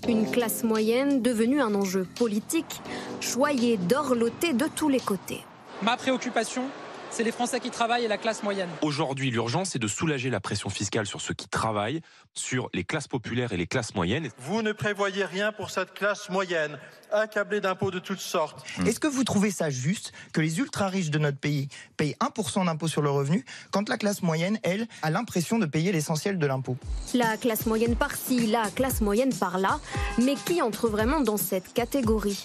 Une 0.07 0.29
classe 0.29 0.63
moyenne 0.63 1.21
devenue 1.21 1.61
un 1.61 1.73
enjeu 1.73 2.05
politique, 2.17 2.81
choyée 3.19 3.77
d'orloter 3.77 4.53
de 4.53 4.65
tous 4.73 4.89
les 4.89 4.99
côtés. 4.99 5.43
Ma 5.81 5.97
préoccupation, 5.97 6.63
c'est 7.11 7.23
les 7.23 7.31
Français 7.31 7.59
qui 7.59 7.69
travaillent 7.69 8.05
et 8.05 8.07
la 8.07 8.17
classe 8.17 8.43
moyenne. 8.43 8.69
Aujourd'hui, 8.81 9.31
l'urgence, 9.31 9.71
c'est 9.71 9.79
de 9.79 9.87
soulager 9.87 10.29
la 10.29 10.39
pression 10.39 10.69
fiscale 10.69 11.05
sur 11.05 11.21
ceux 11.21 11.33
qui 11.33 11.47
travaillent, 11.47 12.01
sur 12.33 12.69
les 12.73 12.83
classes 12.83 13.07
populaires 13.07 13.53
et 13.53 13.57
les 13.57 13.67
classes 13.67 13.95
moyennes. 13.95 14.29
Vous 14.37 14.61
ne 14.61 14.71
prévoyez 14.71 15.25
rien 15.25 15.51
pour 15.51 15.69
cette 15.69 15.93
classe 15.93 16.29
moyenne, 16.29 16.77
accablée 17.11 17.61
d'impôts 17.61 17.91
de 17.91 17.99
toutes 17.99 18.19
sortes. 18.19 18.65
Hmm. 18.77 18.87
Est-ce 18.87 18.99
que 18.99 19.07
vous 19.07 19.23
trouvez 19.23 19.51
ça 19.51 19.69
juste 19.69 20.11
que 20.33 20.41
les 20.41 20.59
ultra-riches 20.59 21.09
de 21.09 21.19
notre 21.19 21.37
pays 21.37 21.69
payent 21.95 22.15
1% 22.19 22.65
d'impôt 22.65 22.87
sur 22.87 23.01
le 23.01 23.09
revenu, 23.09 23.45
quand 23.71 23.89
la 23.89 23.97
classe 23.97 24.21
moyenne, 24.21 24.59
elle, 24.63 24.87
a 25.01 25.09
l'impression 25.09 25.59
de 25.59 25.65
payer 25.65 25.91
l'essentiel 25.91 26.37
de 26.37 26.45
l'impôt? 26.45 26.77
La 27.13 27.37
classe 27.37 27.65
moyenne 27.65 27.95
par-ci, 27.95 28.47
la 28.47 28.69
classe 28.69 29.01
moyenne 29.01 29.33
par-là, 29.33 29.79
mais 30.23 30.35
qui 30.35 30.61
entre 30.61 30.87
vraiment 30.87 31.21
dans 31.21 31.37
cette 31.37 31.73
catégorie? 31.73 32.43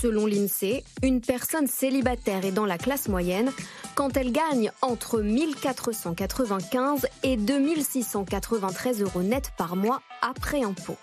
Selon 0.00 0.26
l'INSEE, 0.26 0.82
une 1.02 1.20
personne 1.20 1.68
célibataire 1.68 2.44
est 2.44 2.50
dans 2.50 2.66
la 2.66 2.76
classe 2.76 3.08
moyenne 3.08 3.52
quand 3.94 4.16
elle 4.16 4.32
gagne 4.32 4.70
entre 4.80 5.20
1495 5.20 7.06
et 7.22 7.36
2693 7.36 9.02
euros 9.02 9.22
net 9.22 9.52
par 9.56 9.76
mois 9.76 10.00
après 10.22 10.62
impôt. 10.62 10.96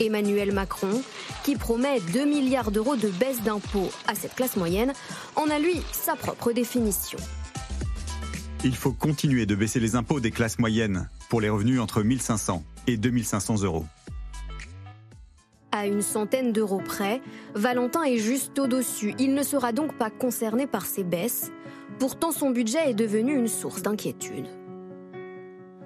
Emmanuel 0.00 0.52
Macron, 0.52 1.02
qui 1.44 1.56
promet 1.56 2.00
2 2.12 2.24
milliards 2.24 2.70
d'euros 2.70 2.96
de 2.96 3.08
baisse 3.08 3.42
d'impôts 3.42 3.90
à 4.06 4.14
cette 4.14 4.34
classe 4.34 4.56
moyenne, 4.56 4.92
en 5.36 5.50
a 5.50 5.58
lui 5.58 5.80
sa 5.92 6.14
propre 6.14 6.52
définition. 6.52 7.18
Il 8.64 8.74
faut 8.74 8.92
continuer 8.92 9.46
de 9.46 9.54
baisser 9.54 9.80
les 9.80 9.96
impôts 9.96 10.20
des 10.20 10.30
classes 10.30 10.58
moyennes 10.58 11.08
pour 11.28 11.40
les 11.40 11.48
revenus 11.48 11.80
entre 11.80 12.02
1500 12.02 12.62
et 12.86 12.96
2500 12.96 13.62
euros. 13.62 13.84
À 15.70 15.86
une 15.86 16.02
centaine 16.02 16.52
d'euros 16.52 16.82
près, 16.84 17.20
Valentin 17.54 18.02
est 18.02 18.18
juste 18.18 18.58
au-dessus. 18.58 19.14
Il 19.18 19.34
ne 19.34 19.42
sera 19.42 19.72
donc 19.72 19.96
pas 19.96 20.10
concerné 20.10 20.66
par 20.66 20.86
ces 20.86 21.04
baisses. 21.04 21.52
Pourtant, 21.98 22.30
son 22.30 22.50
budget 22.50 22.90
est 22.90 22.94
devenu 22.94 23.36
une 23.36 23.48
source 23.48 23.82
d'inquiétude. 23.82 24.46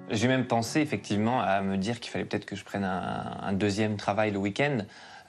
J'ai 0.09 0.27
même 0.27 0.45
pensé 0.45 0.81
effectivement 0.81 1.41
à 1.41 1.61
me 1.61 1.77
dire 1.77 1.99
qu'il 1.99 2.11
fallait 2.11 2.25
peut-être 2.25 2.45
que 2.45 2.55
je 2.55 2.63
prenne 2.63 2.83
un, 2.83 3.53
deuxième 3.53 3.95
travail 3.95 4.31
le 4.31 4.37
week-end. 4.37 4.79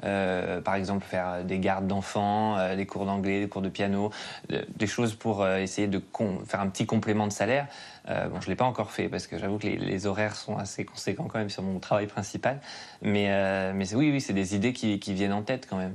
Euh, 0.03 0.61
par 0.61 0.75
exemple, 0.75 1.07
faire 1.07 1.45
des 1.45 1.59
gardes 1.59 1.87
d'enfants, 1.87 2.59
euh, 2.59 2.77
des 2.77 2.85
cours 2.85 3.07
d'anglais, 3.07 3.41
des 3.41 3.49
cours 3.49 3.63
de 3.63 3.69
piano, 3.69 4.11
des 4.49 4.87
choses 4.87 5.15
pour 5.15 5.43
euh, 5.43 5.59
essayer 5.59 5.87
de 5.87 6.03
faire 6.45 6.61
un 6.61 6.69
petit 6.69 6.85
complément 6.85 7.27
de 7.27 7.33
salaire. 7.33 7.69
bon, 8.07 8.41
je 8.41 8.47
ne 8.47 8.51
l'ai 8.51 8.57
pas 8.57 8.65
encore 8.65 8.91
fait 8.91 9.09
parce 9.09 9.27
que 9.27 9.39
j'avoue 9.39 9.59
que 9.59 9.69
les, 9.69 10.07
horaires 10.07 10.35
sont 10.35 10.59
assez 10.59 10.85
conséquents 10.85 11.29
quand 11.29 11.39
même 11.39 11.49
sur 11.49 11.63
mon 11.63 11.79
travail 11.79 12.07
principal. 12.09 12.61
Mais, 13.01 13.73
mais 13.73 13.95
oui, 13.95 14.11
oui, 14.11 14.21
c'est 14.21 14.33
des 14.35 14.55
idées 14.55 14.73
qui, 14.73 14.99
viennent 15.15 15.33
en 15.33 15.43
tête 15.43 15.67
quand 15.71 15.79
même. 15.79 15.95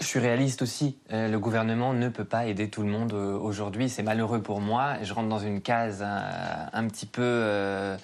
Je 0.00 0.04
suis 0.04 0.18
réaliste 0.18 0.62
aussi. 0.62 0.98
le 1.10 1.36
gouvernement 1.36 1.92
ne 1.92 2.08
peut 2.08 2.24
pas 2.24 2.46
aider 2.46 2.68
tout 2.68 2.82
le 2.82 2.88
monde 2.88 3.12
aujourd'hui. 3.12 3.88
C'est 3.88 4.02
malheureux 4.02 4.42
pour 4.42 4.60
moi. 4.60 4.94
Je 5.02 5.12
rentre 5.12 5.28
dans 5.28 5.38
une 5.38 5.60
case 5.60 6.02
un 6.02 6.88
petit 6.88 7.06
peu 7.06 7.96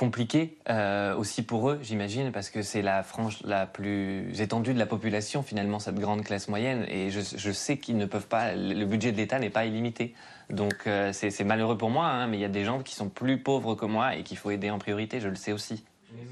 compliqué 0.00 0.56
euh, 0.70 1.14
aussi 1.14 1.42
pour 1.42 1.68
eux, 1.68 1.78
j'imagine, 1.82 2.32
parce 2.32 2.48
que 2.48 2.62
c'est 2.62 2.80
la 2.80 3.02
frange 3.02 3.38
la 3.44 3.66
plus 3.66 4.40
étendue 4.40 4.72
de 4.72 4.78
la 4.78 4.86
population, 4.86 5.42
finalement, 5.42 5.78
cette 5.78 5.96
grande 5.96 6.24
classe 6.24 6.48
moyenne. 6.48 6.86
Et 6.88 7.10
je, 7.10 7.52
sais 7.52 7.76
qu'ils 7.76 7.98
ne 7.98 8.06
peuvent 8.06 8.26
pas, 8.26 8.54
le 8.54 8.86
budget 8.86 9.12
de 9.12 9.18
l'État 9.18 9.38
n'est 9.38 9.50
pas 9.50 9.66
illimité. 9.66 10.14
Donc 10.48 10.86
euh, 10.86 11.12
c'est 11.12 11.44
malheureux 11.44 11.76
pour 11.76 11.90
moi, 11.90 12.06
hein, 12.06 12.28
mais 12.28 12.38
il 12.38 12.40
y 12.40 12.46
a 12.46 12.48
des 12.48 12.64
gens 12.64 12.82
qui 12.82 12.94
sont 12.94 13.10
plus 13.10 13.42
pauvres 13.42 13.74
que 13.74 13.84
moi 13.84 14.16
et 14.16 14.22
qu'il 14.22 14.38
faut 14.38 14.50
aider 14.50 14.70
en 14.70 14.78
priorité, 14.78 15.20
je 15.20 15.28
le 15.28 15.36
sais 15.36 15.52
aussi. 15.52 15.84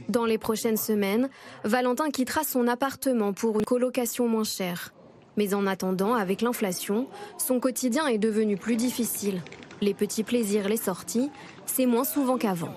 Dans 0.09 0.25
les 0.25 0.39
prochaines 0.39 0.79
semaines, 0.79 1.29
Valentin 1.63 2.11
quittera 2.11 2.45
son 2.45 2.67
appartement 2.69 3.35
pour 3.35 3.57
une 3.61 3.67
colocation 3.67 4.29
moins 4.29 4.45
chère. 4.45 4.93
Mais 5.39 5.55
en 5.55 5.69
attendant, 5.69 6.17
avec 6.17 6.43
l'inflation, 6.43 7.07
son 7.39 7.61
quotidien 7.61 8.09
est 8.09 8.19
devenu 8.19 8.57
plus 8.57 8.75
difficile. 8.75 9.41
Les 9.81 9.95
petits 9.95 10.25
plaisirs, 10.25 10.69
les 10.69 10.77
sorties, 10.77 11.31
c'est 11.65 11.87
moins 11.87 12.03
souvent 12.03 12.39
qu'avant. 12.39 12.75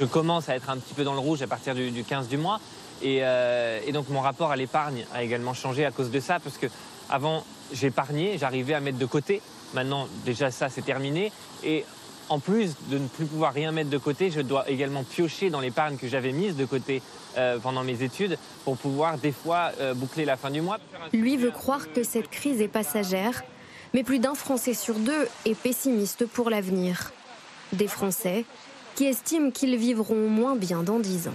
Je 0.00 0.06
commence 0.06 0.48
à 0.48 0.56
être 0.56 0.70
un 0.70 0.78
petit 0.78 0.94
peu 0.94 1.04
dans 1.04 1.12
le 1.12 1.18
rouge 1.18 1.42
à 1.42 1.46
partir 1.46 1.74
du, 1.74 2.02
15 2.02 2.28
du 2.28 2.38
mois. 2.38 2.60
Et, 3.02 3.18
et 3.18 3.92
donc 3.92 4.08
mon 4.08 4.22
rapport 4.22 4.50
à 4.50 4.56
l'épargne 4.56 5.04
a 5.12 5.22
également 5.22 5.52
changé 5.52 5.84
à 5.84 5.90
cause 5.90 6.10
de 6.10 6.18
ça, 6.18 6.40
parce 6.40 6.56
que 6.56 6.68
avant 7.10 7.44
j'épargnais, 7.74 8.38
j'arrivais 8.38 8.72
à 8.72 8.80
mettre 8.80 8.96
de 8.96 9.04
côté. 9.04 9.42
Maintenant, 9.74 10.08
déjà 10.24 10.50
ça, 10.50 10.70
c'est 10.70 10.80
terminé. 10.80 11.30
Et 11.62 11.84
en 12.30 12.38
plus 12.38 12.74
de 12.88 12.96
ne 12.96 13.06
plus 13.06 13.26
pouvoir 13.26 13.52
rien 13.52 13.70
mettre 13.70 13.90
de 13.90 13.98
côté, 13.98 14.30
je 14.30 14.40
dois 14.40 14.66
également 14.70 15.04
piocher 15.04 15.50
dans 15.50 15.60
l'épargne 15.60 15.98
que 15.98 16.08
j'avais 16.08 16.32
mise 16.32 16.56
de 16.56 16.64
côté 16.64 17.02
euh, 17.36 17.58
pendant 17.58 17.84
mes 17.84 18.02
études 18.02 18.38
pour 18.64 18.76
pouvoir 18.76 19.18
des 19.18 19.32
fois 19.32 19.72
euh, 19.80 19.94
boucler 19.94 20.24
la 20.24 20.36
fin 20.36 20.50
du 20.50 20.60
mois. 20.60 20.78
Lui 21.12 21.36
veut 21.36 21.50
croire 21.50 21.92
que 21.92 22.02
cette 22.02 22.28
crise 22.28 22.60
est 22.60 22.68
passagère, 22.68 23.42
mais 23.94 24.02
plus 24.02 24.18
d'un 24.18 24.34
Français 24.34 24.74
sur 24.74 24.94
deux 24.94 25.28
est 25.44 25.54
pessimiste 25.54 26.26
pour 26.26 26.50
l'avenir. 26.50 27.12
Des 27.72 27.86
Français 27.86 28.44
qui 28.96 29.04
estiment 29.04 29.50
qu'ils 29.50 29.76
vivront 29.76 30.28
moins 30.28 30.56
bien 30.56 30.82
dans 30.82 30.98
dix 30.98 31.28
ans. 31.28 31.34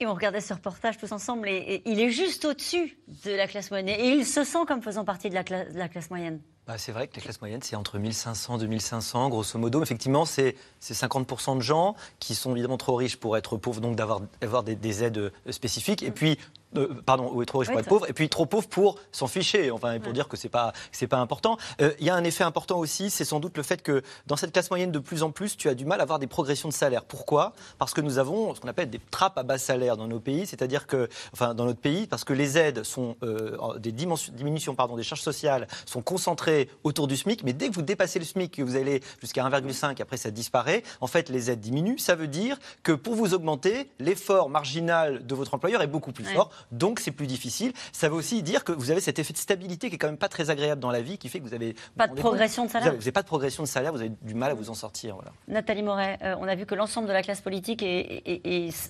Et 0.00 0.06
on 0.06 0.14
regardait 0.14 0.40
ce 0.40 0.52
reportage 0.52 0.98
tous 0.98 1.12
ensemble 1.12 1.48
et, 1.48 1.82
il 1.86 2.00
est 2.00 2.10
juste 2.10 2.44
au-dessus 2.44 2.98
de 3.24 3.30
la 3.30 3.46
classe 3.46 3.70
moyenne. 3.70 3.88
Et 3.88 4.08
il 4.08 4.26
se 4.26 4.44
sent 4.44 4.58
comme 4.66 4.82
faisant 4.82 5.04
partie 5.04 5.30
de 5.30 5.34
la, 5.34 5.44
classe 5.88 6.10
moyenne. 6.10 6.40
Bah, 6.66 6.78
c'est 6.78 6.92
vrai 6.92 7.08
que 7.08 7.16
la 7.16 7.20
classe 7.20 7.42
moyenne, 7.42 7.60
c'est 7.62 7.76
entre 7.76 7.98
1500 7.98 8.56
et 8.56 8.60
2500, 8.60 9.28
grosso 9.28 9.58
modo. 9.58 9.82
Effectivement, 9.82 10.24
c'est 10.24 10.56
50% 10.82 11.56
de 11.56 11.60
gens 11.60 11.94
qui 12.20 12.34
sont 12.34 12.52
évidemment 12.52 12.78
trop 12.78 12.94
riches 12.94 13.16
pour 13.16 13.36
être 13.36 13.58
pauvres, 13.58 13.82
donc 13.82 13.96
d'avoir 13.96 14.22
des, 14.62 14.74
des, 14.74 15.04
aides 15.04 15.30
spécifiques. 15.50 16.02
Et 16.02 16.10
puis, 16.10 16.38
euh, 16.76 16.88
pardon, 17.04 17.30
ou 17.32 17.44
trop 17.44 17.58
riche 17.58 17.70
pour 17.70 17.78
être 17.78 17.88
pauvre, 17.88 18.08
et 18.08 18.12
puis 18.12 18.28
trop 18.28 18.46
pauvre 18.46 18.68
pour 18.68 18.98
s'en 19.12 19.26
ficher, 19.26 19.70
enfin, 19.70 19.98
pour 20.00 20.12
dire 20.12 20.28
que 20.28 20.36
c'est 20.36 20.48
pas, 20.48 20.72
c'est 20.92 21.06
pas 21.06 21.18
important. 21.18 21.56
Euh, 21.80 21.92
il 21.98 22.06
y 22.06 22.10
a 22.10 22.14
un 22.14 22.24
effet 22.24 22.44
important 22.44 22.78
aussi, 22.78 23.10
c'est 23.10 23.24
sans 23.24 23.40
doute 23.40 23.56
le 23.56 23.62
fait 23.62 23.82
que 23.82 24.02
dans 24.26 24.36
cette 24.36 24.52
classe 24.52 24.70
moyenne, 24.70 24.92
de 24.92 24.98
plus 24.98 25.22
en 25.22 25.30
plus, 25.30 25.56
tu 25.56 25.68
as 25.68 25.74
du 25.74 25.84
mal 25.84 26.00
à 26.00 26.02
avoir 26.02 26.18
des 26.18 26.26
progressions 26.26 26.68
de 26.68 26.74
salaire. 26.74 27.04
Pourquoi? 27.04 27.52
Parce 27.78 27.94
que 27.94 28.00
nous 28.00 28.18
avons 28.18 28.54
ce 28.54 28.60
qu'on 28.60 28.68
appelle 28.68 28.90
des 28.90 29.00
trappes 29.10 29.38
à 29.38 29.42
bas 29.42 29.58
salaire 29.58 29.96
dans 29.96 30.08
nos 30.08 30.20
pays, 30.20 30.46
c'est-à-dire 30.46 30.86
que, 30.86 31.08
enfin, 31.32 31.54
dans 31.54 31.64
notre 31.64 31.80
pays, 31.80 32.06
parce 32.06 32.24
que 32.24 32.32
les 32.32 32.58
aides 32.58 32.82
sont, 32.84 33.16
euh, 33.22 33.78
des 33.78 33.92
diminutions, 33.92 34.74
pardon, 34.74 34.96
des 34.96 35.02
charges 35.02 35.22
sociales 35.22 35.66
sont 35.86 36.02
concentrées 36.02 36.68
autour 36.82 37.06
du 37.06 37.16
SMIC, 37.16 37.44
mais 37.44 37.52
dès 37.52 37.68
que 37.68 37.74
vous 37.74 37.82
dépassez 37.82 38.18
le 38.18 38.24
SMIC, 38.24 38.56
que 38.56 38.62
vous 38.62 38.76
allez 38.76 39.02
jusqu'à 39.20 39.44
1,5, 39.44 40.00
après 40.00 40.16
ça 40.16 40.30
disparaît, 40.30 40.82
en 41.00 41.06
fait, 41.06 41.28
les 41.28 41.50
aides 41.50 41.60
diminuent. 41.60 41.98
Ça 41.98 42.14
veut 42.14 42.28
dire 42.28 42.58
que 42.82 42.92
pour 42.92 43.14
vous 43.14 43.34
augmenter, 43.34 43.90
l'effort 43.98 44.48
marginal 44.48 45.26
de 45.26 45.34
votre 45.34 45.54
employeur 45.54 45.82
est 45.82 45.86
beaucoup 45.86 46.12
plus 46.12 46.24
fort 46.24 46.50
donc 46.72 47.00
c'est 47.00 47.10
plus 47.10 47.26
difficile. 47.26 47.72
Ça 47.92 48.08
veut 48.08 48.14
aussi 48.14 48.42
dire 48.42 48.64
que 48.64 48.72
vous 48.72 48.90
avez 48.90 49.00
cet 49.00 49.18
effet 49.18 49.32
de 49.32 49.38
stabilité 49.38 49.88
qui 49.88 49.96
est 49.96 49.98
quand 49.98 50.08
même 50.08 50.16
pas 50.16 50.28
très 50.28 50.50
agréable 50.50 50.80
dans 50.80 50.90
la 50.90 51.02
vie, 51.02 51.18
qui 51.18 51.28
fait 51.28 51.40
que 51.40 51.44
vous 51.44 51.54
avez 51.54 51.74
pas 51.96 52.08
de 52.08 52.14
progression 52.14 52.66
de 52.66 52.70
salaire. 52.70 52.92
Vous 52.92 52.98
n'avez 52.98 53.12
pas 53.12 53.22
de 53.22 53.26
progression 53.26 53.62
de 53.62 53.68
salaire, 53.68 53.92
vous 53.92 54.00
avez 54.00 54.12
du 54.22 54.34
mal 54.34 54.50
à 54.50 54.54
vous 54.54 54.70
en 54.70 54.74
sortir. 54.74 55.16
Nathalie 55.48 55.82
Moret, 55.82 56.18
euh, 56.22 56.36
on 56.40 56.48
a 56.48 56.54
vu 56.54 56.66
que 56.66 56.74
l'ensemble 56.74 57.08
de 57.08 57.12
la 57.12 57.22
classe 57.22 57.40
politique 57.40 57.84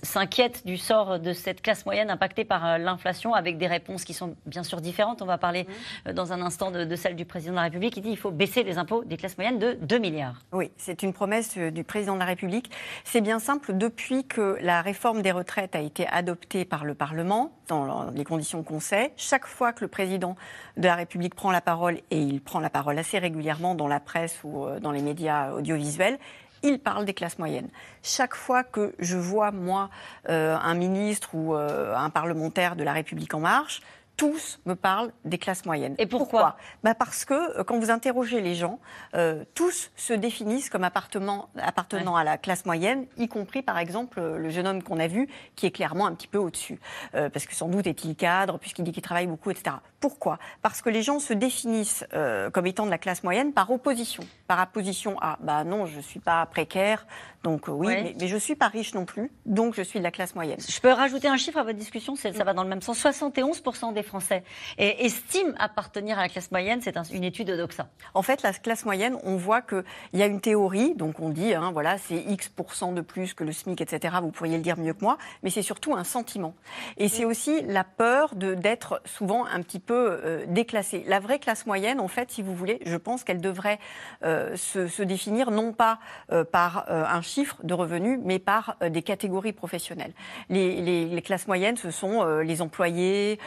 s'inquiète 0.03 0.67
du 0.67 0.77
sort 0.77 1.19
de 1.19 1.33
cette 1.33 1.63
classe 1.63 1.85
moyenne 1.87 2.11
impactée 2.11 2.45
par 2.45 2.67
euh, 2.67 2.79
l'inflation, 2.79 3.35
avec 3.35 3.59
des 3.59 3.67
réponses 3.67 4.05
qui 4.05 4.15
sont 4.15 4.37
bien 4.47 4.63
sûr 4.63 4.81
différentes. 4.81 5.23
On 5.23 5.27
va 5.27 5.39
parler 5.39 5.65
mmh. 5.65 6.09
euh, 6.09 6.13
dans 6.13 6.33
un 6.33 6.43
instant 6.43 6.71
de, 6.71 6.97
celle 6.97 7.17
du 7.17 7.25
président 7.25 7.53
de 7.53 7.57
la 7.57 7.63
République 7.63 7.95
qui 7.95 8.01
dit 8.01 8.09
qu'il 8.09 8.19
faut 8.19 8.31
baisser 8.31 8.63
les 8.63 8.79
impôts 8.79 9.05
des 9.05 9.17
classes 9.17 9.37
moyennes 9.37 9.59
de 9.59 9.77
2 9.81 9.99
milliards. 9.99 10.41
Oui, 10.53 10.71
c'est 10.77 11.03
une 11.03 11.13
promesse 11.13 11.57
du 11.57 11.85
président 11.85 12.15
de 12.15 12.21
la 12.21 12.25
République. 12.27 12.71
C'est 13.05 13.21
bien 13.21 13.39
simple, 13.39 13.77
depuis 13.77 14.25
que 14.25 14.59
la 14.61 14.83
réforme 14.83 15.23
des 15.23 15.33
retraites 15.33 15.75
a 15.75 15.81
été 15.81 16.07
adoptée 16.09 16.65
par 16.65 16.85
le 16.85 16.95
Parlement, 16.95 17.53
dans 17.69 18.11
les 18.11 18.25
conditions 18.25 18.63
qu'on 18.63 18.81
sait. 18.81 19.13
Chaque 19.17 19.47
fois 19.47 19.73
que 19.73 19.83
le 19.83 19.89
président 19.89 20.37
de 20.77 20.85
la 20.85 20.95
République 20.95 21.35
prend 21.35 21.51
la 21.51 21.61
parole, 21.61 21.99
et 22.11 22.19
il 22.19 22.41
prend 22.41 22.61
la 22.61 22.71
parole 22.71 22.99
assez 22.99 23.19
régulièrement 23.19 23.75
dans 23.75 23.89
la 23.89 24.01
presse 24.01 24.39
ou 24.45 24.65
euh, 24.65 24.81
dans 24.81 24.93
les 24.93 25.03
médias 25.03 25.53
audiovisuels, 25.53 26.19
il 26.63 26.79
parle 26.79 27.05
des 27.05 27.15
classes 27.15 27.39
moyennes. 27.39 27.69
Chaque 28.03 28.35
fois 28.35 28.65
que 28.65 28.95
je 28.99 29.17
vois, 29.17 29.51
moi, 29.51 29.91
euh, 30.29 30.57
un 30.57 30.75
ministre 30.75 31.35
ou 31.35 31.55
euh, 31.55 31.95
un 31.95 32.11
parlementaire 32.11 32.75
de 32.75 32.83
la 32.83 32.93
République 32.93 33.35
en 33.35 33.41
marche, 33.41 33.83
tous 34.17 34.61
me 34.65 34.75
parlent 34.75 35.13
des 35.25 35.39
classes 35.39 35.65
moyennes. 35.65 35.95
Et 35.99 36.07
pourquoi, 36.07 36.57
bah 36.83 36.95
Parce 36.95 37.25
que 37.25 37.59
euh, 37.59 37.65
quand 37.65 37.79
vous 37.79 37.91
interrogez 37.91 38.41
les 38.41 38.55
gens, 38.55 38.79
euh, 39.15 39.45
tous 39.55 39.91
se 39.97 40.13
définissent 40.13 40.71
comme 40.71 40.85
appartenant, 40.85 41.49
appartenant 41.59 42.15
à 42.17 42.25
la 42.25 42.39
classe 42.39 42.65
moyenne, 42.65 43.07
y 43.17 43.29
compris 43.29 43.63
par 43.63 43.79
exemple 43.79 44.21
euh, 44.21 44.39
le 44.39 44.51
jeune 44.51 44.67
homme 44.67 44.83
qu'on 44.83 45.01
a 45.01 45.09
vu, 45.09 45.29
qui 45.57 45.67
est 45.67 45.71
clairement 45.71 46.07
un 46.07 46.15
petit 46.15 46.29
peu 46.29 46.39
au-dessus. 46.39 46.79
parce 47.13 47.47
que 47.47 47.55
sans 47.55 47.69
doute 47.69 47.87
est-il 47.87 48.15
cadre, 48.15 48.59
puisqu'il 48.59 48.85
dit 48.85 48.93
qu'il 48.93 49.03
travaille 49.03 49.27
beaucoup, 49.27 49.51
etc. 49.51 49.77
Pourquoi? 50.01 50.39
Parce 50.63 50.83
que 50.83 50.91
les 50.91 51.03
gens 51.03 51.19
se 51.19 51.33
définissent 51.33 52.05
comme 52.53 52.67
étant 52.67 52.85
de 52.87 52.91
la 52.91 52.99
classe 52.99 53.23
moyenne 53.23 53.53
par 53.53 53.71
opposition. 53.71 54.23
Par 54.47 54.63
opposition 54.63 55.19
à, 55.21 55.39
bah 55.41 55.65
non, 55.65 55.87
je 55.87 55.97
ne 55.97 56.03
suis 56.03 56.21
pas 56.21 56.45
précaire, 56.47 57.07
donc 57.43 57.69
oui, 57.69 57.89
mais, 57.89 58.15
mais, 58.19 58.29
je 58.29 58.35
ne 58.35 58.41
suis 58.41 58.55
pas 58.55 58.69
riche 58.69 58.95
non 58.95 59.05
plus, 59.05 59.31
donc 59.47 59.75
je 59.75 59.83
suis 59.83 59.99
de 59.99 60.05
la 60.05 60.11
classe 60.11 60.35
moyenne. 60.35 60.59
Je 60.67 60.81
peux 60.81 60.93
rajouter 60.93 61.29
un 61.29 61.37
chiffre 61.37 61.59
à 61.59 61.63
votre 61.63 61.79
discussion, 61.79 62.17
ça 62.17 62.31
va 62.31 62.53
dans 62.53 62.63
le 62.63 62.69
même 62.69 62.83
sens. 62.83 63.03
71% 63.03 63.93
des 63.93 64.03
Français 64.05 64.45
et 64.79 65.05
estiment 65.05 65.55
appartenir 65.59 66.19
à 66.19 66.23
la 66.23 66.29
classe 66.29 66.51
moyenne. 66.51 66.81
C'est 66.83 66.97
une 67.13 67.25
étude 67.25 67.49
de 67.49 67.57
Doxa. 67.57 67.89
En 68.15 68.23
fait, 68.23 68.43
la 68.43 68.53
classe 68.53 68.85
moyenne, 68.85 69.17
on 69.25 69.37
voit 69.37 69.63
qu'il 69.63 69.85
y 70.13 70.23
a 70.23 70.27
une 70.27 70.41
théorie, 70.41 70.95
donc 70.95 71.21
on 71.21 71.31
dit, 71.31 71.55
hein, 71.55 71.71
voilà, 71.73 71.99
c'est 71.99 72.17
X 72.17 72.51
de 72.93 73.01
plus 73.01 73.35
que 73.35 73.45
le 73.45 73.53
SMIC, 73.53 73.81
etc. 73.81 74.17
Vous 74.23 74.31
pourriez 74.31 74.57
le 74.57 74.63
dire 74.63 74.79
mieux 74.79 74.95
que 74.95 75.03
moi, 75.03 75.19
mais 75.43 75.51
c'est 75.51 75.63
surtout 75.63 75.95
un 75.95 76.05
sentiment. 76.05 76.55
Et 76.97 77.09
c'est 77.09 77.25
aussi 77.25 77.63
la 77.63 77.85
peur 77.85 78.35
d'être 78.35 79.01
souvent 79.05 79.45
un 79.47 79.63
petit 79.63 79.79
peu 79.79 80.21
euh, 80.25 80.45
déclassé. 80.49 81.05
La 81.07 81.21
vraie 81.21 81.39
classe 81.39 81.67
moyenne, 81.67 82.01
en 82.01 82.09
fait, 82.09 82.31
si 82.31 82.43
vous 82.43 82.55
voulez, 82.55 82.81
je 82.85 82.97
pense 82.97 83.25
qu'elle 83.25 83.41
devrait 83.41 83.79
euh, 84.25 84.57
se, 84.57 85.03
définir 85.03 85.51
non 85.51 85.73
pas 85.73 85.99
euh, 86.33 86.45
par 86.45 86.87
un 86.89 87.21
chiffre 87.21 87.57
de 87.63 87.75
revenus, 87.75 88.19
mais 88.23 88.39
par 88.39 88.77
des 88.81 89.03
catégories 89.03 89.53
professionnelles. 89.53 90.13
Les, 90.49 90.81
les, 91.07 91.23
classes 91.23 91.47
moyennes, 91.47 91.77
ce 91.77 91.91
sont 91.91 92.25
les 92.41 92.61
employés, 92.63 93.39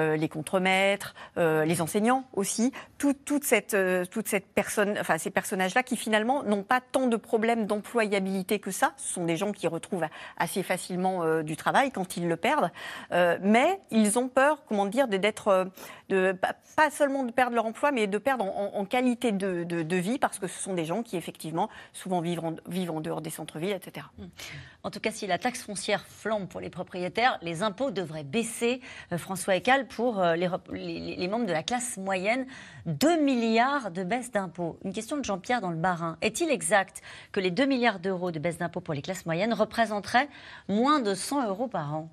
euh, 0.00 0.16
les 0.16 0.28
contremaîtres, 0.28 1.14
euh, 1.36 1.64
les 1.64 1.80
enseignants 1.80 2.24
aussi, 2.32 2.72
toute 2.98 3.44
cette, 3.44 3.74
euh, 3.74 4.04
toute 4.04 4.28
cette 4.28 4.46
personne, 4.46 4.96
enfin 4.98 5.18
ces 5.18 5.30
personnages-là 5.30 5.82
qui 5.82 5.96
finalement 5.96 6.42
n'ont 6.42 6.62
pas 6.62 6.80
tant 6.80 7.06
de 7.06 7.16
problèmes 7.16 7.66
d'employabilité 7.66 8.58
que 8.58 8.70
ça. 8.70 8.92
Ce 8.96 9.14
sont 9.14 9.24
des 9.24 9.36
gens 9.36 9.52
qui 9.52 9.68
retrouvent 9.68 10.06
assez 10.36 10.62
facilement 10.62 11.42
du 11.42 11.56
travail 11.56 11.90
quand 11.90 12.16
ils 12.16 12.28
le 12.28 12.36
perdent, 12.36 12.70
mais 13.10 13.80
ils 13.90 14.18
ont 14.18 14.28
peur, 14.28 14.62
comment 14.66 14.86
dire, 14.86 15.08
d'être, 15.08 15.70
de, 16.08 16.36
pas 16.76 16.90
seulement 16.90 17.24
de 17.24 17.32
perdre 17.32 17.54
leur 17.54 17.66
emploi, 17.66 17.92
mais 17.92 18.06
de 18.06 18.18
perdre 18.18 18.44
en, 18.44 18.84
qualité 18.84 19.32
de, 19.32 19.96
vie 19.96 20.18
parce 20.18 20.38
que 20.38 20.46
ce 20.46 20.60
sont 20.60 20.74
des 20.74 20.84
gens 20.84 21.02
qui 21.02 21.16
effectivement 21.16 21.68
souvent 21.92 22.20
vivent 22.20 22.44
en, 22.44 22.54
vivent 22.66 22.92
en 22.92 23.00
dehors 23.00 23.20
des 23.20 23.30
centres-villes, 23.30 23.72
etc. 23.72 24.06
En 24.82 24.90
tout 24.90 25.00
cas, 25.00 25.10
si 25.10 25.26
la 25.26 25.38
taxe 25.38 25.62
foncière 25.62 26.06
flambe 26.06 26.48
pour 26.48 26.60
les 26.60 26.70
propriétaires, 26.70 27.38
les 27.42 27.62
impôts 27.62 27.90
devraient 27.90 28.24
baisser. 28.24 28.80
François 29.16 29.56
Ecal, 29.56 29.86
pour 29.86 30.20
euh, 30.20 30.36
les, 30.36 31.28
membres 31.28 31.46
de 31.46 31.52
la 31.52 31.62
classe 31.62 31.98
moyenne 31.98 32.46
2 32.86 33.20
milliards 33.20 33.90
de 33.90 34.04
baisse 34.04 34.30
d'impôts. 34.30 34.78
Une 34.84 34.92
question 34.92 35.18
de 35.18 35.24
Jean-Pierre 35.24 35.60
dans 35.60 35.70
le 35.70 35.76
Barin. 35.76 36.16
Est-il 36.22 36.50
exact 36.50 37.02
que 37.32 37.40
les 37.40 37.50
2 37.50 37.66
milliards 37.66 38.00
d'euros 38.00 38.30
de 38.30 38.38
baisse 38.38 38.58
d'impôts 38.58 38.80
pour 38.80 38.94
les 38.94 39.02
classes 39.02 39.26
moyennes 39.26 39.52
représenteraient 39.52 40.28
moins 40.68 41.00
de 41.00 41.14
100 41.14 41.48
euros 41.48 41.68
par 41.68 41.94
an? 41.94 42.10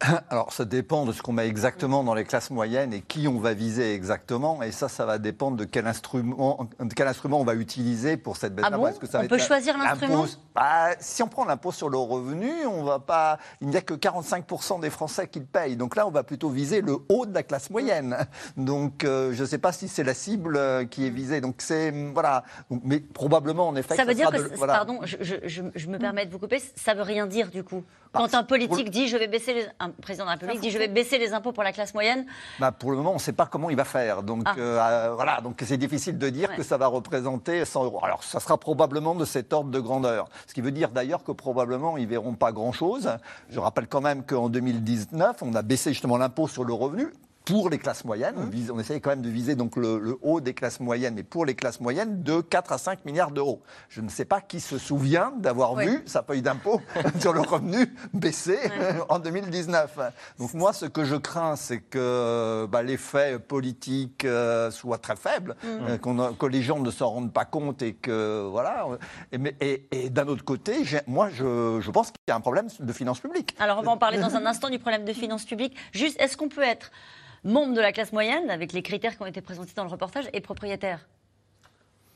Alors, 0.30 0.52
ça 0.52 0.64
dépend 0.64 1.04
de 1.04 1.12
ce 1.12 1.22
qu'on 1.22 1.32
met 1.32 1.48
exactement 1.48 2.04
dans 2.04 2.14
les 2.14 2.24
classes 2.24 2.50
moyennes 2.50 2.92
et 2.92 3.00
qui 3.00 3.26
on 3.26 3.38
va 3.38 3.52
viser 3.52 3.94
exactement. 3.94 4.62
Et 4.62 4.70
ça, 4.70 4.88
ça 4.88 5.04
va 5.04 5.18
dépendre 5.18 5.56
de 5.56 5.64
quel 5.64 5.86
instrument, 5.86 6.68
de 6.78 6.94
quel 6.94 7.08
instrument 7.08 7.40
on 7.40 7.44
va 7.44 7.54
utiliser 7.54 8.16
pour 8.16 8.36
cette 8.36 8.54
baisse 8.54 8.64
ah 8.68 8.76
bon 8.76 8.88
On 9.14 9.26
peut 9.26 9.38
choisir 9.38 9.76
l'instrument? 9.76 10.26
bah, 10.54 10.90
Si 11.00 11.22
on 11.22 11.28
prend 11.28 11.44
l'impôt 11.44 11.72
sur 11.72 11.88
le 11.88 11.98
revenu, 11.98 12.50
on 12.66 12.84
va 12.84 13.00
pas. 13.00 13.38
Il 13.60 13.68
n'y 13.68 13.76
a 13.76 13.80
que 13.80 13.94
45% 13.94 14.80
des 14.80 14.90
Français 14.90 15.26
qui 15.26 15.40
le 15.40 15.46
payent. 15.46 15.76
Donc 15.76 15.96
là, 15.96 16.06
on 16.06 16.10
va 16.10 16.22
plutôt 16.22 16.48
viser 16.48 16.80
le 16.80 16.98
haut 17.08 17.26
de 17.26 17.34
la 17.34 17.42
classe 17.42 17.70
moyenne. 17.70 18.16
Donc, 18.56 19.02
euh, 19.02 19.32
je 19.32 19.42
ne 19.42 19.48
sais 19.48 19.58
pas 19.58 19.72
si 19.72 19.88
c'est 19.88 20.04
la 20.04 20.14
cible 20.14 20.56
euh, 20.56 20.84
qui 20.84 21.06
est 21.06 21.10
visée. 21.10 21.40
Donc, 21.40 21.56
c'est. 21.58 21.90
Voilà. 22.12 22.44
Mais 22.84 23.00
probablement, 23.00 23.68
en 23.68 23.74
effet. 23.74 23.96
Ça 23.96 24.04
veut 24.04 24.14
dire 24.14 24.30
que. 24.30 24.58
Pardon, 24.64 25.00
je, 25.02 25.16
je, 25.44 25.88
me 25.88 25.98
permets 25.98 26.26
de 26.26 26.30
vous 26.30 26.38
couper. 26.38 26.62
Ça 26.76 26.94
veut 26.94 27.02
rien 27.02 27.26
dire, 27.26 27.50
du 27.50 27.64
coup. 27.64 27.82
Quand 28.12 28.34
un 28.34 28.42
politique 28.42 28.90
dit 28.90 29.08
je 29.08 29.16
vais 29.16 29.28
baisser 29.28 29.54
les, 29.54 29.66
un 29.88 30.02
président 30.02 30.24
de 30.24 30.28
la 30.28 30.34
République 30.34 30.60
dit 30.60 30.70
je 30.70 30.78
vais 30.78 30.88
baisser 30.88 31.18
les 31.18 31.32
impôts 31.32 31.52
pour 31.52 31.62
la 31.62 31.72
classe 31.72 31.94
moyenne. 31.94 32.26
Bah 32.58 32.72
pour 32.72 32.90
le 32.90 32.96
moment, 32.96 33.12
on 33.12 33.14
ne 33.14 33.20
sait 33.20 33.32
pas 33.32 33.46
comment 33.46 33.70
il 33.70 33.76
va 33.76 33.84
faire. 33.84 34.22
Donc 34.22 34.42
ah. 34.46 34.54
euh, 34.58 34.78
euh, 34.78 35.14
voilà, 35.14 35.40
donc 35.40 35.62
c'est 35.64 35.76
difficile 35.76 36.18
de 36.18 36.28
dire 36.28 36.54
que 36.54 36.62
ça 36.62 36.76
va 36.76 36.86
représenter 36.86 37.64
100 37.64 37.84
euros. 37.84 38.00
Alors 38.04 38.24
ça 38.24 38.40
sera 38.40 38.58
probablement 38.58 39.14
de 39.14 39.24
cet 39.24 39.52
ordre 39.52 39.70
de 39.70 39.80
grandeur. 39.80 40.28
Ce 40.46 40.54
qui 40.54 40.60
veut 40.60 40.72
dire 40.72 40.90
d'ailleurs 40.90 41.24
que 41.24 41.32
probablement 41.32 41.96
ils 41.96 42.06
verront 42.06 42.34
pas 42.34 42.52
grand 42.52 42.72
chose. 42.72 43.10
Je 43.50 43.60
rappelle 43.60 43.88
quand 43.88 44.00
même 44.00 44.24
qu'en 44.24 44.48
2019, 44.48 45.42
on 45.42 45.54
a 45.54 45.62
baissé 45.62 45.92
justement 45.92 46.16
l'impôt 46.16 46.48
sur 46.48 46.64
le 46.64 46.72
revenu 46.72 47.12
pour 47.48 47.70
les 47.70 47.78
classes 47.78 48.04
moyennes, 48.04 48.34
on, 48.36 48.44
vise, 48.44 48.70
on 48.70 48.78
essaye 48.78 49.00
quand 49.00 49.08
même 49.08 49.22
de 49.22 49.30
viser 49.30 49.54
donc 49.54 49.76
le, 49.76 50.18
haut 50.20 50.42
des 50.42 50.52
classes 50.52 50.80
moyennes, 50.80 51.14
mais 51.14 51.22
pour 51.22 51.46
les 51.46 51.54
classes 51.54 51.80
moyennes, 51.80 52.22
de 52.22 52.42
4 52.42 52.72
à 52.72 52.78
5 52.78 53.06
milliards 53.06 53.30
d'euros. 53.30 53.62
Je 53.88 54.02
ne 54.02 54.10
sais 54.10 54.26
pas 54.26 54.42
qui 54.42 54.60
se 54.60 54.76
souvient 54.76 55.32
d'avoir 55.38 55.74
vu 55.74 56.02
sa 56.04 56.22
feuille 56.22 56.42
d'impôt 56.42 56.82
sur 57.20 57.32
le 57.32 57.40
revenu 57.40 57.94
baisser 58.12 58.58
en 59.08 59.18
2019. 59.18 59.98
Donc 60.38 60.52
moi, 60.52 60.74
ce 60.74 60.84
que 60.84 61.04
je 61.04 61.16
crains, 61.16 61.56
c'est 61.56 61.80
que 61.80 62.66
bah, 62.66 62.82
l'effet 62.82 63.38
politique 63.38 64.26
euh, 64.26 64.70
soit 64.70 64.98
très 64.98 65.16
faible, 65.16 65.56
mm. 65.62 66.08
euh, 66.08 66.32
que 66.38 66.46
les 66.46 66.60
gens 66.60 66.80
ne 66.80 66.90
s'en 66.90 67.08
rendent 67.08 67.32
pas 67.32 67.46
compte 67.46 67.80
et 67.80 67.94
que 67.94 68.46
voilà. 68.50 68.86
Et, 69.32 69.86
et, 69.90 70.10
d'un 70.10 70.28
autre 70.28 70.44
côté, 70.44 70.84
moi, 71.06 71.30
je, 71.30 71.80
je 71.80 71.90
pense 71.90 72.08
qu'il 72.08 72.20
y 72.28 72.30
a 72.30 72.36
un 72.36 72.40
problème 72.40 72.68
de 72.78 72.92
finances 72.92 73.20
publiques. 73.20 73.56
Alors 73.58 73.78
on 73.78 73.82
va 73.82 73.92
en 73.92 73.96
parler 73.96 74.18
dans 74.18 74.36
un 74.36 74.44
instant 74.44 74.68
du 74.68 74.78
problème 74.78 75.06
de 75.06 75.12
finances 75.14 75.46
publiques. 75.46 75.76
Juste, 75.92 76.20
est-ce 76.20 76.36
qu'on 76.36 76.50
peut 76.50 76.62
être 76.62 76.90
membre 77.44 77.74
de 77.74 77.80
la 77.80 77.92
classe 77.92 78.12
moyenne, 78.12 78.50
avec 78.50 78.72
les 78.72 78.82
critères 78.82 79.16
qui 79.16 79.22
ont 79.22 79.26
été 79.26 79.40
présentés 79.40 79.72
dans 79.74 79.84
le 79.84 79.90
reportage, 79.90 80.28
et 80.32 80.40
propriétaire 80.40 81.06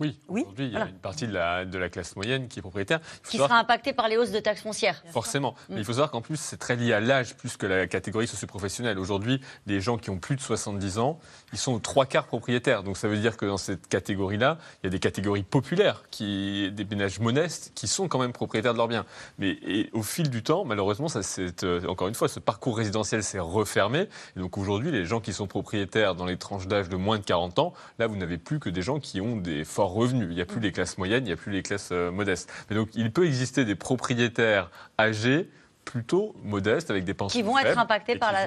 oui, 0.00 0.18
aujourd'hui, 0.28 0.66
il 0.66 0.72
y 0.72 0.76
a 0.76 0.86
une 0.86 0.98
partie 0.98 1.26
de 1.26 1.32
la, 1.32 1.64
de 1.64 1.78
la, 1.78 1.88
classe 1.88 2.16
moyenne 2.16 2.48
qui 2.48 2.58
est 2.58 2.62
propriétaire. 2.62 3.00
Qui 3.28 3.36
sera 3.36 3.58
impactée 3.58 3.92
par 3.92 4.08
les 4.08 4.16
hausses 4.16 4.32
de 4.32 4.40
taxes 4.40 4.62
foncières. 4.62 5.02
Forcément. 5.12 5.54
Mais 5.68 5.76
il 5.78 5.84
faut 5.84 5.92
savoir 5.92 6.10
qu'en 6.10 6.22
plus, 6.22 6.40
c'est 6.40 6.56
très 6.56 6.76
lié 6.76 6.92
à 6.92 7.00
l'âge 7.00 7.36
plus 7.36 7.56
que 7.56 7.66
la 7.66 7.86
catégorie 7.86 8.26
socioprofessionnelle. 8.26 8.98
Aujourd'hui, 8.98 9.40
les 9.66 9.80
gens 9.80 9.98
qui 9.98 10.10
ont 10.10 10.18
plus 10.18 10.36
de 10.36 10.40
70 10.40 10.98
ans, 10.98 11.20
ils 11.52 11.58
sont 11.58 11.74
aux 11.74 11.78
trois 11.78 12.06
quarts 12.06 12.26
propriétaires. 12.26 12.82
Donc 12.82 12.96
ça 12.96 13.08
veut 13.08 13.18
dire 13.18 13.36
que 13.36 13.46
dans 13.46 13.58
cette 13.58 13.86
catégorie-là, 13.86 14.58
il 14.82 14.86
y 14.86 14.88
a 14.88 14.90
des 14.90 14.98
catégories 14.98 15.42
populaires, 15.42 16.02
qui, 16.10 16.70
des 16.72 16.84
ménages 16.84 17.20
modestes, 17.20 17.72
qui 17.74 17.86
sont 17.86 18.08
quand 18.08 18.18
même 18.18 18.32
propriétaires 18.32 18.72
de 18.72 18.78
leurs 18.78 18.88
biens. 18.88 19.06
Mais 19.38 19.58
au 19.92 20.02
fil 20.02 20.30
du 20.30 20.42
temps, 20.42 20.64
malheureusement, 20.64 21.08
ça, 21.08 21.20
euh, 21.62 21.86
encore 21.86 22.08
une 22.08 22.14
fois, 22.14 22.28
ce 22.28 22.40
parcours 22.40 22.76
résidentiel 22.76 23.22
s'est 23.22 23.38
refermé. 23.38 24.08
Et 24.36 24.40
donc 24.40 24.58
aujourd'hui, 24.58 24.90
les 24.90 25.04
gens 25.04 25.20
qui 25.20 25.32
sont 25.32 25.46
propriétaires 25.46 26.14
dans 26.14 26.26
les 26.26 26.36
tranches 26.36 26.66
d'âge 26.66 26.88
de 26.88 26.96
moins 26.96 27.18
de 27.18 27.24
40 27.24 27.58
ans, 27.58 27.72
là, 27.98 28.06
vous 28.06 28.16
n'avez 28.16 28.38
plus 28.38 28.58
que 28.58 28.68
des 28.68 28.82
gens 28.82 28.98
qui 28.98 29.20
ont 29.20 29.36
des 29.36 29.64
forts 29.82 29.94
revenus. 29.94 30.28
Il 30.30 30.34
n'y 30.34 30.40
a 30.40 30.46
plus 30.46 30.60
mm. 30.60 30.62
les 30.62 30.72
classes 30.72 30.98
moyennes, 30.98 31.24
il 31.24 31.28
n'y 31.28 31.32
a 31.32 31.36
plus 31.36 31.52
les 31.52 31.62
classes 31.62 31.90
modestes. 31.90 32.52
Mais 32.70 32.76
donc, 32.76 32.90
il 32.94 33.12
peut 33.12 33.26
exister 33.26 33.64
des 33.64 33.74
propriétaires 33.74 34.70
âgés 34.98 35.48
plutôt 35.84 36.34
modestes 36.42 36.90
avec 36.90 37.04
des 37.04 37.14
pensions 37.14 37.38
qui 37.38 37.42
vont 37.42 37.58
être 37.58 37.78
impactés 37.78 38.16
par 38.16 38.32
la, 38.32 38.46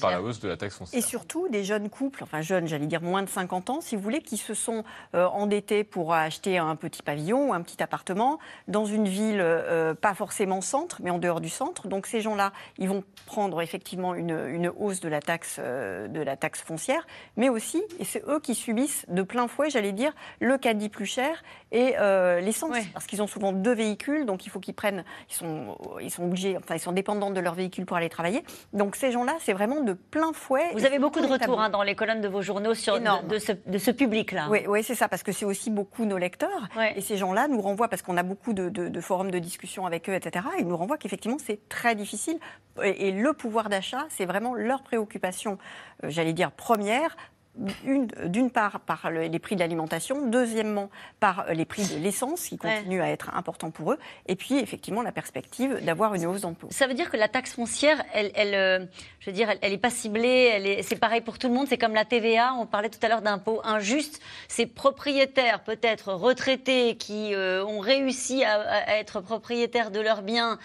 par 0.00 0.10
la 0.10 0.22
hausse 0.22 0.40
de 0.40 0.48
la 0.48 0.56
taxe 0.56 0.76
foncière. 0.76 0.98
Et 0.98 1.02
surtout 1.02 1.48
des 1.48 1.64
jeunes 1.64 1.88
couples, 1.88 2.22
enfin 2.22 2.40
jeunes, 2.40 2.66
j'allais 2.66 2.86
dire 2.86 3.02
moins 3.02 3.22
de 3.22 3.28
50 3.28 3.70
ans, 3.70 3.80
si 3.80 3.96
vous 3.96 4.02
voulez, 4.02 4.20
qui 4.20 4.36
se 4.36 4.54
sont 4.54 4.84
euh, 5.14 5.26
endettés 5.26 5.84
pour 5.84 6.14
acheter 6.14 6.58
un 6.58 6.74
petit 6.76 7.02
pavillon 7.02 7.50
ou 7.50 7.52
un 7.52 7.62
petit 7.62 7.82
appartement 7.82 8.38
dans 8.68 8.84
une 8.84 9.06
ville 9.06 9.40
euh, 9.40 9.94
pas 9.94 10.14
forcément 10.14 10.60
centre, 10.60 11.00
mais 11.02 11.10
en 11.10 11.18
dehors 11.18 11.40
du 11.40 11.48
centre. 11.48 11.88
Donc 11.88 12.06
ces 12.06 12.20
gens-là, 12.20 12.52
ils 12.78 12.88
vont 12.88 13.04
prendre 13.26 13.60
effectivement 13.60 14.14
une, 14.14 14.72
hausse 14.78 15.00
de 15.00 15.08
la 15.08 15.20
taxe 15.20 15.56
euh, 15.58 16.08
de 16.08 16.20
la 16.20 16.36
taxe 16.36 16.62
foncière, 16.62 17.06
mais 17.36 17.48
aussi, 17.48 17.82
et 17.98 18.04
c'est 18.04 18.24
eux 18.28 18.40
qui 18.40 18.54
subissent 18.54 19.04
de 19.08 19.22
plein 19.22 19.48
fouet, 19.48 19.70
j'allais 19.70 19.92
dire, 19.92 20.12
le 20.40 20.58
caddie 20.58 20.88
plus 20.88 21.06
cher 21.06 21.42
et 21.72 21.94
l'essence, 22.40 22.76
parce 22.92 23.06
qu'ils 23.06 23.22
ont 23.22 23.26
souvent 23.26 23.52
deux 23.52 23.74
véhicules, 23.74 24.24
donc 24.24 24.46
il 24.46 24.50
faut 24.50 24.60
qu'ils 24.60 24.74
prennent, 24.74 25.04
ils 25.28 25.34
sont, 25.34 25.76
ils 26.00 26.10
sont 26.10 26.24
obligés 26.24 26.45
enfin, 26.56 26.74
ils 26.74 26.80
sont 26.80 26.92
dépendants 26.92 27.30
de 27.30 27.40
leur 27.40 27.54
véhicule 27.54 27.86
pour 27.86 27.96
aller 27.96 28.08
travailler. 28.08 28.44
Donc 28.72 28.96
ces 28.96 29.12
gens-là, 29.12 29.34
c'est 29.40 29.52
vraiment 29.52 29.80
de 29.82 29.92
plein 29.92 30.32
fouet. 30.32 30.70
Vous 30.72 30.84
avez 30.84 30.98
beaucoup 30.98 31.20
de 31.20 31.26
retours 31.26 31.60
hein, 31.60 31.70
dans 31.70 31.82
les 31.82 31.94
colonnes 31.94 32.20
de 32.20 32.28
vos 32.28 32.42
journaux 32.42 32.74
sur 32.74 32.98
de, 32.98 33.38
ce, 33.38 33.90
public-là. 33.90 34.48
Oui, 34.50 34.60
oui 34.68 34.82
c'est 34.82 34.94
ça, 34.94 35.08
parce 35.08 35.22
que 35.22 35.32
c'est 35.32 35.44
aussi 35.44 35.70
beaucoup 35.70 36.04
nos 36.04 36.18
lecteurs. 36.18 36.68
Et 36.94 37.00
ces 37.00 37.16
gens-là 37.16 37.48
nous 37.48 37.60
renvoient, 37.60 37.88
parce 37.88 38.02
qu'on 38.02 38.16
a 38.16 38.22
beaucoup 38.22 38.52
de, 38.52 39.00
forums 39.00 39.30
de 39.30 39.38
discussion 39.38 39.86
avec 39.86 40.08
eux, 40.08 40.14
etc. 40.14 40.46
Ils 40.58 40.66
nous 40.66 40.76
renvoient 40.76 40.98
qu'effectivement, 40.98 41.38
c'est 41.38 41.68
très 41.68 41.94
difficile. 41.94 42.38
Et, 42.82 43.12
le 43.12 43.32
pouvoir 43.32 43.68
d'achat, 43.68 44.04
c'est 44.10 44.26
vraiment 44.26 44.54
leur 44.54 44.82
préoccupation, 44.82 45.58
euh, 46.04 46.08
j'allais 46.10 46.34
dire, 46.34 46.50
première 46.52 47.16
d'une 47.56 48.50
part 48.50 48.80
par 48.80 49.10
les 49.10 49.38
prix 49.38 49.54
de 49.54 49.60
l'alimentation, 49.60 50.28
deuxièmement 50.28 50.90
par 51.20 51.46
les 51.52 51.64
prix 51.64 51.86
de 51.86 51.96
l'essence 51.96 52.46
qui 52.46 52.58
continuent 52.58 53.02
à 53.02 53.08
être 53.08 53.34
importants 53.34 53.70
pour 53.70 53.92
eux, 53.92 53.98
et 54.26 54.36
puis 54.36 54.58
effectivement 54.58 55.02
la 55.02 55.12
perspective 55.12 55.84
d'avoir 55.84 56.14
une 56.14 56.26
hausse 56.26 56.42
d'impôts. 56.42 56.68
Ça 56.70 56.86
veut 56.86 56.94
dire 56.94 57.10
que 57.10 57.16
la 57.16 57.28
taxe 57.28 57.54
foncière, 57.54 58.02
elle, 58.12 58.30
elle 58.34 58.54
euh, 58.54 58.86
je 59.20 59.30
veux 59.30 59.34
dire, 59.34 59.50
elle, 59.60 59.72
n'est 59.72 59.78
pas 59.78 59.90
ciblée, 59.90 60.80
c'est 60.82 60.98
pareil 60.98 61.20
pour 61.20 61.38
tout 61.38 61.48
le 61.48 61.54
monde, 61.54 61.66
c'est 61.68 61.78
comme 61.78 61.94
la 61.94 62.04
TVA, 62.04 62.54
on 62.54 62.66
parlait 62.66 62.90
tout 62.90 62.98
à 63.02 63.08
l'heure 63.08 63.22
d'impôts 63.22 63.60
injustes, 63.64 64.20
ces 64.48 64.66
propriétaires 64.66 65.62
peut-être 65.62 66.12
retraités 66.12 66.96
qui 66.96 67.34
euh, 67.34 67.64
ont 67.64 67.80
réussi 67.80 68.44
à, 68.44 68.60
à 68.60 68.96
être 68.96 69.20
propriétaires 69.20 69.90
de 69.90 70.00
leurs 70.00 70.22
biens 70.22 70.58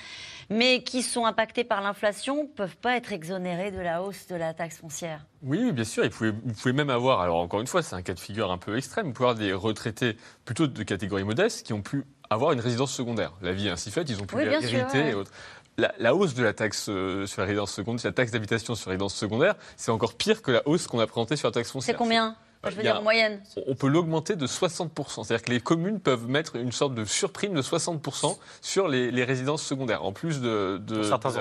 mais 0.52 0.84
qui 0.84 1.02
sont 1.02 1.26
impactés 1.26 1.64
par 1.64 1.82
l'inflation, 1.82 2.46
peuvent 2.46 2.76
pas 2.76 2.98
être 2.98 3.14
exonérés 3.14 3.72
de 3.72 3.80
la 3.80 4.04
hausse 4.04 4.28
de 4.28 4.36
la 4.36 4.54
taxe 4.54 4.78
foncière. 4.78 5.26
Oui, 5.44 5.72
bien 5.72 5.86
sûr. 5.86 6.04
Vous 6.12 6.54
pouvez, 6.62 6.74
même 6.74 6.90
avoir, 6.90 7.22
alors 7.22 7.38
encore 7.38 7.62
une 7.62 7.68
fois, 7.68 7.82
c'est 7.82 7.96
un 7.96 8.02
cas 8.02 8.14
de 8.14 8.20
figure 8.20 8.52
un 8.52 8.58
peu 8.58 8.78
extrême, 8.78 9.08
vous 9.08 9.14
pouvez 9.14 9.30
avoir 9.30 9.40
des 9.40 9.54
retraités 9.54 10.18
plutôt 10.44 10.68
de 10.68 10.84
catégorie 10.84 11.24
modeste 11.24 11.66
qui 11.66 11.72
ont 11.72 11.82
pu 11.82 12.04
avoir 12.30 12.52
une 12.52 12.60
résidence 12.60 12.92
secondaire. 12.92 13.32
La 13.42 13.54
vie 13.54 13.68
est 13.68 13.72
ainsi 13.72 13.92
faite, 13.92 14.10
ils 14.10 14.22
ont 14.22 14.26
pu 14.26 14.42
hériter 14.42 15.10
et 15.10 15.14
autres. 15.14 15.32
La, 15.78 16.14
hausse 16.14 16.34
de 16.34 16.44
la 16.44 16.54
taxe 16.54 16.88
euh, 16.90 17.26
sur 17.26 17.42
la 17.42 17.48
résidence 17.48 17.72
secondaire, 17.72 18.06
la 18.06 18.12
taxe 18.12 18.32
d'habitation 18.32 18.76
sur 18.76 18.90
la 18.90 18.96
résidence 18.96 19.16
secondaire, 19.16 19.56
c'est 19.78 19.90
encore 19.90 20.16
pire 20.16 20.42
que 20.42 20.52
la 20.52 20.68
hausse 20.68 20.86
qu'on 20.86 21.00
a 21.00 21.08
présentée 21.08 21.38
sur 21.38 21.48
la 21.48 21.54
taxe 21.54 21.72
foncière. 21.72 21.96
C'est 21.96 21.98
combien? 21.98 22.36
Je 22.70 22.76
veux 22.76 22.84
dire 22.84 22.98
en 22.98 23.02
moyenne. 23.02 23.42
On 23.68 23.76
peut 23.76 23.88
l'augmenter 23.88 24.36
de 24.36 24.46
60%. 24.46 25.24
C'est-à-dire 25.24 25.44
que 25.44 25.52
les 25.52 25.60
communes 25.60 26.00
peuvent 26.00 26.28
mettre 26.28 26.56
une 26.56 26.72
sorte 26.72 26.94
de 26.94 27.06
surprime 27.06 27.54
de 27.54 27.62
60% 27.62 28.38
sur 28.62 28.88
les, 28.88 29.24
résidences 29.24 29.64
secondaires, 29.64 30.04
en 30.04 30.12
plus 30.12 30.42
de. 30.42 30.80
de 30.86 31.04
certains 31.04 31.36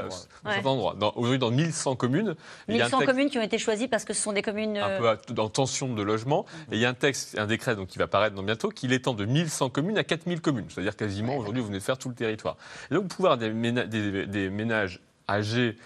endroits. 0.64 0.96
Aujourd'hui, 1.16 1.38
dans 1.38 1.50
1100 1.50 1.96
communes. 1.96 2.34
1100 2.68 3.00
communes 3.00 3.30
qui 3.30 3.38
ont 3.38 3.42
été 3.42 3.58
choisies 3.58 3.88
parce 3.88 4.04
que 4.04 4.14
ce 4.14 4.22
sont 4.22 4.32
des 4.32 4.42
communes. 4.42 4.78
Un 4.78 4.98
peu 4.98 5.08
en 5.40 5.46
euh, 5.46 5.48
tension 5.48 5.92
de 5.92 6.02
logement. 6.02 6.46
Et 6.70 6.76
il 6.76 6.80
y 6.80 6.86
a 6.86 6.88
un 6.88 6.94
texte, 6.94 7.38
un 7.38 7.46
décret 7.46 7.76
donc, 7.76 7.88
qui 7.88 7.98
va 7.98 8.06
paraître 8.06 8.34
dans 8.34 8.42
bientôt, 8.42 8.70
qui 8.70 8.88
l'étend 8.88 9.14
de 9.14 9.24
1100 9.24 9.70
communes 9.70 9.98
à 9.98 10.04
4000 10.04 10.40
communes. 10.40 10.66
C'est-à-dire 10.68 10.96
quasiment, 10.96 11.36
aujourd'hui, 11.36 11.60
vous 11.60 11.68
venez 11.68 11.78
de 11.78 11.84
faire 11.84 11.98
tout 11.98 12.08
le 12.08 12.14
territoire. 12.14 12.56
Et 12.90 12.94
donc, 12.94 13.08
pouvoir 13.08 13.36
des, 13.36 13.50
des, 13.50 14.26
des 14.26 14.50
ménages 14.50 15.00
âgés 15.28 15.76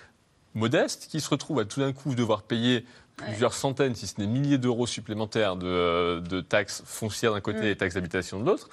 modestes 0.55 1.09
qui 1.11 1.21
se 1.21 1.29
retrouvent 1.29 1.61
à 1.61 1.65
tout 1.65 1.81
d'un 1.81 1.93
coup 1.93 2.15
devoir 2.15 2.43
payer 2.43 2.87
plusieurs 3.17 3.55
centaines, 3.55 3.95
si 3.95 4.07
ce 4.07 4.21
n'est 4.21 4.27
milliers 4.27 4.59
d'euros 4.59 4.87
supplémentaires 4.87 5.57
de, 5.57 6.41
taxes 6.41 6.83
foncières 6.85 7.33
d'un 7.33 7.41
côté 7.41 7.63
mm. 7.63 7.67
et 7.67 7.77
taxes 7.77 7.95
d'habitation 7.95 8.41
de 8.41 8.47
l'autre. 8.47 8.69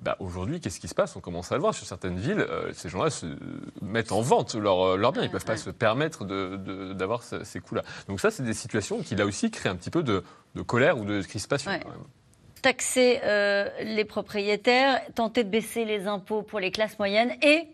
Bah, 0.00 0.16
Aujourd'hui, 0.20 0.60
qu'est-ce 0.60 0.78
qui 0.78 0.88
se 0.88 0.94
passe? 0.94 1.16
On 1.16 1.20
commence 1.20 1.50
à 1.52 1.54
le 1.54 1.62
voir 1.62 1.72
sur 1.74 1.86
certaines 1.86 2.18
villes. 2.18 2.40
Euh, 2.40 2.70
ces 2.74 2.90
gens-là 2.90 3.08
se 3.08 3.26
mettent 3.80 4.12
en 4.12 4.20
vente 4.20 4.54
leurs 4.54 4.96
leur 4.98 5.12
biens. 5.12 5.22
Ils 5.22 5.28
ne 5.28 5.32
peuvent 5.32 5.44
pas 5.44 5.56
se 5.56 5.70
permettre 5.70 6.24
d'avoir 6.94 7.22
ces 7.22 7.60
coûts-là. 7.60 7.82
Donc 8.08 8.20
ça, 8.20 8.30
c'est 8.30 8.42
des 8.42 8.52
situations 8.52 9.02
qui, 9.02 9.16
là 9.16 9.24
aussi, 9.24 9.50
créent 9.50 9.70
un 9.70 9.76
petit 9.76 9.90
peu 9.90 10.02
de, 10.02 10.22
colère 10.66 10.98
ou 10.98 11.04
de 11.04 11.22
crispation. 11.22 11.70
Taxer 12.60 13.20
euh, 13.22 13.70
les 13.82 14.04
propriétaires, 14.04 15.00
tenter 15.14 15.44
de 15.44 15.48
baisser 15.48 15.84
les 15.84 16.06
impôts 16.06 16.42
pour 16.42 16.60
les 16.60 16.70
classes 16.70 16.98
moyennes 16.98 17.32
et 17.42 17.68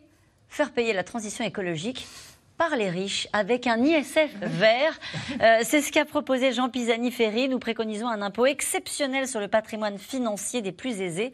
faire 0.48 0.72
payer 0.72 0.92
la 0.92 1.02
transition 1.02 1.44
écologique 1.44 2.06
par 2.68 2.76
les 2.76 2.90
riches 2.90 3.26
avec 3.32 3.66
un 3.66 3.82
ISF 3.82 4.30
vert. 4.40 4.96
Euh, 5.40 5.58
c'est 5.64 5.80
ce 5.80 5.90
qu'a 5.90 6.04
proposé 6.04 6.52
Jean 6.52 6.68
Pisani-Ferry. 6.68 7.48
Nous 7.48 7.58
préconisons 7.58 8.06
un 8.06 8.22
impôt 8.22 8.46
exceptionnel 8.46 9.26
sur 9.26 9.40
le 9.40 9.48
patrimoine 9.48 9.98
financier 9.98 10.62
des 10.62 10.70
plus 10.70 11.00
aisés 11.00 11.32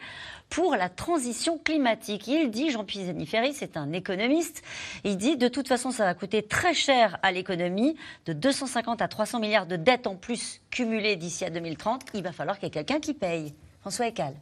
pour 0.49 0.75
la 0.75 0.89
transition 0.89 1.59
climatique. 1.59 2.27
Il 2.29 2.51
dit, 2.51 2.71
Jean 2.71 2.83
Pisani-Ferry, 2.83 3.53
c'est 3.53 3.77
un 3.77 3.93
économiste, 3.93 4.63
il 5.05 5.19
dit 5.19 5.37
de 5.37 5.49
toute 5.49 5.69
façon 5.69 5.91
ça 5.91 6.07
va 6.07 6.15
coûter 6.15 6.43
très 6.43 6.73
cher 6.73 7.19
à 7.23 7.31
l'économie, 7.31 7.95
de 8.25 8.33
250 8.33 9.03
à 9.03 9.09
300 9.09 9.41
milliards 9.41 9.67
de 9.67 9.77
dettes 9.77 10.07
en 10.07 10.17
plus 10.17 10.63
cumulées 10.71 11.17
d'ici 11.17 11.45
à 11.45 11.51
2030, 11.51 12.07
il 12.15 12.23
va 12.23 12.33
falloir 12.33 12.59
qu'il 12.59 12.69
y 12.69 12.69
ait 12.69 12.71
quelqu'un 12.71 13.01
qui 13.01 13.13
paye. 13.13 13.55
François 13.83 14.07
Ecal. 14.07 14.33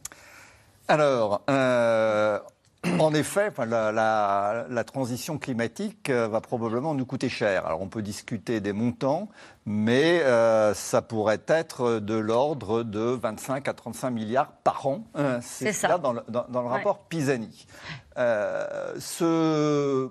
Alors, 0.87 1.41
euh, 1.49 2.39
en 2.99 3.13
effet, 3.13 3.51
la, 3.57 4.83
transition 4.85 5.37
climatique 5.37 6.09
euh, 6.09 6.27
va 6.27 6.41
probablement 6.41 6.93
nous 6.93 7.05
coûter 7.05 7.29
cher. 7.29 7.65
Alors 7.65 7.81
on 7.81 7.87
peut 7.87 8.01
discuter 8.01 8.59
des 8.59 8.73
montants, 8.73 9.29
mais 9.65 10.21
euh, 10.21 10.73
ça 10.73 11.01
pourrait 11.01 11.41
être 11.47 11.99
de 11.99 12.15
l'ordre 12.15 12.83
de 12.83 12.99
25 12.99 13.67
à 13.67 13.73
35 13.73 14.11
milliards 14.11 14.51
par 14.63 14.85
an. 14.87 15.03
C'est 15.41 15.73
ça. 15.73 15.97
Dans 15.97 16.13
le, 16.13 16.21
dans, 16.29 16.61
le 16.61 16.67
rapport 16.67 16.99
Pisani. 17.05 17.67
Euh, 18.17 18.93
ce 18.99 20.09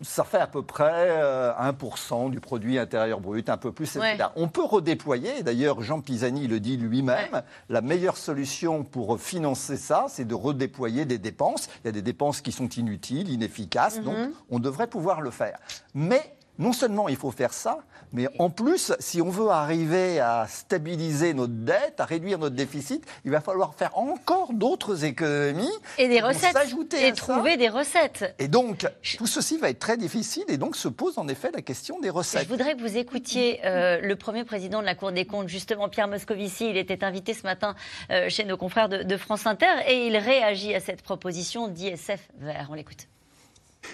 ça 0.00 0.24
fait 0.24 0.38
à 0.38 0.46
peu 0.46 0.62
près 0.62 1.10
1% 1.10 2.26
euh, 2.26 2.28
du 2.30 2.40
produit 2.40 2.78
intérieur 2.78 3.20
brut, 3.20 3.48
un 3.48 3.56
peu 3.56 3.72
plus, 3.72 3.96
etc. 3.96 4.28
On 4.36 4.48
peut 4.48 4.64
redéployer, 4.64 5.42
d'ailleurs 5.42 5.82
Jean 5.82 6.00
Pisani 6.00 6.46
le 6.46 6.60
dit 6.60 6.76
lui-même, 6.76 7.42
la 7.68 7.80
meilleure 7.80 8.16
solution 8.16 8.84
pour 8.84 9.20
financer 9.20 9.76
ça, 9.76 10.06
c'est 10.08 10.24
de 10.24 10.34
redéployer 10.34 11.04
des 11.04 11.18
dépenses. 11.18 11.68
Il 11.84 11.86
y 11.86 11.90
a 11.90 11.92
des 11.92 12.02
dépenses 12.02 12.40
qui 12.40 12.52
sont 12.52 12.68
inutiles, 12.68 13.30
inefficaces, 13.30 14.00
donc 14.00 14.16
mhm. 14.16 14.32
on 14.50 14.58
devrait 14.58 14.86
pouvoir 14.86 15.20
le 15.20 15.30
faire. 15.30 15.58
Mais 15.94 16.34
non 16.60 16.72
seulement 16.72 17.08
il 17.08 17.16
faut 17.16 17.30
faire 17.30 17.52
ça, 17.52 17.78
mais 18.12 18.28
en 18.38 18.50
plus, 18.50 18.92
si 18.98 19.22
on 19.22 19.30
veut 19.30 19.48
arriver 19.48 20.20
à 20.20 20.46
stabiliser 20.48 21.32
notre 21.32 21.52
dette, 21.52 21.98
à 21.98 22.04
réduire 22.04 22.38
notre 22.38 22.54
déficit, 22.54 23.04
il 23.24 23.30
va 23.30 23.40
falloir 23.40 23.74
faire 23.74 23.96
encore 23.96 24.52
d'autres 24.52 25.04
économies. 25.04 25.70
Et 25.96 26.08
des 26.08 26.20
recettes. 26.20 26.56
Et 27.00 27.12
trouver 27.12 27.56
des 27.56 27.68
recettes. 27.68 28.34
Et 28.38 28.48
donc, 28.48 28.86
tout 29.16 29.26
ceci 29.26 29.56
va 29.58 29.70
être 29.70 29.78
très 29.78 29.96
difficile 29.96 30.44
et 30.48 30.58
donc 30.58 30.76
se 30.76 30.88
pose 30.88 31.18
en 31.18 31.28
effet 31.28 31.50
la 31.52 31.62
question 31.62 31.98
des 32.00 32.10
recettes. 32.10 32.44
Je 32.44 32.48
voudrais 32.48 32.74
que 32.74 32.80
vous 32.80 32.96
écoutiez 32.96 33.60
euh, 33.64 34.00
le 34.00 34.16
premier 34.16 34.44
président 34.44 34.80
de 34.80 34.86
la 34.86 34.94
Cour 34.94 35.12
des 35.12 35.24
comptes, 35.24 35.48
justement 35.48 35.88
Pierre 35.88 36.08
Moscovici. 36.08 36.68
Il 36.68 36.76
était 36.76 37.04
invité 37.04 37.32
ce 37.32 37.44
matin 37.44 37.74
euh, 38.10 38.28
chez 38.28 38.44
nos 38.44 38.56
confrères 38.56 38.88
de, 38.88 39.02
de 39.02 39.16
France 39.16 39.46
Inter 39.46 39.66
et 39.86 40.06
il 40.06 40.16
réagit 40.16 40.74
à 40.74 40.80
cette 40.80 41.02
proposition 41.02 41.68
d'ISF 41.68 42.28
vert. 42.38 42.68
On 42.70 42.74
l'écoute. 42.74 43.06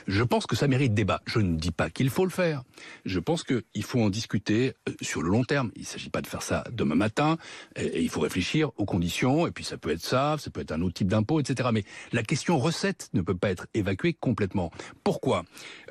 Je 0.07 0.23
pense 0.23 0.47
que 0.47 0.57
ça 0.57 0.69
mérite 0.69 0.95
débat. 0.95 1.21
Je 1.27 1.39
ne 1.39 1.57
dis 1.57 1.71
pas 1.71 1.91
qu'il 1.91 2.11
faut 2.11 2.25
le 2.25 2.31
faire. 2.31 2.63
Je 3.05 3.19
pense 3.19 3.43
qu'il 3.43 3.83
faut 3.83 4.01
en 4.01 4.11
discuter 4.11 4.75
euh, 4.89 4.93
sur 5.01 5.23
le 5.23 5.31
long 5.31 5.45
terme. 5.45 5.71
Il 5.77 5.83
ne 5.83 5.87
s'agit 5.87 6.11
pas 6.11 6.23
de 6.23 6.27
faire 6.27 6.43
ça 6.43 6.65
demain 6.73 6.95
matin. 6.95 7.39
Il 7.77 8.09
faut 8.09 8.21
réfléchir 8.21 8.71
aux 8.77 8.85
conditions. 8.85 9.47
Et 9.47 9.51
puis 9.51 9.65
ça 9.65 9.77
peut 9.77 9.91
être 9.91 10.05
ça, 10.05 10.37
ça 10.39 10.51
peut 10.51 10.61
être 10.61 10.73
un 10.73 10.83
autre 10.83 10.95
type 10.95 11.09
d'impôt, 11.09 11.41
etc. 11.41 11.71
Mais 11.73 11.85
la 12.13 12.23
question 12.23 12.59
recette 12.59 13.09
ne 13.15 13.21
peut 13.21 13.37
pas 13.37 13.51
être 13.51 13.67
évacuée 13.75 14.15
complètement. 14.15 14.71
Pourquoi? 15.05 15.45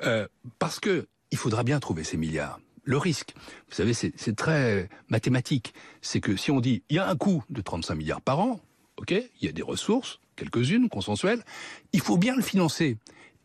Euh, 0.04 0.26
Parce 0.58 0.80
que 0.80 1.08
il 1.30 1.38
faudra 1.38 1.64
bien 1.64 1.80
trouver 1.80 2.04
ces 2.04 2.16
milliards. 2.16 2.60
Le 2.84 2.98
risque, 2.98 3.34
vous 3.68 3.74
savez, 3.74 3.94
c'est 3.94 4.36
très 4.36 4.88
mathématique. 5.08 5.74
C'est 6.02 6.20
que 6.20 6.36
si 6.36 6.52
on 6.52 6.60
dit 6.60 6.84
il 6.88 6.96
y 6.96 6.98
a 7.00 7.08
un 7.08 7.16
coût 7.16 7.42
de 7.50 7.60
35 7.60 7.96
milliards 7.96 8.20
par 8.20 8.38
an, 8.38 8.60
ok, 8.96 9.10
il 9.10 9.44
y 9.44 9.48
a 9.48 9.52
des 9.52 9.62
ressources, 9.62 10.20
quelques-unes 10.36 10.88
consensuelles, 10.88 11.42
il 11.92 12.00
faut 12.00 12.16
bien 12.16 12.36
le 12.36 12.42
financer. 12.42 12.96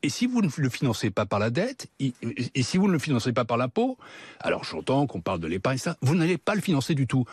Et 0.04 0.10
si 0.10 0.26
vous 0.26 0.42
ne 0.42 0.50
le 0.56 0.70
financez 0.70 1.12
pas 1.12 1.26
par 1.26 1.40
la 1.40 1.50
dette, 1.50 1.88
et 2.00 2.64
si 2.64 2.78
vous 2.78 2.88
ne 2.88 2.94
le 2.94 3.00
financez 3.00 3.34
pas 3.34 3.46
par 3.46 3.58
l'impôt, 3.58 3.98
alors 4.40 4.64
j'entends 4.64 5.06
qu'on 5.06 5.22
parle 5.22 5.40
de 5.40 5.48
l'épargne, 5.48 5.78
ça, 5.78 5.96
vous 6.02 6.16
n'allez 6.16 6.38
pas 6.38 6.56
le 6.56 6.62
financer 6.62 6.96
du 6.96 7.06
tout. 7.06 7.26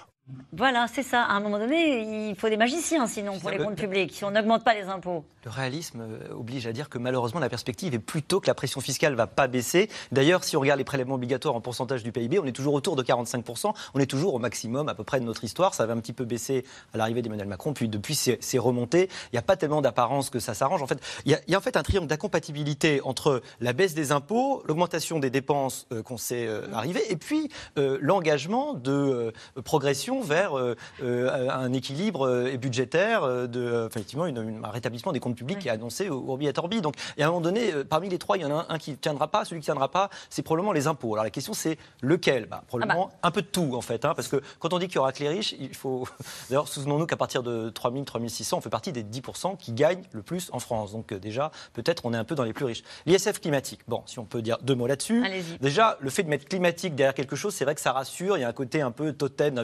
Voilà, 0.53 0.87
c'est 0.93 1.03
ça. 1.03 1.23
À 1.23 1.33
un 1.33 1.41
moment 1.41 1.59
donné, 1.59 2.29
il 2.31 2.37
faut 2.37 2.49
des 2.49 2.57
magiciens 2.57 3.07
sinon 3.07 3.39
pour 3.39 3.51
les 3.51 3.59
comptes 3.59 3.77
publics, 3.77 4.13
si 4.13 4.25
on 4.25 4.31
n'augmente 4.31 4.65
pas 4.65 4.75
les 4.75 4.85
impôts. 4.85 5.25
Le 5.45 5.51
réalisme 5.51 6.01
euh, 6.01 6.35
oblige 6.35 6.67
à 6.67 6.73
dire 6.73 6.89
que 6.89 6.99
malheureusement 6.99 7.41
la 7.41 7.49
perspective 7.49 7.95
est 7.95 7.99
plutôt 7.99 8.41
que 8.41 8.47
la 8.47 8.55
pression 8.55 8.81
fiscale 8.81 9.15
va 9.15 9.27
pas 9.27 9.47
baisser. 9.47 9.89
D'ailleurs, 10.13 10.45
si 10.45 10.57
on 10.57 10.61
regarde 10.61 10.79
les 10.79 10.85
prélèvements 10.85 11.15
obligatoires 11.15 11.55
en 11.55 11.61
pourcentage 11.61 12.03
du 12.03 12.13
PIB, 12.13 12.39
on 12.39 12.45
est 12.45 12.53
toujours 12.53 12.75
autour 12.75 12.97
de 12.97 13.03
45%. 13.03 13.73
On 13.95 14.01
est 14.01 14.07
toujours 14.07 14.35
au 14.35 14.39
maximum 14.39 14.89
à 14.89 14.95
peu 14.95 15.05
près 15.05 15.21
de 15.21 15.25
notre 15.25 15.45
histoire. 15.45 15.75
Ça 15.75 15.87
va 15.87 15.95
un 15.95 16.01
petit 16.01 16.13
peu 16.13 16.25
baisser 16.25 16.65
à 16.93 16.99
l'arrivée 16.99 17.23
d'Emmanuel 17.23 17.49
Macron, 17.49 17.73
puis 17.73 17.89
depuis 17.89 18.15
c'est 18.15 18.59
remonté. 18.59 19.09
Il 19.33 19.35
n'y 19.35 19.39
a 19.39 19.43
pas 19.43 19.57
tellement 19.57 19.81
d'apparence 19.81 20.29
que 20.29 20.41
ça 20.41 20.55
s'arrange. 20.55 20.83
En 20.83 20.87
fait, 20.87 21.01
il 21.25 21.39
y, 21.47 21.55
a, 21.55 21.59
en 21.59 21.61
fait 21.63 21.77
un 21.77 21.83
triangle 21.83 22.09
d'incompatibilité 22.09 23.01
entre 23.03 23.43
la 23.61 23.73
baisse 23.73 23.95
des 23.95 24.13
impôts, 24.13 24.63
l'augmentation 24.67 25.19
des 25.19 25.31
dépenses 25.31 25.87
euh, 25.93 26.03
qu'on 26.03 26.19
sait 26.19 26.47
euh, 26.47 26.67
arriver, 26.73 27.01
et 27.11 27.17
puis 27.17 27.51
l'engagement 27.77 28.75
de 28.75 29.33
progression 29.65 30.18
vers 30.21 30.59
euh, 30.59 30.77
euh, 31.03 31.51
un 31.51 31.73
équilibre 31.73 32.27
euh, 32.27 32.57
budgétaire, 32.57 33.49
de, 33.49 33.87
effectivement, 33.87 34.25
un 34.25 34.71
rétablissement 34.71 35.13
des 35.13 35.21
comptes 35.21 35.37
publics 35.37 35.59
qui 35.59 35.69
est 35.69 35.73
annoncé 35.73 36.09
au 36.09 36.31
Orbi 36.31 36.47
et 36.47 36.53
Orbi. 36.57 36.81
Donc, 36.81 36.95
à 37.19 37.25
un 37.25 37.27
moment 37.27 37.41
donné, 37.41 37.73
parmi 37.89 38.09
les 38.09 38.19
trois, 38.19 38.37
il 38.37 38.43
y 38.43 38.45
en 38.45 38.57
a 38.57 38.67
un 38.69 38.79
qui 38.79 38.93
ne 38.93 38.97
tiendra 38.97 39.29
pas. 39.29 39.45
Celui 39.45 39.61
qui 39.61 39.65
ne 39.71 39.73
tiendra 39.73 39.91
pas, 39.91 40.11
c'est 40.31 40.43
probablement 40.43 40.73
les 40.73 40.87
impôts. 40.87 41.15
Alors 41.15 41.25
la 41.25 41.31
question, 41.31 41.53
c'est 41.55 41.79
lequel? 42.03 42.47
Bah, 42.47 42.63
Probablement 42.67 43.09
ah 43.11 43.19
bah. 43.23 43.29
un 43.29 43.31
peu 43.31 43.43
de 43.43 43.47
tout, 43.47 43.73
en 43.75 43.81
fait. 43.81 44.05
Hein, 44.05 44.13
parce 44.15 44.29
que 44.29 44.43
quand 44.59 44.73
on 44.73 44.79
dit 44.79 44.87
qu'il 44.87 44.97
y 44.97 44.99
aura 44.99 45.13
que 45.13 45.23
les 45.23 45.29
riches, 45.29 45.55
il 45.59 45.75
faut. 45.75 46.07
D'ailleurs, 46.49 46.69
souvenons-nous 46.69 47.07
qu'à 47.07 47.17
partir 47.17 47.43
de 47.43 47.71
3000, 47.71 48.05
3600, 48.05 48.59
on 48.59 48.61
fait 48.61 48.71
partie 48.71 48.93
des 48.93 49.03
10% 49.03 49.57
qui 49.57 49.73
gagnent 49.73 50.03
le 50.13 50.23
plus 50.23 50.51
en 50.53 50.59
France. 50.59 50.93
Donc, 50.93 51.15
déjà, 51.15 51.51
peut-être 51.73 52.05
on 52.05 52.15
est 52.15 52.19
un 52.19 52.25
peu 52.25 52.35
dans 52.35 52.45
les 52.45 52.53
plus 52.53 52.65
riches. 52.65 52.83
L'ISF 53.07 53.41
climatique. 53.41 53.81
Bon, 53.89 54.03
si 54.07 54.19
on 54.19 54.25
peut 54.25 54.43
dire 54.43 54.59
deux 54.63 54.75
mots 54.75 54.87
là-dessus. 54.87 55.25
Déjà, 55.61 55.97
le 56.01 56.11
fait 56.11 56.23
de 56.23 56.29
mettre 56.29 56.47
climatique 56.47 56.95
derrière 56.95 57.15
quelque 57.15 57.37
chose, 57.37 57.55
c'est 57.55 57.65
vrai 57.65 57.75
que 57.75 57.81
ça 57.81 57.93
rassure. 57.93 58.37
Il 58.37 58.41
y 58.41 58.45
a 58.45 58.49
un 58.49 58.53
côté 58.53 58.81
un 58.81 58.91
peu 58.91 59.13
totem 59.13 59.59